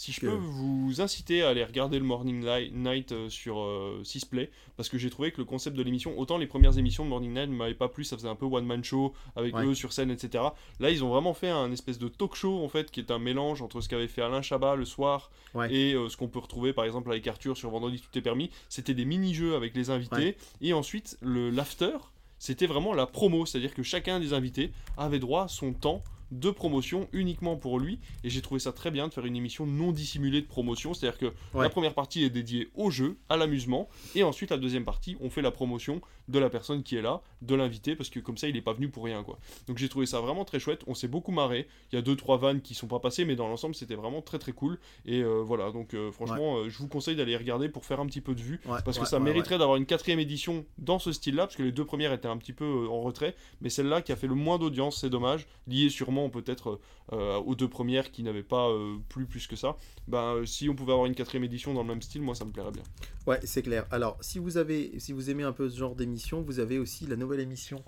[0.00, 2.42] Si je peux vous inciter à aller regarder le Morning
[2.72, 6.38] Night euh, sur euh, Sisplay, parce que j'ai trouvé que le concept de l'émission, autant
[6.38, 8.64] les premières émissions de Morning Night ne m'avaient pas plu, ça faisait un peu one
[8.64, 9.66] man show avec Ouais.
[9.66, 10.42] eux sur scène, etc.
[10.78, 13.18] Là, ils ont vraiment fait un espèce de talk show en fait, qui est un
[13.18, 15.70] mélange entre ce qu'avait fait Alain Chabat le soir Ouais.
[15.70, 18.48] et euh, ce qu'on peut retrouver par exemple avec Arthur sur Vendredi Tout est permis.
[18.70, 20.36] C'était des mini-jeux avec les invités, Ouais.
[20.62, 21.98] et ensuite le l'after.
[22.38, 26.50] C'était vraiment la promo, c'est-à-dire que chacun des invités avait droit à son temps de
[26.50, 27.98] promotion uniquement pour lui.
[28.24, 30.94] Et j'ai trouvé ça très bien de faire une émission non dissimulée de promotion.
[30.94, 31.62] C'est à dire que Ouais.
[31.64, 33.88] la première partie est dédiée au jeu à l'amusement.
[34.14, 37.22] Et ensuite la deuxième partie on fait la promotion de la personne qui est là
[37.42, 39.38] de l'invité parce que comme ça il est pas venu pour rien quoi.
[39.66, 40.82] Donc j'ai trouvé ça vraiment très chouette.
[40.86, 41.66] On s'est beaucoup marré.
[41.92, 44.22] Il y a deux trois vannes qui sont pas passées mais dans l'ensemble c'était vraiment
[44.22, 44.78] très très cool.
[45.06, 45.72] Et euh, voilà.
[45.72, 48.40] Donc euh, franchement euh, je vous conseille d'aller regarder pour faire un petit peu de
[48.40, 51.62] vue Ouais, parce que ça mériterait d'avoir une quatrième édition dans ce style-là, parce que
[51.62, 54.34] les deux premières étaient un petit peu en retrait, mais celle-là qui a fait le
[54.34, 56.80] moins d'audience, c'est dommage, lié sûrement peut-être
[57.12, 59.76] euh, aux deux premières qui n'avaient pas euh, plu plus que ça.
[60.08, 62.44] Ben, euh, si on pouvait avoir une quatrième édition dans le même style, moi ça
[62.44, 62.82] me plairait bien.
[63.26, 63.86] Ouais, c'est clair.
[63.90, 67.06] Alors, si vous avez, si vous aimez un peu ce genre d'émission, vous avez aussi
[67.06, 67.82] la nouvelle émission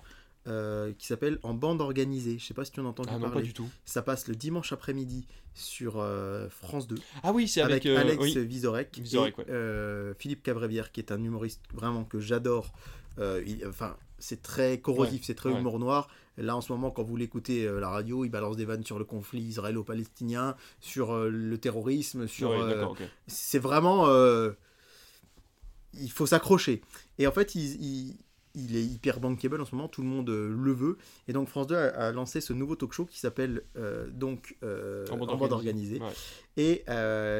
[0.45, 2.37] euh, qui s'appelle En bande organisée.
[2.37, 3.45] Je sais pas si tu en as entendu Ah non, pas parler.
[3.45, 3.69] du tout.
[3.85, 7.97] Ça passe le dimanche après-midi sur euh, France 2 Ah oui, c'est avec, avec, euh,
[7.99, 8.45] Alex oui.
[8.45, 10.13] Vizorek, Vizorek, et ouais.
[10.17, 12.73] Philippe Cavrevière, qui est un humoriste vraiment que j'adore.
[13.67, 15.59] Enfin, c'est très corrosif, Ouais, c'est très ouais.
[15.59, 16.09] humour noir.
[16.37, 18.97] Là, en ce moment, quand vous l'écoutez euh, la radio, il balance des vannes sur
[18.97, 22.49] le conflit israélo-palestinien, sur euh, le terrorisme, sur.
[22.49, 23.03] Ouais, euh, d'accord, ok.
[23.27, 24.07] c'est vraiment.
[24.07, 24.51] euh,
[25.93, 26.81] il faut s'accrocher.
[27.19, 28.17] Et en fait, il, il-
[28.55, 30.99] il est hyper bankable en ce moment, tout le monde le veut.
[31.27, 33.63] Et donc, France 2 a, a lancé ce nouveau talk show qui s'appelle
[34.11, 35.53] donc En organisée.
[35.55, 35.99] organisée.
[35.99, 36.13] Ouais.
[36.57, 36.83] Et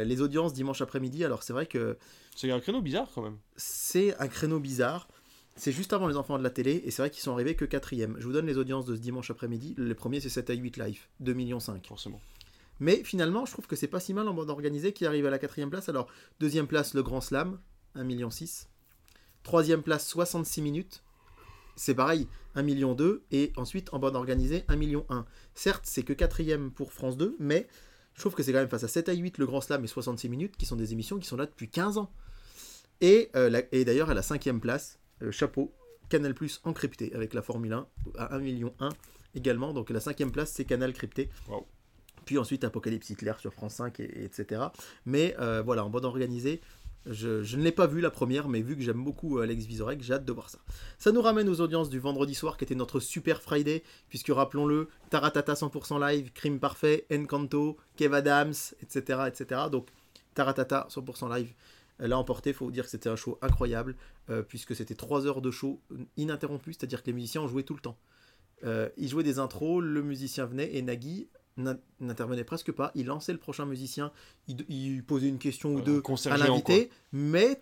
[0.06, 1.98] les audiences dimanche après-midi, alors c'est vrai que
[2.36, 3.38] C'est un créneau bizarre quand même.
[3.56, 5.08] c'est un créneau bizarre.
[5.56, 7.66] C'est juste avant les enfants de la télé, et c'est vrai qu'ils sont arrivés que
[7.66, 8.16] quatrième.
[8.20, 9.76] Je vous donne les audiences de ce dimanche après-midi.
[9.78, 11.86] Le premier, c'est 7 à 8 live, 2 millions 5.
[11.86, 12.20] Forcément.
[12.80, 15.30] Mais finalement, je trouve que c'est pas si mal en bande organisée qui arrive à
[15.30, 15.90] la quatrième place.
[15.90, 16.08] Alors,
[16.40, 17.60] deuxième place, le Grand Slam,
[17.96, 18.30] 1,6 million.
[19.44, 21.04] Troisième place, 66 minutes.
[21.76, 22.98] C'est pareil, 1,2 million.
[23.32, 25.06] Et ensuite, en bande organisée, 1,1 million.
[25.54, 27.68] Certes, c'est que quatrième pour France 2, mais
[28.16, 29.88] je trouve que c'est quand même face à 7 à 8, le Grand Slam et
[29.88, 32.12] 66 minutes, qui sont des émissions qui sont là depuis 15 ans.
[33.02, 35.74] Et, euh, la- et d'ailleurs, à la cinquième place, euh, chapeau,
[36.10, 37.88] Canal Plus encrypté avec la Formule 1
[38.18, 38.74] à 1,1 million
[39.36, 39.74] également.
[39.74, 41.30] Donc la cinquième place, c'est Canal crypté.
[41.48, 41.66] Wow.
[42.26, 44.62] Puis ensuite Apocalypse Hitler sur France 5, et, et etc.
[45.06, 46.62] Mais euh, voilà, en bande organisée,
[47.06, 49.66] je, je ne l'ai pas vu la première, mais vu que j'aime beaucoup euh, Alex
[49.66, 50.60] Vizorek, j'ai hâte de voir ça.
[50.98, 54.88] Ça nous ramène aux audiences du vendredi soir, qui était notre Super Friday, puisque rappelons-le,
[55.10, 59.24] Taratata 100% live, Crime Parfait, Encanto, Kev Adams, etc.
[59.28, 59.62] etc.
[59.70, 59.88] Donc
[60.34, 61.54] Taratata 100% live.
[62.10, 62.52] L'a emporté.
[62.52, 63.96] Il faut dire que c'était un show incroyable,
[64.30, 65.82] euh, puisque c'était 3 heures de show
[66.18, 67.98] ininterrompu, c'est-à-dire que les musiciens ont joué tout le temps.
[68.64, 71.28] Euh, ils jouaient des intros, le musicien venait et Nagui
[71.58, 72.92] n'a- n'intervenait presque pas.
[72.96, 74.12] Il lançait le prochain musicien,
[74.48, 76.02] il, il posait une question ou Euh, deux
[76.34, 77.62] à l'invité, mais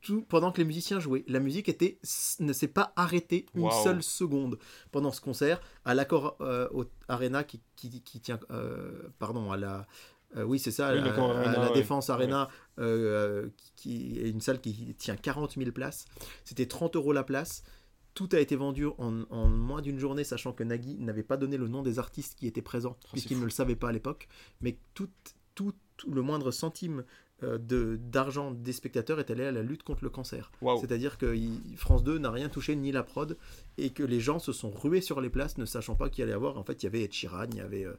[0.00, 1.24] tout pendant que les musiciens jouaient.
[1.28, 1.98] La musique était,
[2.40, 4.58] ne s'est pas arrêtée une seule seconde
[4.92, 6.68] pendant ce concert à l'accord euh,
[7.08, 9.86] Arena qui, qui, qui tient, euh, pardon, à la,
[10.36, 11.74] euh, oui c'est ça, Oui, à, l'Accor à Arena, la ouais.
[11.74, 12.48] Défense Arena,
[12.78, 16.06] euh, qui, qui est une salle qui tient 40 000 places.
[16.44, 17.62] C'était 30 euros la place.
[18.14, 21.56] Tout a été vendu en, en moins d'une journée, sachant que Nagui n'avait pas donné
[21.56, 24.28] le nom des artistes qui étaient présents, c'est puisqu'il ne le savait pas à l'époque.
[24.60, 25.08] Mais tout,
[25.54, 27.04] tout, tout le moindre centime
[27.42, 30.52] euh, de d'argent des spectateurs est allé à la lutte contre le cancer.
[30.80, 31.36] C'est-à-dire que
[31.76, 33.36] France 2 n'a rien touché ni la prod
[33.76, 36.32] et que les gens se sont rués sur les places ne sachant pas qu'il allait
[36.32, 36.56] y avoir.
[36.56, 37.94] En fait, il y avait Ed Sheeran, il y avait euh,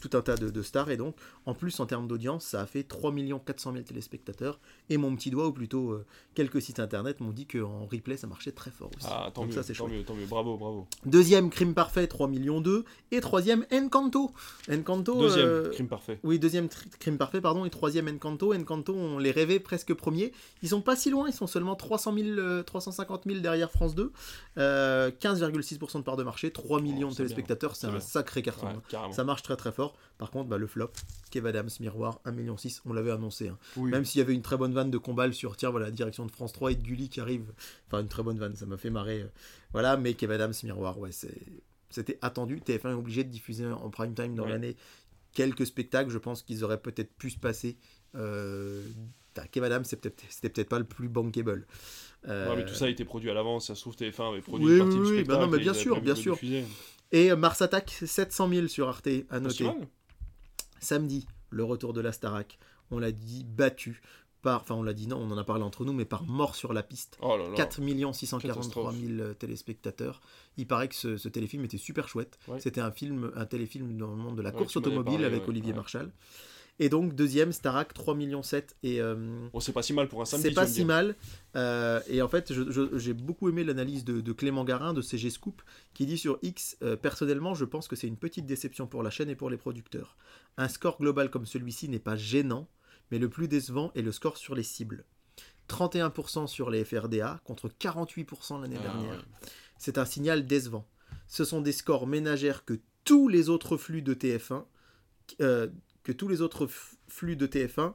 [0.00, 1.14] tout un tas de, de stars et donc
[1.46, 3.12] en plus en termes d'audience, ça a fait 3
[3.44, 4.58] 400 000 téléspectateurs
[4.90, 6.04] et mon petit doigt ou plutôt euh,
[6.34, 9.06] quelques sites internet m'ont dit qu'en replay ça marchait très fort aussi.
[9.10, 9.98] Ah, tant donc mieux, ça c'est tant chouette.
[9.98, 10.26] mieux, tant mieux.
[10.26, 10.86] Bravo, bravo.
[11.06, 14.32] Deuxième Crime Parfait 3 millions 2 et troisième Encanto.
[14.70, 16.18] Encanto Deuxième, euh, crime parfait.
[16.24, 16.68] oui, deuxième
[16.98, 18.54] crime parfait, pardon, et troisième Encanto.
[18.54, 20.32] Encanto, on les rêvait presque premiers.
[20.62, 23.94] Ils sont pas si loin, ils sont seulement 300 000, euh, 350 000 derrière France
[23.94, 24.12] 2.
[24.58, 28.00] Euh, 15,6% de part de marché, 3 millions de Oh, téléspectateurs, c'est un bien.
[28.00, 28.66] sacré carton.
[28.68, 29.12] Ouais, hein.
[29.12, 29.96] Ça marche très très fort.
[30.18, 30.90] Par contre, bah, le flop,
[31.30, 33.48] Kev Adams, Miroir, 1,6 million, on l'avait annoncé.
[33.48, 33.58] hein.
[33.76, 33.90] Oui.
[33.90, 36.24] Même s'il y avait une très bonne vanne de Combal sur, tiens, voilà, la direction
[36.26, 37.52] de France 3 et de Gulli qui arrive.
[37.88, 39.22] Enfin, une très bonne vanne, ça m'a fait marrer.
[39.22, 39.26] euh.
[39.72, 41.10] Voilà, mais Kev Adams, Miroir, ouais,
[41.90, 42.60] c'était attendu.
[42.60, 44.50] TF1 est obligé de diffuser en prime time dans Ouais.
[44.50, 44.76] l'année
[45.34, 46.10] quelques spectacles.
[46.10, 47.76] Je pense qu'ils auraient peut-être pu se passer.
[48.14, 48.84] Euh,
[49.34, 51.66] putain, Kev Adams, peut-être- c'était peut-être pas le plus bankable.
[52.28, 53.66] Euh, Ouais, mais tout ça a été produit à l'avance.
[53.66, 55.38] Ça se trouve, TF1 avait produit Oui, une partie oui, du oui, spectacle.
[55.38, 56.38] bah non, mais et bien sûr, bien sûr.
[57.12, 59.70] Et euh, Mars Attack, 700 000 sur Arte, à si noter.
[60.80, 62.58] Samedi, le retour de la Starac.
[62.90, 64.02] On l'a dit battu
[64.42, 66.56] par, enfin on l'a dit non, on en a parlé entre nous, mais par mort
[66.56, 67.16] sur la piste.
[67.20, 67.54] Oh là là.
[67.54, 67.80] 4
[68.12, 70.20] 643 000 euh, téléspectateurs.
[70.56, 72.38] Il paraît que ce, ce téléfilm était super chouette.
[72.48, 72.58] Ouais.
[72.58, 75.42] C'était un film, un téléfilm dans le monde de la Ouais, course automobile parlé, avec
[75.42, 75.72] ouais, Olivier.
[75.72, 76.10] Marchal.
[76.78, 80.20] Et donc deuxième, Starac 3 millions 7 et euh, Bon, c'est pas si mal pour
[80.20, 80.48] un samedi.
[80.48, 80.86] c'est pas si dire.
[80.86, 81.14] mal.
[81.54, 82.52] Euh, et en fait,
[82.98, 85.62] j'ai beaucoup aimé l'analyse de, de Clément Garin de CG Scoop
[85.94, 89.10] qui dit sur X euh, Personnellement, je pense que c'est une petite déception pour la
[89.10, 90.16] chaîne et pour les producteurs.
[90.56, 92.68] Un score global comme celui-ci n'est pas gênant,
[93.10, 95.04] mais le plus décevant est le score sur les cibles.
[95.68, 99.10] 31% sur les FRDA contre 48% l'année Ah, dernière.
[99.18, 99.48] ouais.
[99.78, 100.86] C'est un signal décevant.
[101.28, 104.64] Ce sont des scores ménagères que tous les autres flux de TF1,
[105.40, 105.68] euh,
[106.02, 106.68] que tous les autres
[107.08, 107.94] flux de TF1,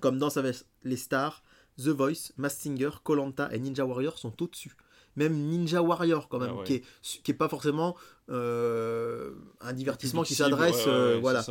[0.00, 1.42] comme Danse avec les stars,
[1.78, 4.76] The Voice, Masked Singer, Colanta et Ninja Warrior sont au-dessus.
[5.16, 6.64] Même Ninja Warrior quand même, Ah ouais.
[6.64, 6.82] qui, est,
[7.22, 7.96] qui est pas forcément
[8.30, 11.44] euh, un divertissement qui s'adresse, ouais, euh, ouais, voilà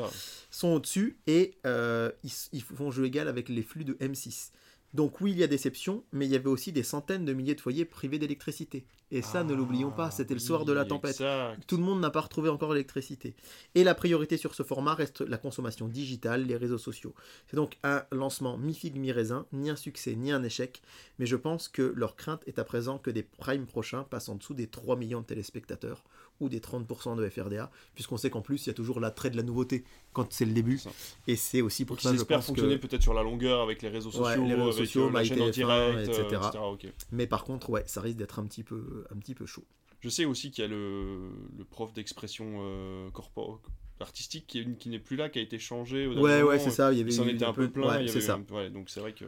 [0.52, 4.52] sont au-dessus et euh, ils, ils font jeu égal avec les flux de M6.
[4.94, 7.56] Donc oui, il y a déception, mais il y avait aussi des centaines de milliers
[7.56, 8.86] de foyers privés d'électricité.
[9.14, 11.12] Et ça, ne l'oublions pas, c'était le soir de la tempête.
[11.12, 11.62] exact.
[11.68, 13.36] Tout le monde n'a pas retrouvé encore l'électricité.
[13.76, 17.14] Et la priorité sur ce format reste la consommation digitale, les réseaux sociaux.
[17.48, 20.82] C'est donc un lancement mi-figue, mi-raisin, ni un succès, ni un échec,
[21.20, 24.36] mais je pense que leur crainte est à présent que des primes prochains passent en
[24.36, 26.04] dessous des 3 millions de téléspectateurs
[26.40, 29.38] ou des 30% de FRDA, puisqu'on sait qu'en plus, il y a toujours l'attrait de
[29.38, 29.84] la nouveauté
[30.14, 30.82] quand c'est le début.
[31.28, 32.88] Et c'est aussi pour Donc ça que je pense fonctionner que...
[32.88, 35.24] peut-être sur la longueur avec les réseaux Ouais, sociaux, les réseaux avec sociaux, euh, la
[35.24, 36.42] chaîne en MyTF1, direct, euh, etc.
[36.64, 36.88] ok.
[37.12, 39.64] Mais par contre, ouais, ça risque d'être un petit peu, un petit peu chaud.
[40.02, 43.62] Je sais aussi qu'il y a le, le prof d'expression euh, corpo-
[44.00, 46.08] artistique qui, est- qui n'est plus là, qui a été changé.
[46.08, 46.92] au Ouais, ouais, c'est ça.
[46.92, 48.00] Il y avait Il s'en était un peu plein.
[48.00, 48.36] Ouais, c'est ça.
[48.36, 49.26] un- ouais, donc c'est vrai que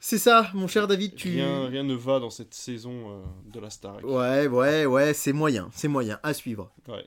[0.00, 1.14] C'est ça, mon cher David.
[1.16, 1.30] Tu.
[1.30, 4.04] rien, rien ne va dans cette saison euh, de la Star.
[4.04, 6.20] Ouais, ouais, ouais, c'est moyen, c'est moyen.
[6.22, 6.70] À suivre.
[6.86, 7.06] Ouais.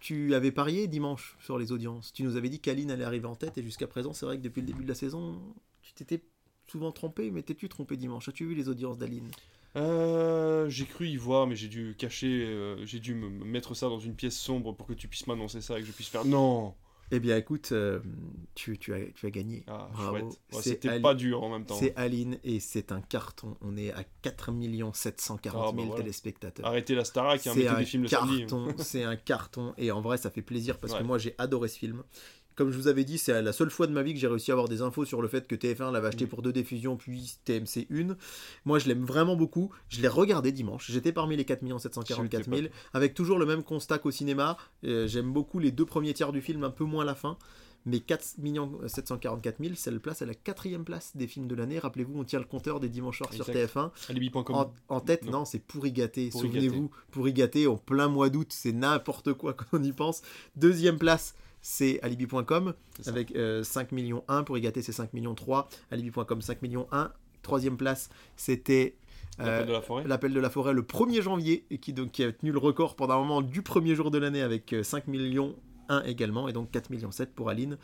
[0.00, 2.12] Tu avais parié dimanche sur les audiences.
[2.12, 4.42] Tu nous avais dit qu'Aline allait arriver en tête et jusqu'à présent, c'est vrai que
[4.42, 5.38] depuis le début de la saison,
[5.82, 6.22] tu t'étais
[6.66, 8.28] souvent trompé, mais t'es-tu trompé dimanche?
[8.28, 9.30] As-tu vu les audiences d'Aline?
[9.76, 13.74] Euh, j'ai cru y voir, mais j'ai dû cacher, euh, j'ai dû me me mettre
[13.74, 16.08] ça dans une pièce sombre pour que tu puisses m'annoncer ça et que je puisse
[16.08, 16.74] faire non.
[17.12, 18.00] Eh bien, écoute, euh,
[18.56, 19.62] tu, tu, as, tu as gagné.
[19.68, 20.16] Ah, Bravo.
[20.52, 21.76] Ouais, C'était pas dur en même temps.
[21.76, 23.56] C'est Aline et c'est un carton.
[23.60, 24.50] On est à 4
[24.92, 26.02] 740 000 Ah, bah voilà.
[26.02, 26.66] téléspectateurs.
[26.66, 28.40] Arrêtez la Starac, hein, mettez un des films le samedi.
[28.40, 31.68] carton, c'est un carton et en vrai ça fait plaisir parce que moi j'ai adoré
[31.68, 32.02] ce film.
[32.56, 34.50] Comme je vous avais dit, c'est la seule fois de ma vie que j'ai réussi
[34.50, 37.36] à avoir des infos sur le fait que TF1 l'avait acheté pour deux diffusions puis
[37.44, 38.16] TMC une.
[38.64, 39.70] Moi je l'aime vraiment beaucoup.
[39.90, 40.90] Je l'ai regardé dimanche.
[40.90, 44.56] J'étais parmi les 4 744 000 avec toujours le même constat qu'au cinéma.
[44.84, 47.36] Euh, J'aime beaucoup les deux premiers tiers du film, un peu moins la fin.
[47.88, 48.36] Mais 4
[48.88, 51.78] 744 000, c'est place à la quatrième place des films de l'année.
[51.78, 53.74] Rappelez-vous, on tient le compteur des dimanches soirs sur Exact.
[53.76, 53.90] TF1.
[54.10, 54.56] Alibi.com.
[54.56, 55.32] En, en tête, Non.
[55.32, 56.30] non, c'est pourri gâté.
[56.32, 60.22] Souvenez-vous, pourri gâté en plein mois d'août, c'est n'importe quoi quand on y pense.
[60.56, 61.36] Deuxième place,
[61.68, 62.74] c'est Alibi.com
[63.06, 67.10] avec euh, 5 millions 1 pour gâter c'est 5 millions 3 Alibi.com 5 millions 1
[67.42, 68.94] troisième place c'était
[69.40, 70.04] euh, L'appel de la forêt.
[70.06, 72.94] l'appel de la forêt le 1er janvier et qui, donc, qui a tenu le record
[72.94, 75.56] pendant un moment du premier jour de l'année avec euh, 5 millions
[75.88, 77.78] 1 également et donc 4 millions 7 pour Aline.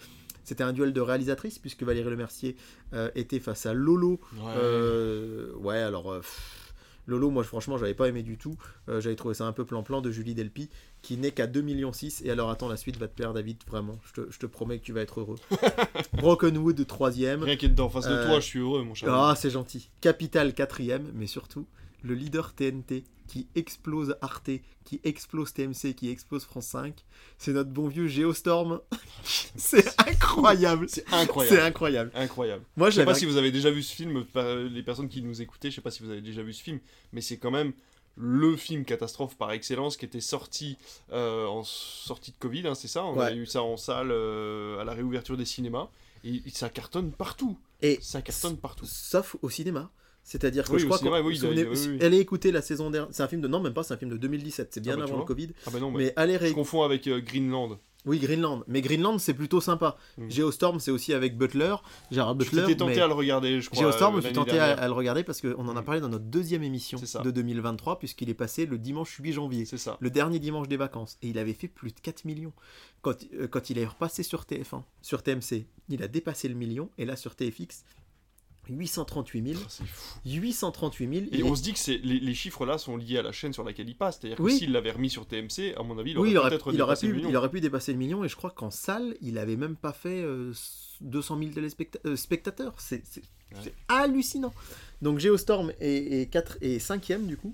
[0.44, 2.56] C'était un duel de réalisatrices puisque Valérie Lemercier
[2.94, 4.20] euh, était face à Lolo.
[4.34, 4.42] Ouais.
[4.58, 6.61] euh, ouais, alors euh, pff,
[7.06, 8.54] Lolo, moi franchement, j'avais pas aimé du tout.
[8.88, 10.68] Euh, j'avais trouvé ça un peu plan-plan de Julie Delpy,
[11.02, 11.92] qui n'est qu'à 2,6 millions.
[12.24, 13.98] Et alors, attends, la suite va te plaire, David, vraiment.
[14.04, 15.36] Je te, je te promets que tu vas être heureux.
[16.14, 17.42] Brokenwood, troisième.
[17.42, 19.12] Rien qu'être en face de Euh, toi, je suis heureux, mon cher.
[19.12, 19.90] Ah, c'est gentil.
[20.00, 21.66] Capital, quatrième, mais surtout,
[22.02, 24.50] le leader TNT qui explose Arte,
[24.84, 26.94] qui explose TMC, qui explose France 5.
[27.38, 28.80] C'est notre bon vieux Geostorm.
[29.56, 30.86] c'est incroyable.
[30.88, 31.60] C'est C'est incroyable.
[31.62, 32.10] incroyable.
[32.14, 32.64] Incroyable.
[32.76, 34.26] Moi, Je sais pas si vous avez déjà vu ce film,
[34.70, 36.78] les personnes qui nous écoutaient, je sais pas si vous avez déjà vu ce film,
[37.12, 37.72] mais c'est quand même
[38.16, 40.76] le film catastrophe par excellence qui était sorti
[41.12, 43.02] euh, en sortie de Covid, hein, c'est ça?
[43.04, 45.88] On a eu ça en salle euh, à la réouverture des cinémas,
[46.24, 47.56] et ça cartonne partout.
[47.80, 48.84] Et Ça cartonne partout.
[48.84, 49.90] sauf au cinéma.
[50.24, 53.08] C'est-à-dire que Oui, je crois qu'on oui, oui, allez écouter la saison dernière.
[53.12, 54.68] C'est un film de non même pas, c'est un film de 2017.
[54.72, 55.24] C'est bien Ah bah, tu avant le.
[55.26, 55.48] Covid.
[55.66, 56.52] Ah bah non, mais Mais allez je ré...
[56.52, 57.78] confonds avec euh, Greenland.
[58.04, 58.64] Oui, Greenland.
[58.66, 59.96] Mais Greenland, c'est plutôt sympa.
[60.18, 60.28] Mm.
[60.30, 61.76] Geostorm, c'est aussi avec Butler,
[62.10, 62.62] Gérard Je Butler.
[62.62, 63.82] t'étais tenté mais à le regarder, je crois.
[63.84, 65.84] Geostorm, euh, je suis tenté à, le regarder parce qu'on en a Mm.
[65.84, 69.64] parlé dans notre deuxième émission de 2023, puisqu'il est passé le dimanche 8 janvier.
[69.66, 69.96] C'est ça.
[70.00, 71.16] Le dernier dimanche des vacances.
[71.22, 72.52] Et il avait fait plus de 4 millions.
[73.02, 76.90] Quand, euh, quand il est repassé sur TF1, sur TMC, il a dépassé le million.
[76.98, 77.84] Et là, sur TFX,
[78.68, 79.60] 838 000.
[79.62, 80.18] Ah, C'est fou.
[80.24, 81.26] 838 000.
[81.32, 83.22] Et il on est- se dit que c'est- les, les chiffres là sont liés à
[83.22, 84.18] la chaîne sur laquelle il passe.
[84.20, 84.56] C'est-à-dire que Oui.
[84.56, 87.06] s'il l'avait remis sur TMC, à mon avis, il aurait oui, il aurait, peut-être dépassé
[87.06, 87.30] pu, le million.
[87.30, 89.92] il aurait pu dépasser le million et je crois qu'en salle, il avait même pas
[89.92, 90.52] fait euh,
[91.00, 92.74] 200 000 téléspecta- euh, spectateurs.
[92.78, 93.22] C'est c'est-
[93.54, 93.74] Ouais.
[93.88, 94.54] hallucinant.
[95.02, 97.52] Donc Geostorm est, est, 4, est 5ème du coup.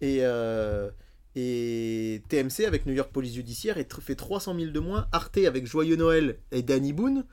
[0.00, 0.88] Et, euh,
[1.36, 5.06] et TMC avec New York Police Judiciaire fait 300 000 de moins.
[5.12, 7.24] Arte avec Joyeux Noël et Danny Boone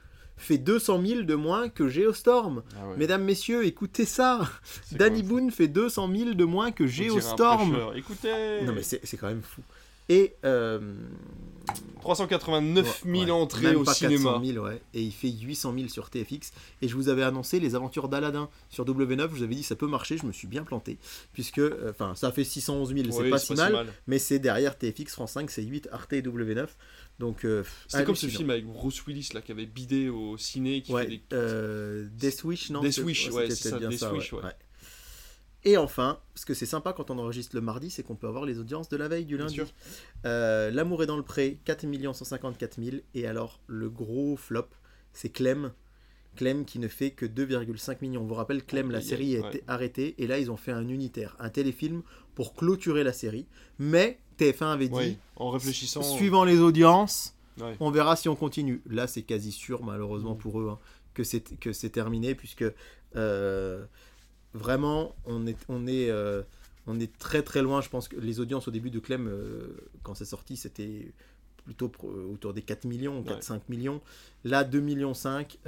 [0.42, 2.64] fait 200 000 de moins que Geostorm.
[2.78, 4.50] Ah ouais, Mesdames, messieurs, écoutez ça.
[4.86, 7.78] c'est Danny Boone fait 200 000 de moins que Geostorm.
[7.96, 9.62] Écoutez Non mais c'est c'est quand même fou.
[10.10, 10.80] Et euh,
[12.02, 14.32] 389 000 Ouais, entrées même au pas cinéma.
[14.34, 14.82] 400 000, ouais.
[14.94, 16.52] Et il fait 800 000 sur TFX.
[16.82, 19.22] Et je vous avais annoncé les aventures d'Aladin sur W9.
[19.22, 20.18] Je vous avais dit ça peut marcher.
[20.18, 20.98] Je me suis bien planté.
[21.34, 23.12] Puisque, euh, enfin, ça fait 611 000.
[23.12, 23.72] c'est Oui, pas si mal.
[23.74, 23.88] mal.
[24.08, 26.68] Mais c'est derrière TFX, France 5, c'est 8, Arte et W9.
[27.22, 30.82] Donc, euh, C'était comme ce film avec Bruce Willis là qui avait bidé au ciné,
[30.82, 31.22] qui Ouais, fait des...
[31.34, 34.42] euh, Death Wish, non Death Wish, ouais, c'est ça, Wish, ouais.
[35.64, 38.46] Et enfin, ce que c'est sympa quand on enregistre le mardi, c'est qu'on peut avoir
[38.46, 39.62] les audiences de la veille du lundi.
[40.26, 42.98] Euh, L'amour est dans le pré, 4 154 000.
[43.14, 44.70] Et alors, le gros flop,
[45.14, 45.72] c'est Clem.
[46.36, 48.24] Clem qui ne fait que 2,5 millions.
[48.24, 50.16] On vous rappelle, Clem, la série a été arrêtée.
[50.18, 52.02] Et là, ils ont fait un unitaire, un téléfilm
[52.34, 53.46] pour clôturer la série.
[53.78, 56.02] Mais TF1 avait dit, en réfléchissant.
[56.04, 57.76] suivant les audiences, Ouais.
[57.80, 58.82] on verra si on continue.
[58.90, 60.80] Là, c'est quasi sûr, malheureusement pour eux, hein,
[61.14, 62.64] que c'est que c'est terminé, puisque
[63.16, 63.84] euh,
[64.54, 66.42] vraiment, on est on est euh,
[66.88, 67.82] on est très très loin.
[67.82, 69.68] Je pense que les audiences au début de Clem, euh,
[70.04, 71.12] quand c'est sorti, c'était
[71.66, 71.92] plutôt
[72.32, 74.02] autour des 4 millions, 4-5 millions.
[74.44, 75.60] Là, 2 millions 5.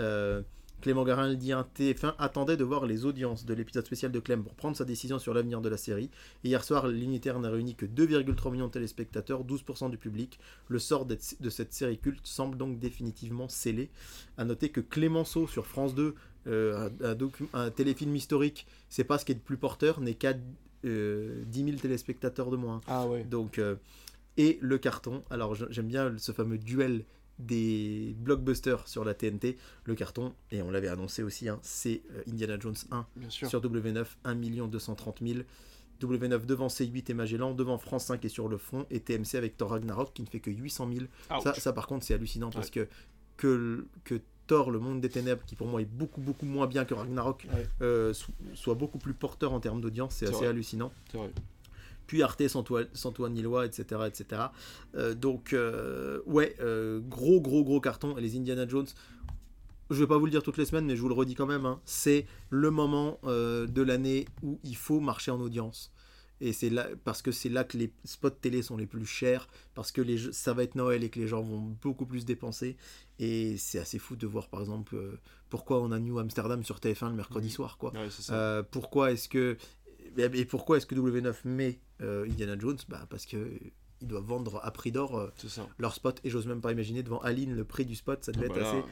[0.83, 4.11] Euh, Clément Garin le dit, un TF1 attendait de voir les audiences de l'épisode spécial
[4.11, 6.09] de Clem pour prendre sa décision sur l'avenir de la série.
[6.43, 10.39] Et hier soir, l'unitaire n'a réuni que 2,3 millions de téléspectateurs, 12% du public.
[10.67, 13.89] Le sort de cette série culte semble donc définitivement scellé.
[14.37, 16.15] À noter que Clémenceau sur France 2,
[16.47, 20.01] euh, un, un docu- un téléfilm historique, c'est pas ce qui est le plus porteur,
[20.01, 20.33] n'est qu'à
[20.85, 22.81] euh, 10 000 téléspectateurs de moins.
[22.87, 23.23] Ah ouais.
[23.23, 23.75] Donc, euh,
[24.35, 25.23] et le carton.
[25.29, 27.05] Alors, j'aime bien ce fameux duel
[27.39, 29.57] des blockbusters sur la TNT.
[29.85, 33.47] Le carton, et on l'avait annoncé aussi, hein, c'est euh, Indiana Jones 1 Bien sûr.
[33.49, 34.35] sur W9, 1
[34.67, 35.39] 230 000.
[36.01, 39.55] W9 devant C8 et Magellan, devant France 5 et sur le front, et TMC avec
[39.57, 41.05] Thor Ragnarok qui ne fait que 800 000.
[41.05, 41.43] Ouch.
[41.43, 42.87] Ça, ça, par contre, c'est hallucinant parce que,
[43.37, 46.83] que, que Thor, le monde des ténèbres, qui pour moi est beaucoup, beaucoup moins bien
[46.83, 47.65] que Ragnarok, Ouais.
[47.81, 50.47] euh, so- soit beaucoup plus porteur en termes d'audience, c'est assez vrai.
[50.47, 51.31] hallucinant C'est vrai.
[52.07, 54.01] Puis Arte, Santoine, Nilois, etc.
[54.07, 54.41] etc.
[54.95, 58.17] Euh, donc, euh, ouais, euh, gros, gros, gros carton.
[58.17, 58.87] Et les Indiana Jones,
[59.89, 61.45] je vais pas vous le dire toutes les semaines, mais je vous le redis quand
[61.45, 65.91] même, hein, c'est le moment de l'année où il faut marcher en audience.
[66.41, 69.47] Et c'est là, parce que c'est là que les spots télé sont les plus chers,
[69.75, 72.25] parce que les jeux- ça va être Noël et que les gens vont beaucoup plus
[72.25, 72.75] dépenser.
[73.19, 75.17] Et c'est assez fou de voir, par exemple, euh,
[75.49, 77.93] pourquoi on a New Amsterdam sur TF1 le mercredi soir, quoi.
[77.93, 78.09] Ouais.
[78.31, 79.55] Euh, pourquoi est-ce que
[80.17, 83.49] et et pourquoi est-ce que W9 met euh, Indiana Jones bah, parce que
[84.01, 85.31] ils doivent vendre à prix d'or euh,
[85.77, 88.47] leur spot et j'ose même pas imaginer devant Aline le prix du spot ça devait
[88.49, 88.83] Ah être bah là, assez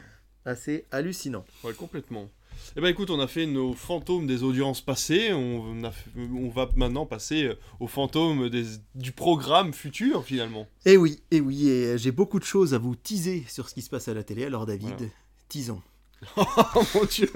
[0.44, 1.46] assez hallucinant.
[1.64, 2.28] Ouais, complètement.
[2.76, 6.50] Eh ben écoute, on a fait nos fantômes des audiences passées, on, a fait- on
[6.50, 8.66] va maintenant passer euh, aux fantômes des-
[8.96, 10.68] du programme futur finalement.
[10.86, 13.82] Et oui, et oui, et j'ai beaucoup de choses à vous teaser sur ce qui
[13.84, 14.46] se passe à la télé.
[14.46, 15.12] Alors David, Voilà.
[15.48, 15.82] teasons.
[16.38, 17.32] Oh mon dieu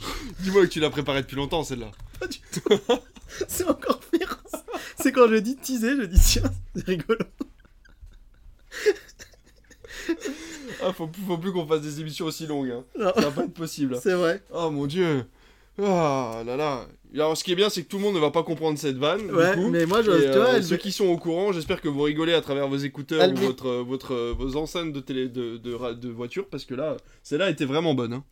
[0.40, 1.90] Dis-moi que tu l'as préparé depuis longtemps celle-là.
[3.48, 4.42] C'est encore pire.
[4.96, 7.18] C'est quand je dis teaser, je dis tiens, c'est rigolo.
[10.82, 12.84] Ah, faut, plus- faut plus qu'on fasse des émissions aussi longues, hein.
[12.98, 13.98] Non, ça va pas être possible.
[14.02, 14.42] c'est vrai.
[14.52, 15.24] Oh mon dieu
[15.82, 18.30] Ah là là Alors ce qui est bien c'est que tout le monde ne va
[18.30, 19.68] pas comprendre cette vanne du Ouais, coup.
[19.68, 22.02] mais moi, je, Et, tu euh, elle ceux qui sont au courant, j'espère que vous
[22.02, 25.28] rigolez à travers vos écouteurs Elle ou votre, euh, votre, euh, vos enceintes de, télé,
[25.28, 28.12] de, de, de voiture, parce que là, celle-là était vraiment bonne.
[28.14, 28.24] hein.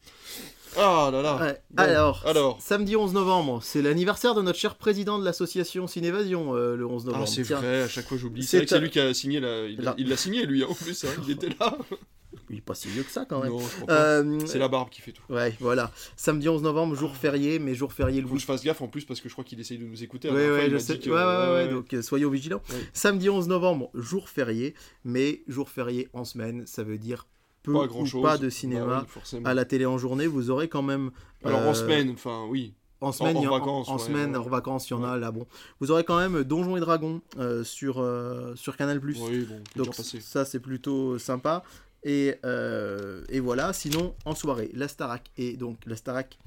[0.77, 1.61] Ah là là Ouais.
[1.71, 2.61] Bon, alors, alors.
[2.61, 7.07] samedi 11 novembre, c'est l'anniversaire de notre cher président de l'association Cinévasion, euh, le 11
[7.07, 7.25] novembre.
[7.27, 8.43] Ah c'est vrai, à chaque fois j'oublie.
[8.43, 9.67] C'est lui qui a signé la...
[9.97, 11.77] Il l'a signé lui, hein, en plus, hein, il était là.
[12.51, 13.53] Il est pas si vieux que ça quand même.
[13.91, 15.23] Euh, C'est la barbe qui fait tout.
[15.29, 15.91] Ouais, voilà.
[16.17, 18.89] Samedi 11 novembre, jour férié, mais jour férié le Faut que je fasse gaffe en
[18.89, 20.29] plus parce que je crois qu'il essaye de nous écouter.
[20.29, 20.99] La Ouais, ouais, je sais.
[20.99, 22.63] que- Ouais, ouais, donc euh, soyons vigilants.
[22.95, 24.75] Samedi 11 novembre, jour férié,
[25.05, 27.27] mais jour férié en semaine, ça veut dire
[27.63, 28.23] peu Pas ou chose.
[28.23, 29.47] pas de cinéma oui, forcément.
[29.49, 30.27] à la télé en journée.
[30.27, 31.11] Vous aurez quand même.
[31.45, 32.75] Alors euh, en semaine, enfin oui.
[33.01, 34.49] En semaine, y en- vacances, en, ouais, semaine, ouais.
[34.49, 35.31] vacances, il y en a là.
[35.31, 35.47] Bon,
[35.79, 39.95] vous aurez quand même Donjons et Dragons euh, sur sur sur Canal Oui, bon, Donc
[39.95, 41.63] ça c'est plutôt sympa.
[42.05, 46.39] Et, euh, et voilà, sinon en soirée, la Starac et donc la Starac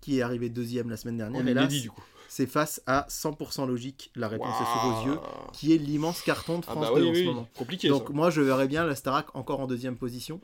[0.00, 1.42] qui est arrivée deuxième la semaine dernière.
[1.42, 2.02] On et est inédit du coup.
[2.38, 5.18] C'est face à 100% logique, la réponse est sous vos yeux,
[5.52, 7.48] qui est l'immense carton de Ah France bah 2 oui, en oui, ce moment.
[7.56, 8.12] compliqué Donc ça.
[8.12, 10.40] moi je verrais bien la Starac encore en deuxième position.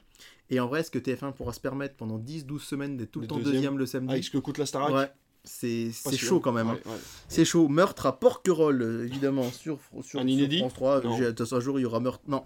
[0.51, 3.25] Et en vrai, est-ce que TF1 pourra se permettre pendant 10-12 semaines d'être tout le
[3.25, 3.53] Le temps deuxième.
[3.55, 5.11] deuxième le Avec samedi ce que coûte la Starac Ouais,
[5.45, 6.69] c'est chaud quand même.
[6.69, 6.79] hein.
[6.85, 6.93] Ouais.
[7.29, 7.69] C'est chaud.
[7.69, 11.01] Meurtre à Porquerolles, évidemment, sur, sur, Un sur inédit France 3.
[11.03, 11.17] Non.
[11.17, 12.23] J'ai- Un jour, il y aura meurtre.
[12.27, 12.43] Non.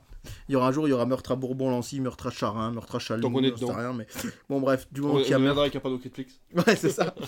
[0.48, 2.96] Il y aura un jour, il y aura meurtre à Bourbon-Lancy, meurtre à Charin, meurtre
[2.96, 3.22] à Chalon.
[3.22, 3.72] Tant qu'on est dedans.
[3.72, 4.06] rien, mais
[4.50, 5.44] bon, bref, du On, moment on qu'il y a meurtre.
[5.46, 6.38] viendra avec un panneau Netflix.
[6.54, 7.14] Ouais, c'est ça.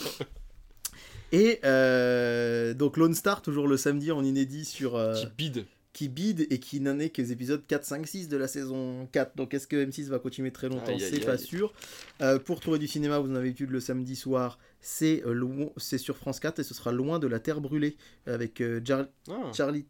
[1.32, 4.97] Et euh, donc Lone Star, toujours le samedi en inédit sur.
[4.97, 5.66] euh, Qui bide.
[5.93, 9.09] qui bide et qui n'en est que les épisodes 4, 5, 6 de la saison
[9.12, 9.36] 4.
[9.36, 10.86] Donc est-ce que M6 va continuer très longtemps?
[10.93, 11.39] Aïe, aïe, C'est pas aïe.
[11.39, 11.73] sûr.
[12.20, 14.59] Euh, pour trouver du cinéma, vous en avez l'habitude le samedi soir.
[14.81, 17.97] C'est euh, c'est sur France 4 et ce sera loin de la Terre brûlée
[18.27, 19.86] avec euh, Jar- Ah, Charlie.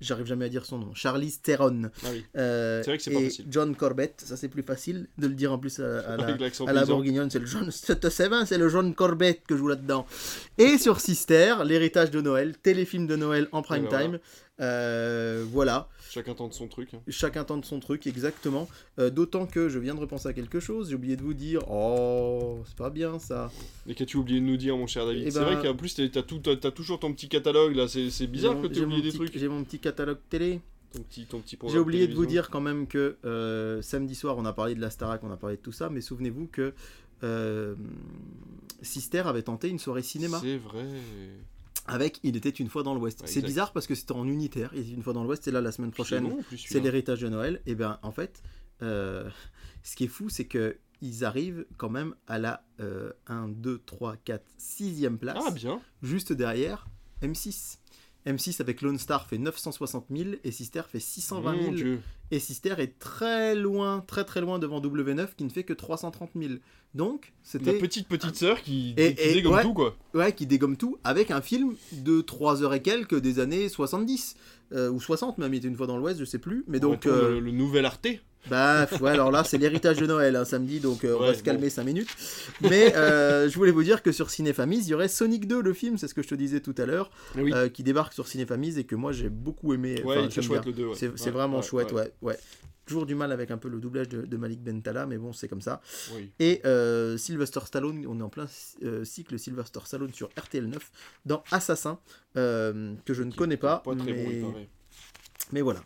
[0.00, 0.94] J'arrive jamais à dire son nom.
[0.94, 1.90] Charlie Theron.
[2.04, 2.24] ah oui.
[2.36, 3.46] Euh, C'est vrai que c'est pas facile.
[3.48, 4.20] John Corbett.
[4.24, 6.16] Ça c'est plus facile de le dire en plus à, à
[6.72, 8.08] la, à bourguignonne, c'est le John, c'est
[8.46, 10.06] c'est le John Corbett que joue là-dedans.
[10.58, 14.18] Et sur Sister, l'héritage de Noël, téléfilm de Noël en prime Et ben time.
[14.58, 16.94] Euh, voilà, Chacun tente son truc.
[16.94, 16.98] hein.
[17.08, 18.68] chacun tente son truc, exactement.
[18.98, 21.60] Euh, D'autant que je viens de repenser à quelque chose, j'ai oublié de vous dire,
[21.70, 23.50] oh, c'est pas bien ça.
[23.86, 25.94] Et qu'as-tu oublié de nous dire, mon cher David Eh C'est ben- vrai qu'en plus,
[25.94, 27.86] t'as toujours ton petit catalogue là.
[27.88, 29.36] C'est bizarre que j'ai oublié des petit- trucs.
[29.38, 30.60] J'ai mon petit catalogue télé.
[30.92, 34.36] Ton petit, ton petit J'ai oublié de vous dire quand même que euh, samedi soir,
[34.38, 36.72] on a parlé de la Starac, on a parlé de tout ça, mais souvenez-vous que
[38.82, 40.84] Sister avait tenté une soirée cinéma C'est vrai.
[41.86, 43.20] Avec Il était une fois dans l'Ouest.
[43.22, 45.50] Ouais, c'est bizarre parce que c'était en unitaire, Il était une fois dans l'Ouest, et
[45.50, 47.60] là la semaine prochaine, C'est l'héritage de Noël.
[47.66, 48.42] Et bien en fait,
[48.82, 49.28] euh,
[49.82, 53.82] ce qui est fou, c'est que ils arrivent quand même à la euh, 1, 2,
[53.84, 55.80] 3, 4, 6e place, Ah, bien.
[56.02, 56.88] juste derrière
[57.22, 57.78] M6.
[58.26, 61.62] M6 avec Lone Star fait 960 000 et Sister fait 620 000.
[61.64, 62.00] Mon Dieu.
[62.30, 66.30] Et Sister est très loin, très très loin devant W9 qui ne fait que 330
[66.34, 66.54] 000.
[66.94, 67.78] Donc, La c'était.
[67.78, 69.62] petite petite sœur qui, Et- qui et- dégomme ouais.
[69.62, 69.96] tout, quoi.
[70.14, 74.34] Ouais, qui dégomme tout avec un film de 3 heures et quelques des années 70.
[74.72, 76.64] Euh, ou 60 même, il était une fois dans l'Ouest, je sais plus.
[76.68, 78.06] Mais donc, euh, le, le nouvel Arte.
[78.50, 81.34] bah, ouais, alors là, c'est l'héritage de Noël, hein, samedi, donc euh, on Ouais, va
[81.34, 82.08] se calmer 5 minutes.
[82.60, 85.98] Mais je voulais vous dire que sur Cinéfamis, il y aurait Sonic 2, le film,
[85.98, 87.52] c'est ce que je te disais tout à l'heure, Oui.
[87.54, 90.00] euh, qui débarque sur Cinéfamis et que moi j'ai beaucoup aimé.
[90.04, 90.70] ouais, Enfin, j'aime chouette bien.
[90.72, 90.86] le 2.
[90.86, 90.94] Ouais.
[90.96, 92.12] C'est c'est vraiment chouette, ouais.
[92.22, 92.36] ouais.
[92.86, 95.48] Toujours du mal avec un peu le doublage de, de Malik Bentala, mais bon, c'est
[95.48, 95.80] comme ça.
[96.14, 96.30] Oui.
[96.38, 98.46] Et euh, Sylvester Stallone, on est en plein
[98.84, 100.76] euh, cycle Sylvester Stallone sur RTL9
[101.24, 101.98] dans Assassin,
[102.36, 104.42] euh, que je ne Qui- connais pas, Pas très mais,
[105.52, 105.80] mais voilà.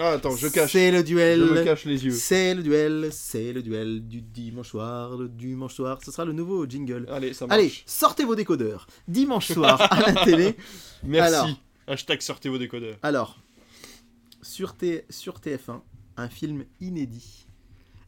[0.00, 0.72] Ah, attends, je cache.
[0.72, 1.64] C'est le Je me duel.
[1.64, 2.12] cache les yeux.
[2.12, 5.98] C'est le duel, c'est le duel du dimanche soir, le dimanche soir.
[6.04, 7.06] Ce sera le nouveau jingle.
[7.10, 7.58] Allez, ça marche.
[7.58, 8.86] Allez, sortez vos décodeurs.
[9.08, 10.56] Dimanche soir à la télé.
[11.02, 11.34] Merci.
[11.34, 11.48] alors.
[11.88, 12.96] Hashtag sortez vos décodeurs.
[13.02, 13.38] Alors,
[14.48, 15.80] sur, T- sur TF1,
[16.16, 17.46] un film inédit.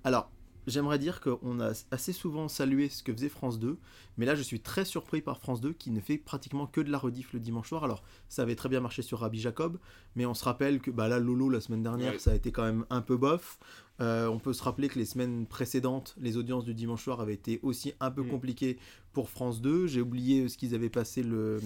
[0.04, 0.30] Alors,
[0.66, 3.76] j'aimerais dire qu'on a assez souvent salué ce que faisait France 2,
[4.16, 6.90] mais là je suis très surpris par France 2 qui ne fait pratiquement que de
[6.90, 7.84] la rediff le dimanche soir.
[7.84, 9.78] Alors, ça avait très bien marché sur Rabbi Jacob,
[10.16, 12.18] mais on se rappelle que bah là, Lolo la semaine dernière, Ouais.
[12.18, 13.58] ça a été quand même un peu bof.
[14.00, 17.34] Euh, on peut se rappeler que les semaines précédentes, les audiences du dimanche soir avaient
[17.34, 18.28] été aussi un peu Mm.
[18.28, 18.78] compliquées
[19.12, 19.86] pour France 2.
[19.88, 21.60] J'ai oublié ce qu'ils avaient passé le.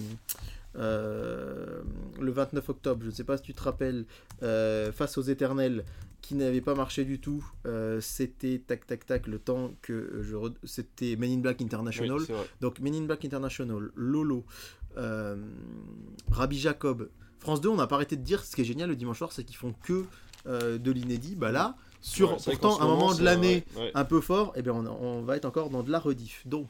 [0.77, 1.81] Euh,
[2.19, 4.05] le 29 octobre, je ne sais pas si tu te rappelles,
[4.43, 5.85] euh, face aux éternels,
[6.21, 7.45] qui n'avait pas marché du tout.
[7.65, 10.35] Euh, c'était tac tac tac le temps que je.
[10.35, 12.19] re- C'était Men in Black International.
[12.19, 12.27] Oui.
[12.61, 14.43] Donc Men in Black International, Lolo,
[16.31, 18.95] Rabbi Jacob, France 2, on n'a pas arrêté de dire ce qui est génial le
[18.95, 20.05] dimanche soir, c'est qu'ils font que
[20.45, 21.35] de l'inédit.
[21.35, 23.91] Bah là, sur Ouais, pourtant un moment de l'année ouais, ouais.
[23.93, 26.45] un peu fort, et bien on, on va être encore dans de la rediff.
[26.47, 26.67] Donc,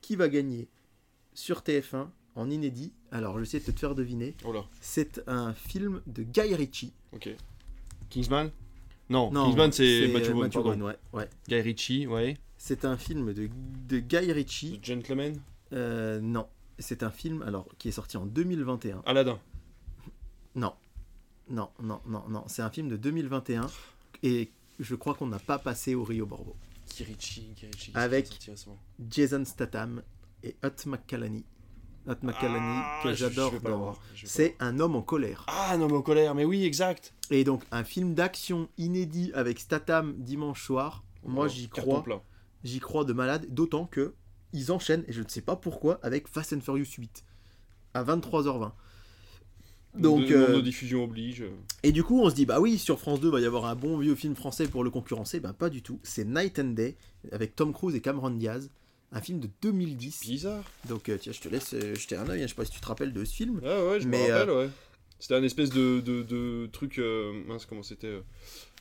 [0.00, 0.68] qui va gagner
[1.34, 4.34] sur TF1 en inédit Alors, je sais de te faire deviner.
[4.44, 6.92] Oh là, C'est un film de Guy Ritchie.
[7.12, 7.28] ok.
[8.08, 8.50] Kingsman?
[9.08, 11.28] Non, Non, Kingsman c'est Matthew Vaughn, Matthew ouais, ouais.
[11.48, 12.36] Guy Ritchie, ouais.
[12.58, 13.48] C'est un film de,
[13.88, 14.78] de Guy Ritchie.
[14.80, 15.40] The Gentleman?
[15.72, 16.46] Euh, non,
[16.78, 19.02] c'est un film alors qui est sorti en 2021.
[19.06, 19.38] Aladdin.
[20.54, 20.74] Non,
[21.48, 22.44] non, non, non, non.
[22.48, 23.66] C'est un film de 2021
[24.22, 26.54] et je crois qu'on n'a pas passé au Rio Borbo.
[26.96, 27.92] Guy Ritchie, Guy Ritchie.
[27.94, 28.28] Avec-
[29.08, 30.02] Jason Statham
[30.42, 31.44] et Hot McCallany.
[32.06, 34.00] Hot McCallany Ah, que j'adore.
[34.24, 35.44] C'est un homme en colère.
[35.48, 37.14] Ah non mais en colère, mais oui exact.
[37.30, 41.04] Et donc un film d'action inédit avec Statham dimanche soir.
[41.24, 42.04] Moi Oh, j'y crois,
[42.64, 43.46] j'y crois de malade.
[43.50, 44.14] D'autant que
[44.52, 47.24] ils enchaînent et je ne sais pas pourquoi avec Fast and Furious 8
[47.94, 48.72] à 23h20.
[49.96, 51.44] Donc de, euh, diffusion oblige.
[51.82, 53.74] Et du coup, on se dit, bah oui, sur France 2, va y avoir un
[53.74, 55.40] bon vieux film français pour le concurrencer.
[55.40, 55.98] Ben pas du tout.
[56.04, 56.96] C'est Night and Day
[57.32, 58.70] avec Tom Cruise et Cameron Diaz.
[59.12, 60.20] Un film de 2010.
[60.22, 60.64] Bizarre.
[60.88, 62.40] Donc, euh, tiens, je te laisse euh, jeter un œil.
[62.42, 62.44] hein.
[62.44, 63.58] Je sais pas si tu te rappelles de ce film.
[63.62, 64.68] Ouais ouais, je Mais, me rappelle ouais.
[65.18, 68.20] C'était un espèce de, de, de truc euh, mince comment c'était euh,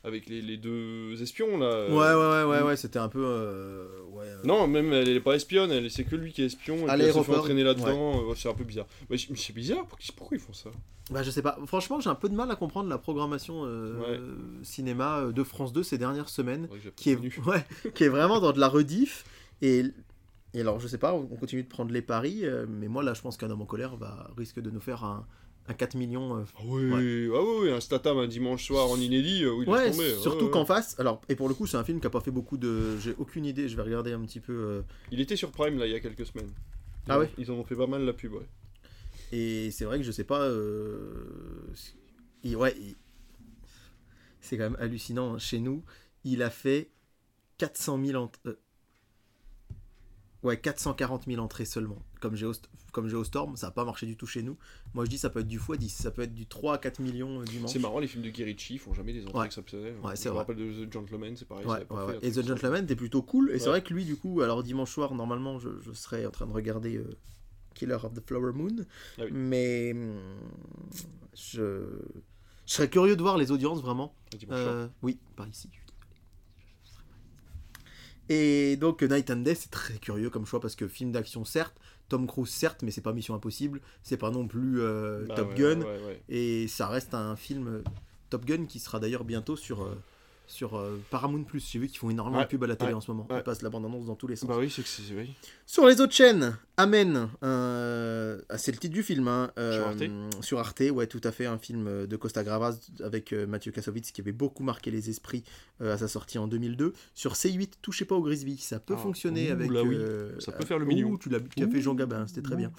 [0.05, 1.87] avec les, les deux espions là.
[1.89, 2.75] Ouais, ouais, euh, ouais, ouais, ouais.
[2.77, 3.21] C'était un peu.
[3.25, 6.45] euh, ouais, euh, Non, même elle est pas espionne, elle c'est que lui qui est
[6.45, 8.85] espion et À elle l'aéroport, entraîner là-dedans, euh, c'est un peu bizarre.
[9.09, 9.85] Ouais, c'est bizarre,
[10.15, 10.69] pourquoi, ils font ça?
[11.11, 11.57] Bah, je sais pas.
[11.65, 15.73] Franchement, j'ai un peu de mal à comprendre la programmation euh, cinéma euh, de France
[15.73, 16.69] 2 ces dernières semaines.
[16.95, 17.15] Qui est,
[17.47, 17.65] ouais,
[17.95, 19.25] qui est vraiment dans de la rediff.
[19.61, 19.83] Et.
[20.53, 23.03] Et alors, je sais pas, on on continue de prendre les paris, euh, mais moi
[23.03, 25.27] là, je pense qu'un homme en colère va risque de nous faire un,
[25.67, 28.97] un 4 millions euh, Ah oui, ah oui, oui, un Statham un dimanche soir en
[28.97, 30.09] inédit, euh, oui, Ouais, tomber.
[30.15, 30.65] surtout ouais, qu'en ouais.
[30.65, 32.97] face, alors, et pour le coup, c'est un film qui a pas fait beaucoup de.
[32.97, 34.53] J'ai aucune idée, je vais regarder un petit peu.
[34.53, 34.81] euh,
[35.11, 36.49] Il était sur Prime là il y a quelques semaines.
[37.05, 38.47] Ils Ah en- ouais Ils en ont fait pas mal la pub, ouais.
[39.31, 40.49] Et c'est vrai que je sais pas.
[42.43, 42.95] il- ouais, il-
[44.41, 45.35] c'est quand même hallucinant.
[45.35, 45.37] hein.
[45.37, 45.83] Chez nous,
[46.23, 46.89] il a fait
[47.59, 48.55] 400 000 ent- euh,
[50.41, 51.97] Ouais, 440 000 entrées seulement.
[52.21, 54.57] Comme Geost- comme Geostorm, ça n'a pas marché du tout chez nous.
[54.93, 56.99] Moi, je dis ça peut être du x10, ça peut être du 3 à 4
[56.99, 57.71] millions euh, dimanche.
[57.73, 59.45] C'est marrant, les films de Guy Ritchie font jamais des entrées Ouais.
[59.47, 59.95] exceptionnelles.
[60.01, 61.65] Ouais, Je me rappelle de The Gentleman, c'est pareil.
[61.65, 62.45] Ouais, pas fait Et The.
[62.47, 63.51] Gentleman était plutôt cool.
[63.51, 66.31] Et c'est vrai que lui, du coup, alors dimanche soir, normalement, je, je serais en
[66.31, 67.09] train de regarder euh,
[67.75, 68.85] Killer of the Flower Moon.
[69.17, 69.31] Ah oui.
[69.33, 70.19] Mais hum,
[71.35, 71.83] je...
[72.65, 74.15] je serais curieux de voir les audiences vraiment.
[74.39, 74.51] Soir.
[74.57, 75.69] Euh, oui, par ici.
[78.29, 81.75] Et donc Night and Day, c'est très curieux comme choix parce que film d'action certes,
[82.09, 85.49] Tom Cruise certes, mais c'est pas Mission Impossible, c'est pas non plus euh, Bah Top
[85.49, 86.21] ouais, Gun, ouais, ouais.
[86.29, 87.83] et ça reste un film euh,
[88.29, 89.95] Top Gun qui sera d'ailleurs bientôt sur, euh,
[90.49, 91.65] sur euh, Paramount Plus.
[91.71, 93.27] J'ai vu qu'ils font énormément Ouais, de pub à la télé ouais, en ce moment.
[93.29, 93.37] ouais.
[93.37, 94.49] Ils passent la bande-annonce dans tous les sens.
[94.49, 94.81] Bah oui, c'est
[95.13, 95.33] oui.
[95.67, 99.27] Sur les autres chaînes, Amen, euh, ah, c'est le titre du film.
[99.27, 102.77] hein, euh, Sur Arte Sur Arte, ouais, tout à fait, un film de Costa Gravas
[103.03, 105.43] avec euh, Mathieu Kassovitz qui avait beaucoup marqué les esprits
[105.81, 106.93] euh, à sa sortie en 200002.
[107.13, 109.71] Sur C8, touchez pas au Grisby, ça peut Ah, fonctionner ouh, avec.
[109.71, 111.15] là oui, euh, ça peut faire le million.
[111.17, 112.71] tu l'as bu, fait Ouh, Jean Gabin, c'était très bien.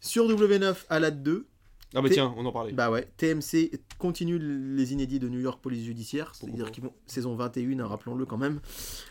[0.00, 1.46] Sur W9, à la 2,
[1.94, 2.72] Ah bah tiens, on en parlait.
[2.72, 7.34] bah ouais, TMC continue les inédits de New York Police Judiciaire, c'est-à-dire qu'ils vont saison
[7.34, 8.60] 21, hein, rappelons-le quand même.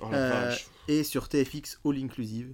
[0.02, 0.54] Oh euh,
[0.88, 2.54] et sur TFX All Inclusive,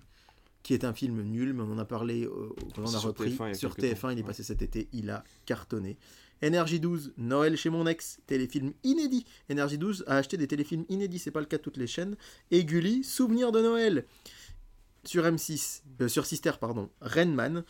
[0.63, 3.31] qui est un film nul, mais on en a parlé euh, quand on a repris.
[3.31, 4.27] TF1 il y a sur quelques TF1, temps, il est ouais.
[4.27, 5.97] passé cet été, il a cartonné.
[6.41, 9.25] Énergie 12, Noël chez mon ex, téléfilm inédit.
[9.49, 12.15] Énergie 12 a acheté des téléfilms inédits, c'est pas le cas de toutes les chaînes.
[12.51, 14.05] Et Gulli, Souvenir de Noël.
[15.05, 17.63] Sur M6, euh, sur Sister, pardon, Renman.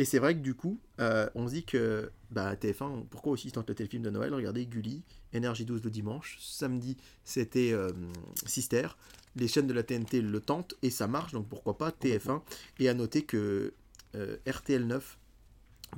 [0.00, 3.52] Et c'est vrai que du coup, euh, on se dit que bah, TF1, pourquoi aussi
[3.52, 4.32] tente le téléfilm de Noël?
[4.32, 5.02] Regardez Gulli,
[5.34, 7.90] Énergie 12 le dimanche, samedi c'était euh,
[8.46, 8.88] Sister,
[9.36, 12.40] les chaînes de la TNT le tentent et ça marche, donc pourquoi pas TF1
[12.78, 13.74] Et à noter que
[14.14, 15.18] euh, RTL 9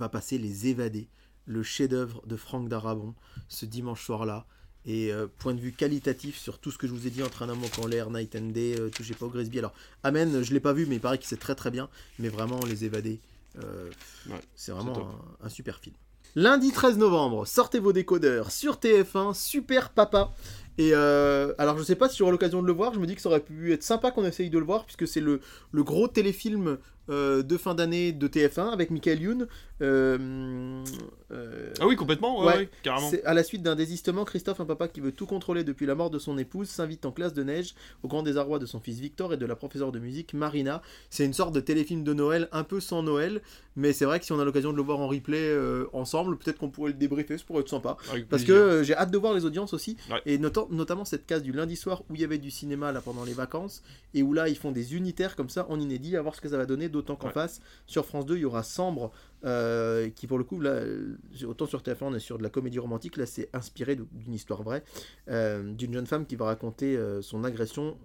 [0.01, 1.07] va passer Les Évadés,
[1.47, 3.15] le chef-d'œuvre de Franck Darabon,
[3.47, 4.49] ce dimanche soir-là.
[4.85, 7.43] Et euh, point de vue qualitatif sur tout ce que je vous ai dit entre
[7.43, 9.61] un homme en l'air, Night and Day, euh, touchez pas au Grisby.
[9.61, 11.89] Alors, Amen, je l'ai pas vu, mais il paraît que c'est très très bien.
[12.19, 13.21] Mais vraiment, Les Évadés,
[13.63, 13.91] euh,
[14.29, 15.11] Ouais, c'est vraiment
[15.43, 15.95] un super film.
[16.35, 20.33] Lundi 13 novembre, sortez vos décodeurs sur TF1, Super Papa.
[20.79, 23.15] Et euh, alors, je sais pas si j'aurai l'occasion de le voir, je me dis
[23.15, 25.83] que ça aurait pu être sympa qu'on essaye de le voir, puisque c'est le, le
[25.85, 26.79] gros téléfilm
[27.11, 29.49] euh, de fin d'année de TF1 avec Michael Youn.
[29.81, 30.85] Euh,
[31.33, 33.11] euh, Ah oui, complètement, ouais, Ouais, ouais, carrément.
[33.25, 36.11] à la suite d'un désistement, Christophe, un papa qui veut tout contrôler depuis la mort
[36.11, 39.33] de son épouse, s'invite en classe de neige au grand désarroi de son fils Victor
[39.33, 40.83] et de la professeure de musique Marina.
[41.11, 43.41] C'est une sorte de téléfilm de Noël, un peu sans Noël,
[43.77, 46.37] mais c'est vrai que si on a l'occasion de le voir en replay euh, ensemble,
[46.39, 47.97] peut-être qu'on pourrait le débriefer, ça pourrait être sympa.
[48.11, 48.85] Avec Parce que plaisir.
[48.85, 49.97] j'ai hâte de voir les audiences aussi,
[50.27, 53.01] et notam- notamment cette case du lundi soir où il y avait du cinéma là
[53.01, 53.83] pendant les vacances,
[54.15, 56.49] et où là ils font des unitaires comme ça en inédit, à voir ce que
[56.49, 57.33] ça va donner, d'autant qu'en Ouais.
[57.33, 59.11] face, sur France 2, il y aura Sambre,
[59.45, 62.51] euh, qui pour le coup, là, euh, autant sur TF1 on est sur de la
[62.51, 64.85] comédie romantique, là c'est inspiré d'une histoire vraie,
[65.29, 67.97] euh, d'une jeune femme qui va raconter euh, son agression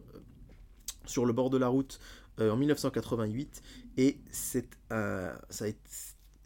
[1.06, 2.00] sur le bord de la route
[2.40, 3.62] en 1988,
[3.98, 5.80] et c'est ça a été-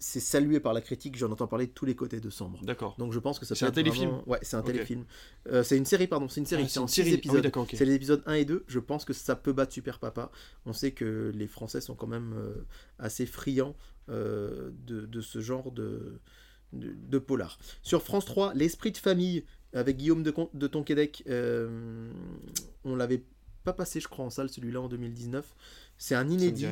[0.03, 2.59] c'est salué par la critique, j'en entends parler de tous les côtés de Sambre.
[2.63, 2.95] D'accord.
[2.97, 5.05] Donc je pense que ça C'est un téléfilm vraiment- Ouais, c'est un téléfilm.
[5.47, 6.63] Euh, c'est une série, pardon, c'est une série.
[6.65, 7.01] Ah, c'est en six.
[7.01, 7.51] Ah oui, épisodes.
[7.73, 8.63] c'est les épisodes 1 et 2.
[8.67, 10.31] Je pense que ça peut battre Super Papa.
[10.65, 12.65] On sait que les Français sont quand même euh,
[12.99, 13.75] assez friands
[14.09, 16.19] euh, de, de ce genre de,
[16.73, 17.59] de, de polar.
[17.83, 21.23] Sur France 3, L'Esprit de famille avec Guillaume de, de Tonquédec.
[22.83, 23.23] on l'avait
[23.63, 25.45] pas passé, je crois, en salle celui-là en 2019.
[25.97, 26.65] C'est un inédit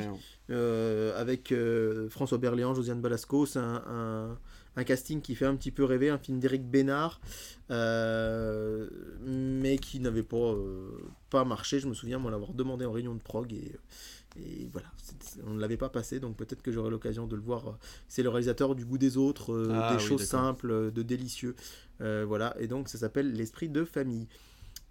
[0.50, 3.46] euh, avec euh, François Berléand, Josiane Balasco.
[3.46, 4.38] C'est un, un-
[4.76, 7.20] un casting qui fait un petit peu rêver, un film d'Éric Bénard,
[7.70, 8.88] euh,
[9.22, 10.54] mais qui n'avait pas,
[11.28, 11.80] pas marché.
[11.80, 13.72] Je me souviens, moi, l'avoir demandé en réunion de prog et,
[14.38, 14.86] et voilà,
[15.46, 17.78] on ne l'avait pas passé, donc peut-être que j'aurai l'occasion de le voir.
[18.08, 21.54] C'est le réalisateur du goût des autres, euh, Ah des oui, choses simples, de délicieux.
[22.00, 24.26] Euh, voilà, et donc ça s'appelle L'esprit de famille.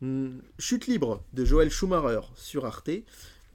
[0.01, 2.89] Hum, Chute libre de Joël Schumacher sur Arte.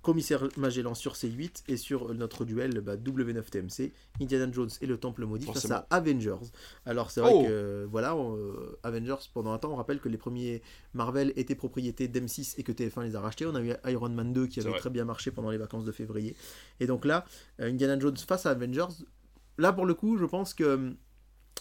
[0.03, 3.91] Commissaire Magellan sur C8 et sur notre duel bah, W9 TMC,
[4.21, 6.45] Indiana Jones et le Temple Maudit face à Avengers.
[6.85, 7.43] Alors c'est vrai Oh.
[7.45, 10.61] que voilà, on, euh, Avengers pendant un temps, on rappelle que les premiers
[10.93, 13.47] Marvel étaient propriété d'M6 et que TF1 les a rachetés.
[13.47, 15.93] On a eu Iron Man 2 qui avait très bien marché pendant les vacances de
[15.93, 16.37] février.
[16.81, 17.25] Et donc là,
[17.61, 18.93] euh, Indiana Jones face à Avengers,
[19.57, 20.93] là pour le coup, je pense que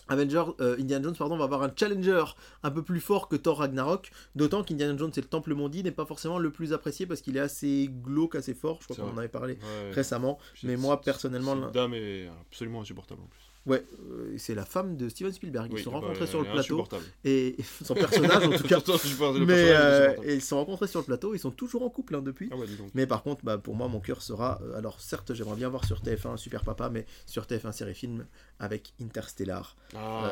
[0.09, 2.23] Avengers, euh, Indiana Jones pardon, va avoir un challenger
[2.63, 5.91] un peu plus fort que Thor Ragnarok, d'autant qu'Indiana Jones et le Temple Maudit n'est
[5.91, 9.13] pas forcément le plus apprécié parce qu'il est assez glauque, assez fort, je crois qu'on
[9.13, 9.91] en avait parlé Ouais.
[9.91, 13.52] récemment, mais moi personnellement, Cette dame est absolument insupportable en plus.
[13.65, 16.41] Ouais, euh, c'est la femme de Steven Spielberg, ils Oui, se sont bah, rencontrés sur
[16.41, 16.85] le plateau,
[17.23, 18.79] et son personnage en tout cas,
[19.45, 22.15] mais euh, et ils se sont rencontrés sur le plateau, ils sont toujours en couple
[22.15, 22.49] hein, depuis.
[22.51, 22.65] Ah ouais.
[22.93, 24.59] Mais par contre, bah, pour moi, mon cœur sera.
[24.63, 28.25] euh, alors, certes, j'aimerais bien voir sur TF1 Super Papa, mais sur TF1 série film
[28.59, 29.75] avec Interstellar.
[29.95, 30.29] Ah.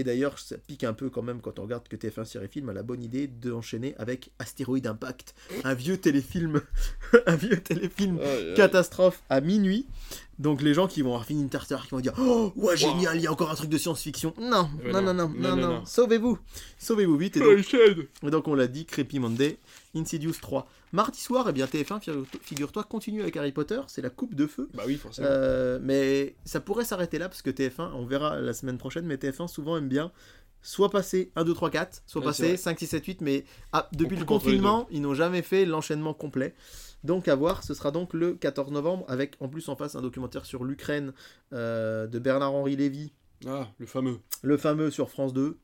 [0.00, 2.70] Et d'ailleurs, ça pique un peu quand même quand on regarde que TF1 série film
[2.70, 6.62] a la bonne idée d'enchaîner avec Astéroïde Impact, un vieux téléfilm,
[7.26, 8.54] un vieux téléfilm ouais.
[8.56, 9.86] catastrophe à minuit.
[10.38, 13.24] Donc les gens qui vont avoir fini Interstellar qui vont dire Oh, ouais, génial, il
[13.24, 14.32] y a encore un truc de science-fiction.
[14.40, 15.12] Non, non, non, non.
[15.12, 15.84] non, Non, non, non, non, non.
[15.84, 16.38] sauvez-vous,
[16.78, 17.36] sauvez-vous vite.
[17.36, 17.76] Et donc,
[18.22, 19.58] Oh, et donc on l'a dit, Creepy Monday,
[19.94, 20.66] Insidious 3.
[20.92, 24.46] Mardi soir, eh bien TF1, figure- figure-toi, continue avec Harry Potter, c'est la coupe de
[24.46, 24.68] feu.
[24.74, 25.28] Bah oui, forcément.
[25.30, 29.16] Euh, mais ça pourrait s'arrêter là parce que TF1, on verra la semaine prochaine, mais
[29.16, 30.12] TF1 souvent aime bien
[30.62, 32.56] soit passer 1, 2, 3, 4, soit Ouais, passer vrai.
[32.58, 36.54] 5, 6, 7, 8, mais ah, depuis le confinement, ils n'ont jamais fait l'enchaînement complet.
[37.02, 40.02] Donc à voir, ce sera donc le 14 novembre, avec en plus en face un
[40.02, 41.14] documentaire sur l'Ukraine
[41.54, 43.10] euh, de Bernard-Henri Lévy,
[43.46, 44.18] Ah, le fameux.
[44.42, 45.56] le fameux sur France 2.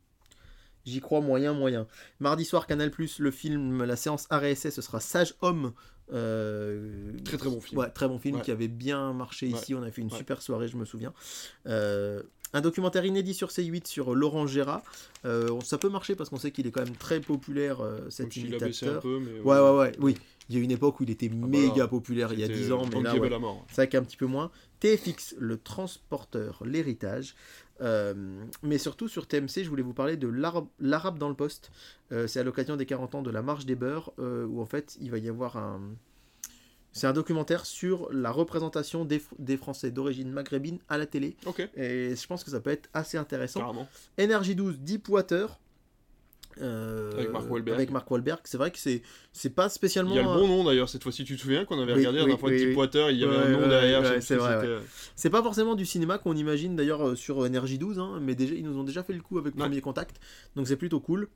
[0.87, 1.87] J'y crois moyen, moyen.
[2.21, 5.73] Mardi soir, Canal+, le film, la séance RSS, ce sera Sage Homme.
[6.13, 7.81] euh, Très très bon film.
[7.81, 8.43] Ouais, très bon film Ouais.
[8.43, 9.59] qui avait bien marché Ouais.
[9.59, 9.75] ici.
[9.75, 11.13] On a fait une super soirée, je me souviens.
[11.67, 12.23] Euh,
[12.53, 14.83] un documentaire inédit sur C8 sur Laurent Gérard.
[15.25, 18.33] Euh, ça peut marcher parce qu'on sait qu'il est quand même très populaire, euh, cet
[18.33, 19.03] s'il a baissé un imitateur.
[19.03, 19.41] peu, mais.
[19.41, 20.17] Ouais, ouais, ouais, oui.
[20.49, 22.59] Il y a une époque où il était bah méga populaire, il y a C'était
[22.61, 23.31] 10 ans, mais là, ouais.
[23.69, 24.53] C'est vrai qu'un petit peu moins.
[24.79, 27.35] TFX, le transporteur, l'héritage.
[27.81, 28.15] Euh,
[28.63, 31.71] mais surtout sur TMC, je voulais vous parler de l'Arabe dans le poste.
[32.13, 34.67] Euh, c'est à l'occasion des 40 ans de la marche des beurs, euh, où en
[34.67, 35.81] fait il va y avoir un.
[36.93, 41.37] C'est un documentaire sur la représentation des, des Français d'origine maghrébine à la télé.
[41.45, 43.61] Ok, Et je pense que ça peut être assez intéressant.
[44.17, 45.59] Énergie 12, Deepwater.
[46.61, 47.75] Euh, Avec Mark Wahlberg.
[47.77, 48.41] Avec Mark Wahlberg.
[48.45, 49.03] C'est vrai que c'est
[49.33, 50.13] c'est pas spécialement.
[50.13, 51.25] Il y a le un- bon nom d'ailleurs cette fois-ci.
[51.25, 52.65] Tu te souviens qu'on avait Oui, regardé la dernière fois oui.
[52.67, 54.03] Deepwater, il y avait Ouais, un nom ouais, derrière.
[54.03, 54.79] ouais, c'est vrai,
[55.15, 58.65] C'est pas forcément du cinéma qu'on imagine d'ailleurs euh, sur 12, hein, mais déjà, ils
[58.65, 59.55] nous ont déjà fait le coup avec.
[59.57, 60.17] Premier Contact,
[60.55, 61.29] donc c'est plutôt cool.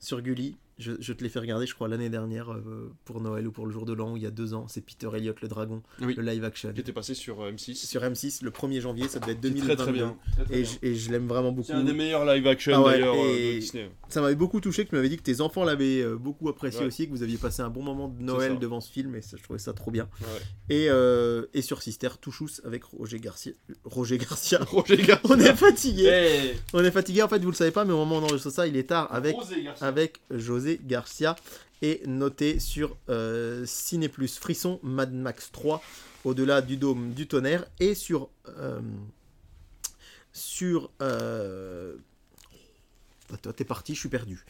[0.00, 3.46] Sur Gulli, je, je te l'ai fait regarder, je crois, l'année dernière euh, pour Noël
[3.46, 5.40] ou pour le jour de l'an, ou il y a deux ans, c'est Peter Elliott
[5.40, 6.14] le dragon, Oui.
[6.16, 6.72] le live action.
[6.72, 7.74] Qui était passé sur euh, M6.
[7.74, 9.76] Sur M6 le 1er janvier, ça devait être Qui est 2022.
[9.76, 10.16] Très très bien.
[10.34, 10.70] Très, très Et bien.
[10.82, 11.68] je, et je l'aime vraiment beaucoup.
[11.68, 13.90] C'est un des meilleurs live action Ah ouais, d'ailleurs euh, de Disney.
[14.08, 16.80] Ça m'avait beaucoup touché que tu m'avais dit que tes enfants l'avaient euh, beaucoup apprécié
[16.80, 16.86] Ouais.
[16.86, 19.36] aussi, que vous aviez passé un bon moment de Noël devant ce film, et ça,
[19.36, 20.08] je trouvais ça trop bien.
[20.68, 20.74] Ouais.
[20.76, 20.88] Et,
[21.58, 23.52] et sur Sister, Touchous avec Roger Garcia.
[23.84, 24.58] Roger Garcia.
[24.68, 25.20] Roger Garcia.
[25.30, 26.06] On est fatigué.
[26.06, 28.24] Hey On est fatigué, en fait, vous le savez pas, mais au moment où on
[28.24, 29.36] enregistre ça, il est tard avec,
[29.80, 31.36] avec José Garcia.
[31.82, 35.82] Et noté sur euh, Ciné Plus Frisson, Mad Max 3,
[36.24, 38.30] au-delà du dôme du tonnerre, et sur.
[38.48, 38.80] euh,
[40.32, 40.90] sur.
[41.02, 41.96] euh,
[43.54, 44.44] t'es parti, je suis perdu.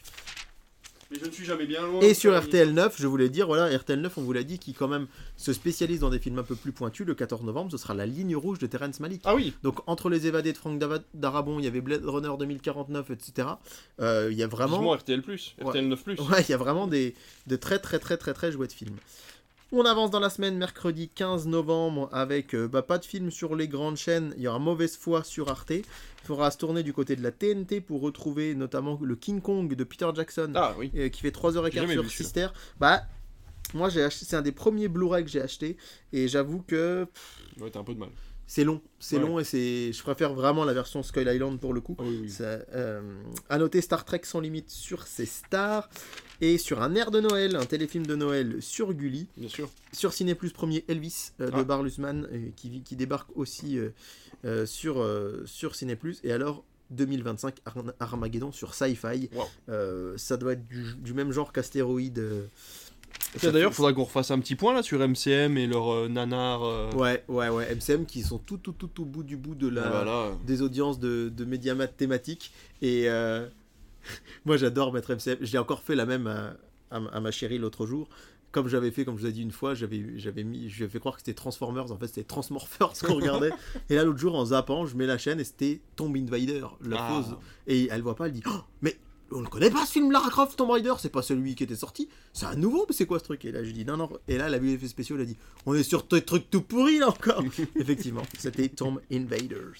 [1.15, 2.01] Mais je ne suis jamais bien loin.
[2.01, 4.73] Et sur RTL 9, je voulais dire, voilà, RTL 9, on vous l'a dit, qui
[4.73, 7.05] quand même se spécialise dans des films un peu plus pointus.
[7.05, 9.21] Le 14 novembre, ce sera La Ligne Rouge de Terrence Malick.
[9.23, 12.31] Ah oui, Donc entre les évadés de Franck Dava- Darabon, il y avait Blade Runner
[12.37, 13.47] 2049, etc.
[14.01, 16.29] Euh, il y a vraiment RTL+, RTL 9+.
[16.31, 17.15] ouais, il y a vraiment des
[17.47, 18.97] de très très très très très chouettes films.
[19.71, 23.55] On avance dans la semaine, mercredi 15 novembre, avec euh, bah, pas de film sur
[23.55, 24.33] les grandes chaînes.
[24.37, 25.71] Il y aura Mauvaise Foi sur Arte.
[25.71, 25.83] Il
[26.23, 29.83] faudra se tourner du côté de la TNT pour retrouver notamment le King Kong de
[29.83, 30.91] Peter Jackson, Ah oui.
[30.95, 32.09] euh, qui fait 3h15 J'ai jamais sur.
[32.09, 32.47] Sister.
[32.79, 33.03] Bah,
[33.73, 35.77] moi j'ai acheté, c'est un des premiers Blu-ray que j'ai acheté,
[36.13, 37.07] et j'avoue que
[37.59, 38.09] Ouais, t'as un peu de mal.
[38.47, 39.21] C'est long, c'est Ouais.
[39.23, 41.95] long et c'est, je préfère vraiment la version Skull Island pour le coup.
[41.99, 42.29] Ah oui, oui.
[42.29, 42.43] Ça,
[42.73, 43.01] euh,
[43.49, 45.89] à noter Star Trek sans limite sur ses stars
[46.41, 49.69] et sur un air de Noël, un téléfilm de Noël sur Gulli, Bien sûr.
[49.93, 51.63] sur Ciné Plus premier Elvis euh, de Ah.
[51.63, 53.79] Bar Lutzmann euh, qui, qui débarque aussi
[54.65, 55.03] sur,
[55.45, 59.29] sur Ciné Plus et alors 2025 Ar- Armageddon sur Sci-Fi.
[59.33, 60.17] Wow.
[60.17, 62.21] Ça doit être du, du même genre qu'Astéroïde.
[63.43, 66.63] D'ailleurs, fait- faudra qu'on refasse un petit point là sur MCM et leur euh, nanar.
[66.63, 67.75] euh, Ouais, ouais, ouais.
[67.75, 70.31] MCM qui sont tout, tout, tout, au bout du bout de la, ah, voilà.
[70.45, 72.51] des audiences de, de médiamat thématiques.
[72.81, 73.45] Et euh,
[74.45, 75.37] moi, j'adore mettre MCM.
[75.41, 76.53] J'ai encore fait la même à,
[76.91, 78.07] à ma- à ma chérie l'autre jour.
[78.53, 80.85] Comme j'avais fait, comme je vous ai dit une fois, j'avais j'avais mis, je lui
[80.85, 81.91] ai fait croire que c'était Transformers.
[81.91, 83.51] En fait, c'était Transmorphers qu'on regardait.
[83.89, 86.97] et là, l'autre jour, en zappant, je mets la chaîne et c'était Tomb Invader, la
[87.01, 87.09] Ah.
[87.21, 87.35] pause.
[87.67, 88.95] Et elle voit pas, elle dit Oh, Mais
[89.31, 91.75] on ne connaît pas ce film Lara Croft Tomb Raider, c'est pas celui qui était
[91.75, 93.43] sorti, c'est un nouveau, mais c'est quoi ce truc?
[93.45, 94.09] Et là, je dis Non, non.
[94.27, 96.21] Et là, elle a vu les effets spéciaux, elle a dit On est sur tes
[96.21, 97.43] trucs tout pourris là encore.
[97.75, 99.73] Effectivement, c'était Tomb Invaders.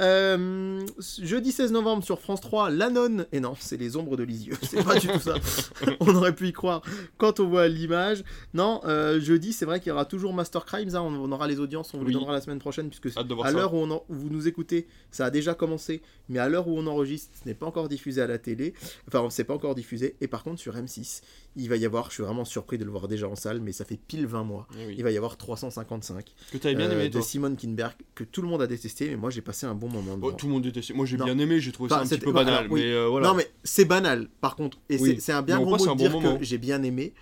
[0.00, 0.80] Euh,
[1.20, 3.26] jeudi 16 novembre sur France 3, La Nonne.
[3.32, 4.54] Et non, c'est les ombres de Lisieux.
[4.62, 5.34] C'est pas du tout ça.
[6.00, 6.82] on aurait pu y croire
[7.18, 8.24] quand on voit l'image.
[8.54, 10.94] Non, euh, jeudi, c'est vrai qu'il y aura toujours Master Crimes.
[10.94, 12.14] hein, on, on aura les audiences, on vous les Oui.
[12.14, 15.26] donnera la semaine prochaine, puisque à l'heure où, on en- où vous nous écoutez, ça
[15.26, 16.00] a déjà commencé.
[16.28, 18.74] Mais à l'heure où on enregistre, ce n'est pas encore diffusé à la télé.
[19.08, 20.16] Enfin, c'est pas encore diffusé.
[20.20, 21.20] Et par contre, sur M6,
[21.56, 23.72] il va y avoir, je suis vraiment surpris de le voir déjà en salle, mais
[23.72, 24.66] ça fait pile 20 mois.
[24.78, 24.94] Eh oui.
[24.96, 27.22] Il va y avoir 355 Que t'avais bien euh, de toi.
[27.22, 30.18] Simone Kinberg que tout le monde a détesté, mais moi j'ai passé un bon moment.
[30.26, 30.94] Oh, tout le monde détestait.
[30.94, 32.66] Moi j'ai bien aimé, j'ai trouvé Enfin, ça un petit peu banal.
[32.70, 32.80] oui.
[32.82, 33.28] Mais euh, voilà.
[33.28, 35.16] Non mais c'est banal par contre, et Oui.
[35.20, 36.36] c'est- un bien Mais gros mot de bon dire moment.
[36.38, 37.12] que j'ai bien aimé.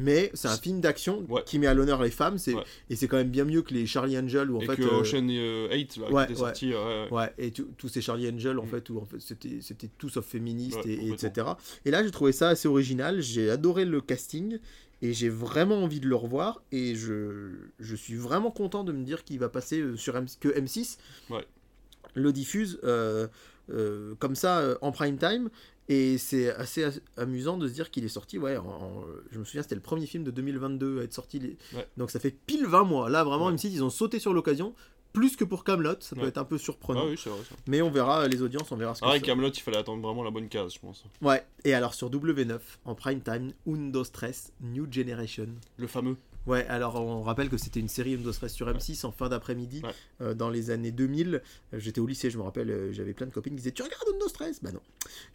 [0.00, 1.42] Mais c'est un film d'action Ouais.
[1.44, 2.62] qui met à l'honneur les femmes, c'est Ouais.
[2.88, 4.82] et c'est quand même bien mieux que les Charlie Angel où en et fait que
[4.82, 6.46] euh, Ocean euh, 8 là, ouais, qui était ouais.
[6.46, 6.72] sorti.
[6.72, 7.16] euh, ouais.
[7.16, 8.68] Ouais, et tous ces Charlie Angel, en Mm.
[8.68, 11.48] fait, où en fait, c'était, c'était tout sauf féministe, et, etc.
[11.84, 14.60] Et là, j'ai trouvé ça assez original, j'ai adoré le casting,
[15.02, 17.50] et j'ai vraiment envie de le revoir, et je,
[17.80, 21.44] je suis vraiment content de me dire qu'il va passer sur M- que M6 Ouais.
[22.14, 23.28] Le diffuse euh,
[23.70, 25.50] euh, comme ça euh, en prime time.
[25.90, 29.38] Et c'est assez as- amusant de se dire qu'il est sorti, ouais, en- en- je
[29.38, 31.38] me souviens, c'était le premier film de 2022 à être sorti.
[31.38, 31.88] les- Ouais.
[31.96, 33.08] Donc ça fait pile 20 mois.
[33.08, 33.52] Là, vraiment, Ouais.
[33.54, 34.74] M6, ils ont sauté sur l'occasion,
[35.14, 36.28] plus que pour Camelot, ça peut Ouais.
[36.28, 37.04] être un peu surprenant.
[37.04, 37.38] Ah oui, vrai.
[37.66, 40.02] Mais on verra les audiences, on verra ce que Ah, et Camelot, il fallait attendre
[40.06, 41.04] vraiment la bonne case, je pense.
[41.22, 45.48] Ouais, et alors sur W9, en prime time, Undo Stress, New Generation.
[45.78, 46.16] Le fameux.
[46.48, 49.82] Ouais, alors on rappelle que c'était une série Undo Stress sur M6 en fin d'après-midi,
[49.84, 49.90] Ouais.
[50.22, 51.42] euh, dans les années 2000.
[51.74, 53.82] Euh, J'étais au lycée, je me rappelle, euh, j'avais plein de copines qui disaient Tu
[53.82, 54.80] regardes Undo Stress Bah non,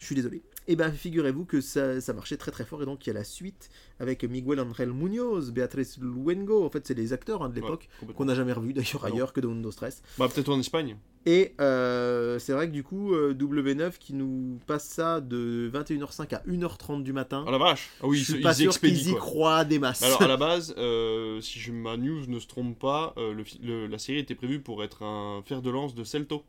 [0.00, 0.42] je suis désolé.
[0.66, 3.14] Et ben figurez-vous que ça, ça marchait très très fort, et donc il y a
[3.14, 7.54] la suite avec Miguel Angel Munoz, Beatriz Luengo, en fait c'est les acteurs hein, de
[7.54, 10.02] l'époque, Ouais, qu'on n'a jamais revus d'ailleurs ailleurs que dans Undo Stress.
[10.18, 10.96] Bah, peut-être en Espagne.
[11.26, 16.34] Et euh, c'est vrai que du coup, euh, W9 qui nous passe ça de 21h05
[16.34, 17.44] à 1h30 du matin.
[17.46, 20.02] Ah la vache Ah oui, je suis ils pas sûr qu'ils y croient des masses.
[20.02, 23.58] Alors à la base, euh, si je, ma news ne se trompe pas, le fi-
[23.62, 26.42] le- la série était prévue pour être un fer de lance de Celto.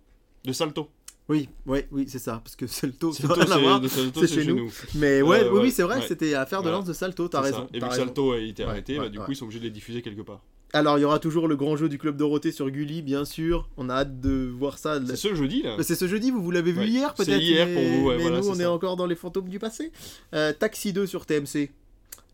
[0.43, 0.89] De Salto.
[1.27, 4.55] Oui, ouais, oui, c'est ça, parce que Salto, c'est c'est c'est chez chez nous.
[4.65, 4.71] nous.
[4.93, 6.05] Mais ouais, Euh, oui, ouais, c'est vrai, ouais.
[6.07, 7.67] c'était à faire de lance de Salto, t'as C'est raison.
[7.73, 7.95] Et vu que.
[7.95, 10.41] Salto a été arrêté, bah, du coup ils sont obligés de les diffuser quelque part.
[10.73, 13.69] Alors, il y aura toujours le grand jeu du Club Dorothée sur Gulli, bien sûr.
[13.77, 14.99] On a hâte de voir ça.
[15.07, 17.25] C'est ce jeudi là Mais C'est ce jeudi, vous, vous l'avez vu Ouais, hier c'est
[17.25, 19.15] peut-être hier mais, pour vous, ouais, mais voilà, nous, c'est on est encore dans les
[19.15, 19.91] fantômes du passé.
[20.33, 21.71] Euh, Taxi 2 sur TMC,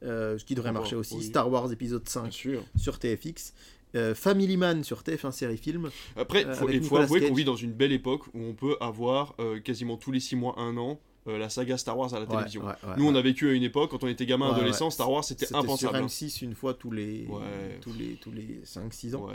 [0.04, 1.16] euh, ce qui devrait Bon, marcher aussi.
[1.18, 1.24] oui.
[1.24, 2.64] Star Wars épisode Bien 5 sûr.
[2.76, 3.54] sur TFX.
[3.96, 5.90] Euh, Family Man sur TF1 série film.
[6.16, 8.78] Après, Euh, faut- il faut avouer qu'on vit dans une belle époque où on peut
[8.80, 12.20] avoir euh, quasiment tous les 6 mois, 1 an, euh, la saga Star Wars à
[12.20, 12.62] la Ouais, télévision.
[12.62, 14.90] ouais, ouais, Nous, on a vécu à une époque, quand on était gamin, adolescent.
[14.92, 15.98] Star Wars, c'était C'était impensable.
[15.98, 16.06] hein.
[16.08, 17.28] M6 une fois tous les,
[17.82, 19.28] tous les, tous les 5-6 ans.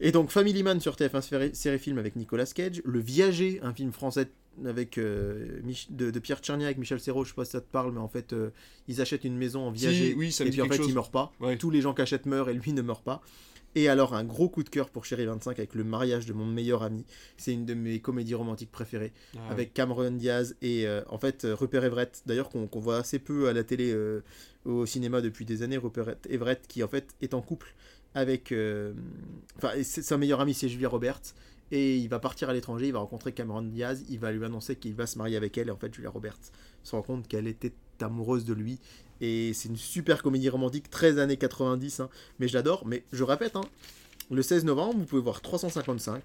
[0.00, 2.80] Et donc Family Man sur TF1 série, série film avec Nicolas Cage.
[2.84, 4.28] Le Viager, un film français
[4.66, 5.60] avec euh,
[5.90, 8.00] de, de Pierre Tchernia avec Michel Serrault, je sais pas si ça te parle, mais
[8.00, 8.50] en fait euh,
[8.88, 11.10] ils achètent une maison en viager oui, ça et puis en fait chose.
[11.12, 11.32] pas.
[11.40, 11.56] Ouais.
[11.56, 13.22] Tous les gens qui achètent meurent et lui ne meurt pas.
[13.74, 16.46] Et alors, un gros coup de cœur pour Chéri 25 avec le mariage de mon
[16.46, 17.04] meilleur ami.
[17.36, 19.12] C'est une de mes comédies romantiques préférées.
[19.36, 23.46] Ah, avec Cameron Diaz et euh, en fait Rupert Everett, d'ailleurs qu'on voit assez peu
[23.46, 24.22] à la télé, euh,
[24.64, 25.76] au cinéma depuis des années.
[25.76, 27.74] Rupert Everett qui en fait est en couple
[28.14, 28.54] avec.
[29.58, 31.20] Enfin, et c'est- son meilleur ami c'est Julia Roberts.
[31.70, 34.76] Et il va partir à l'étranger, il va rencontrer Cameron Diaz, il va lui annoncer
[34.76, 35.68] qu'il va se marier avec elle.
[35.68, 36.38] Et en fait, Julia Roberts
[36.82, 38.78] se rend compte qu'elle était amoureuse de lui.
[39.20, 42.08] Et c'est une super comédie romantique, 13 années 90, hein.
[42.38, 42.86] mais je l'adore.
[42.86, 43.64] Mais je répète, hein,
[44.30, 46.22] le 16 novembre, vous pouvez voir 355,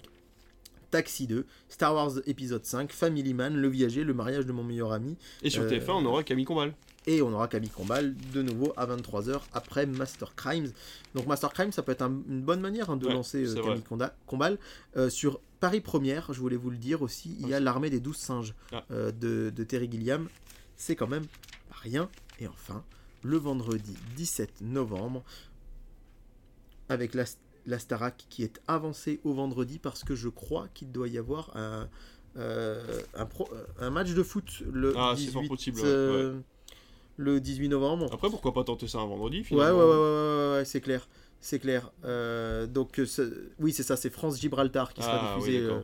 [0.90, 4.92] Taxi 2, Star Wars épisode 5, Family Man, Le Viager, Le mariage de mon meilleur
[4.92, 5.16] ami.
[5.42, 6.72] Et sur Euh, TF1, on aura Camille Combal.
[7.06, 10.72] Et on aura Camille Combal de nouveau à 23h après Master Crimes.
[11.14, 13.62] Donc Master Crimes, ça peut être un- une bonne manière hein, de Ouais, lancer euh,
[13.62, 13.82] Camille.
[13.82, 14.58] Conda- Combal.
[14.96, 18.00] Euh, sur Paris Première, je voulais vous le dire aussi, il y a l'armée des
[18.00, 18.84] douze singes Ah.
[18.90, 20.28] euh, de, de Terry Gilliam.
[20.76, 21.24] C'est quand même
[21.70, 22.08] rien.
[22.40, 22.82] Et enfin,
[23.22, 25.22] le vendredi 17 novembre,
[26.88, 27.24] avec la,
[27.66, 31.56] la Starac qui est avancée au vendredi parce que je crois qu'il doit y avoir
[31.56, 31.88] un,
[32.36, 33.48] euh, un, pro-
[33.78, 36.40] un match de foot le Ah, c'est 18, fort possible, ouais, euh,
[37.16, 38.08] le 18 novembre.
[38.12, 40.80] Après, pourquoi pas tenter ça un vendredi Ouais, ouais, finalement ouais, ouais, ouais, ouais, c'est
[40.80, 41.08] clair.
[41.40, 41.92] C'est clair.
[42.04, 43.06] Euh, donc, euh,
[43.60, 45.58] oui, c'est ça, c'est France-Gibraltar qui sera Ah, diffusé.
[45.58, 45.80] euh,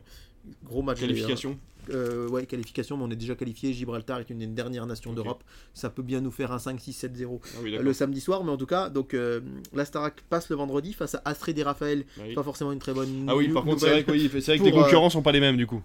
[0.65, 1.01] gros match.
[1.01, 1.59] Qualification.
[1.90, 3.73] Euh, ouais, qualification, mais on est déjà qualifié.
[3.73, 5.43] Gibraltar est une des dernières nations d'Europe.
[5.74, 8.66] Ça peut bien nous faire un 5-6-7-0 Ah oui, le samedi soir, mais en tout
[8.66, 9.40] cas, donc euh,
[9.74, 12.05] la Starac passe le vendredi face à Astrid et Raphaël.
[12.19, 12.35] Ah oui.
[12.35, 14.59] Pas forcément une très bonne Ah oui, par contre, c'est vrai, que, oui, c'est vrai
[14.59, 15.82] que Pour, les euh, concurrents sont pas les mêmes du coup.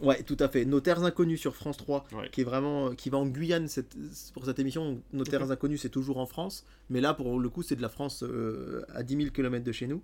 [0.00, 0.64] Ouais, tout à fait.
[0.64, 2.28] Nos terres inconnues sur France 3, Ouais.
[2.30, 3.96] qui est vraiment qui va en Guyane cette-
[4.34, 5.00] pour cette émission.
[5.12, 7.88] Nos terres inconnues, c'est toujours en France, mais là pour le coup, c'est de la
[7.88, 10.02] France euh, à 10 000 km de chez nous.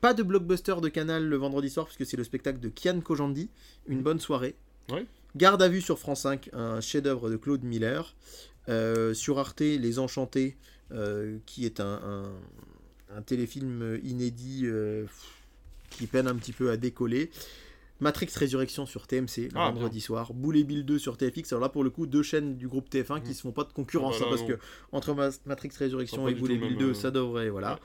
[0.00, 3.00] Pas de blockbuster de Canal le vendredi soir parce que c'est le spectacle de Kian
[3.00, 3.48] Kojandi,
[3.86, 4.54] une bonne soirée.
[4.90, 5.06] Ouais.
[5.36, 8.14] Garde à vue sur France 5, un chef-d'œuvre de Claude Miller.
[8.68, 10.56] Euh, sur Arte, Les Enchantés,
[10.92, 12.00] euh, qui est un,
[13.12, 15.04] un- un téléfilm inédit euh,
[15.90, 17.30] qui peine un petit peu à décoller.
[18.04, 21.52] Matrix Résurrection sur TMC le Ah, vendredi soir, Boule et Bill 2 sur TFX.
[21.52, 23.34] Alors là, pour le coup, deux chaînes du groupe TF1 qui Mhm.
[23.34, 24.58] se font pas de concurrence, Ah bah hein, parce que
[24.92, 27.10] entre Ma- Matrix Résurrection et du Boule tout et le Bill même, 2, euh, ça
[27.10, 27.72] devrait, voilà.
[27.74, 27.80] ouais.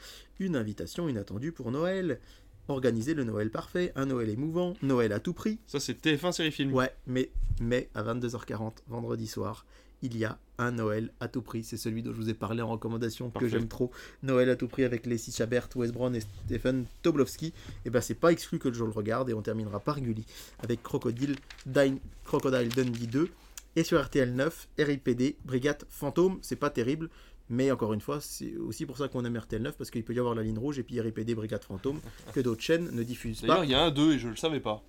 [0.46, 2.20] Une invitation inattendue pour Noël.
[2.68, 5.58] Organiser le Noël parfait, un Noël émouvant, Noël à tout prix.
[5.66, 6.72] Ça, c'est TF1 série film.
[6.74, 7.32] Ouais, mais,
[7.62, 9.66] mais à 22h40, vendredi soir,
[10.02, 11.64] il y a un Noël à tout prix.
[11.64, 13.46] C'est celui dont je vous ai parlé en recommandation Parfait.
[13.48, 13.92] que j'aime trop.
[14.24, 17.54] Noël à tout prix avec Leslie Chabert, Wes Brown et Stephen Toblowski.
[17.86, 20.26] Et ben c'est pas exclu que je le regarde et on terminera par Gulli
[20.60, 21.36] avec Crocodile,
[21.66, 23.30] Dine- Crocodile Dundee 2
[23.76, 26.40] et sur RTL 9, RIPD, Brigade Fantôme.
[26.42, 27.10] C'est pas terrible.
[27.52, 30.14] Mais encore une fois, c'est aussi pour ça qu'on aime RTL 9 parce qu'il peut
[30.14, 32.00] y avoir la ligne rouge et puis RIPD, Brigade Fantôme
[32.34, 33.48] que d'autres chaînes ne diffusent pas.
[33.48, 34.84] D'ailleurs, il y a un 2 et je le savais pas.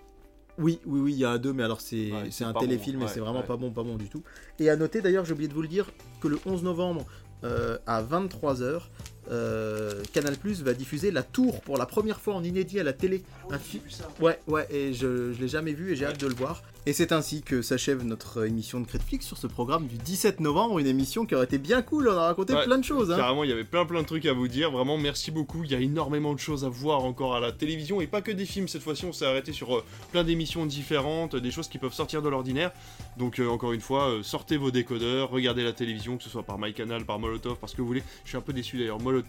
[0.61, 3.07] Oui, oui, oui, il y a 2, mais alors c'est Ouais, un téléfilm bon, et
[3.09, 3.47] ouais, c'est vraiment ouais.
[3.47, 4.23] pas bon, pas bon du tout.
[4.59, 5.87] Et à noter d'ailleurs, j'ai oublié de vous le dire,
[6.21, 7.07] que le 11 novembre
[7.45, 8.83] euh, à 23h,
[10.13, 13.23] Canal Plus va diffuser La Tour pour la première fois en inédit à la télé.
[13.51, 13.81] Un fi-
[14.21, 16.63] Ouais, ouais, et je, je l'ai jamais vu et j'ai hâte de le voir.
[16.87, 20.79] Et c'est ainsi que s'achève notre émission de Critique sur ce programme du 17 novembre,
[20.79, 23.11] une émission qui aurait été bien cool, on a raconté Ouais, plein de choses.
[23.13, 23.17] Hein.
[23.19, 24.71] Carrément, il y avait plein plein de trucs à vous dire.
[24.71, 25.63] Vraiment, merci beaucoup.
[25.63, 28.33] Il y a énormément de choses à voir encore à la télévision et pas que
[28.33, 28.67] des films.
[28.67, 32.23] Cette fois-ci, on s'est arrêté sur euh, plein d'émissions différentes, des choses qui peuvent sortir
[32.23, 32.73] de l'ordinaire.
[33.19, 36.45] Donc, euh, encore une fois, euh, sortez vos décodeurs, regardez la télévision, que ce soit
[36.45, 38.03] par MyCanal, par Molotov, parce que vous voulez.
[38.25, 38.99] Je suis un peu déçu d'ailleurs.
[39.01, 39.20] Molotov,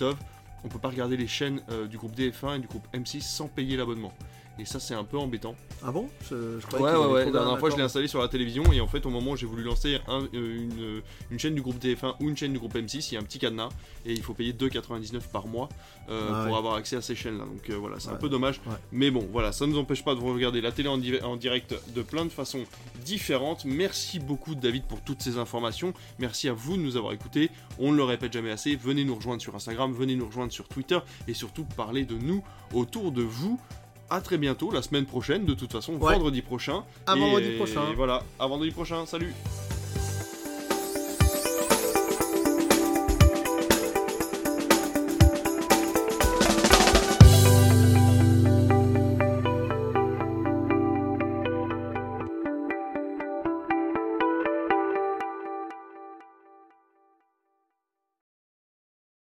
[0.63, 3.47] on peut pas regarder les chaînes euh, du groupe DF1 et du groupe M6 sans
[3.47, 4.13] payer l'abonnement.
[4.59, 5.55] Et ça, c'est un peu embêtant.
[5.83, 6.07] Ah bon?
[6.29, 7.25] Je, je Ouais, ouais, ouais.
[7.25, 9.35] La dernière fois, je l'ai installé sur la télévision et en fait, au moment où
[9.37, 11.01] j'ai voulu lancer un- euh, une, euh,
[11.31, 13.23] une chaîne du groupe TF1 ou une chaîne du groupe M6, il y a un
[13.23, 13.69] petit cadenas
[14.05, 15.69] et il faut payer 2,99 par mois
[16.09, 16.57] euh, Ah pour ouais.
[16.59, 17.45] avoir accès à ces chaînes-là.
[17.45, 18.61] Donc euh, voilà, c'est un peu dommage.
[18.67, 18.73] Ouais.
[18.91, 21.19] Mais bon, voilà, ça ne nous empêche pas de vous regarder la télé en, di-
[21.21, 22.63] en direct de plein de façons
[23.03, 23.65] différentes.
[23.65, 25.93] Merci beaucoup, David, pour toutes ces informations.
[26.19, 27.49] Merci à vous de nous avoir écoutés.
[27.79, 28.75] On ne le répète jamais assez.
[28.75, 32.43] Venez nous rejoindre sur Instagram, venez nous rejoindre sur Twitter et surtout parler de nous
[32.73, 33.59] autour de vous.
[34.13, 36.13] À très bientôt, la semaine prochaine, de toute façon, Ouais.
[36.15, 36.83] vendredi prochain.
[37.07, 37.89] À Et- vendredi prochain.
[37.89, 39.33] Et voilà, à vendredi prochain, salut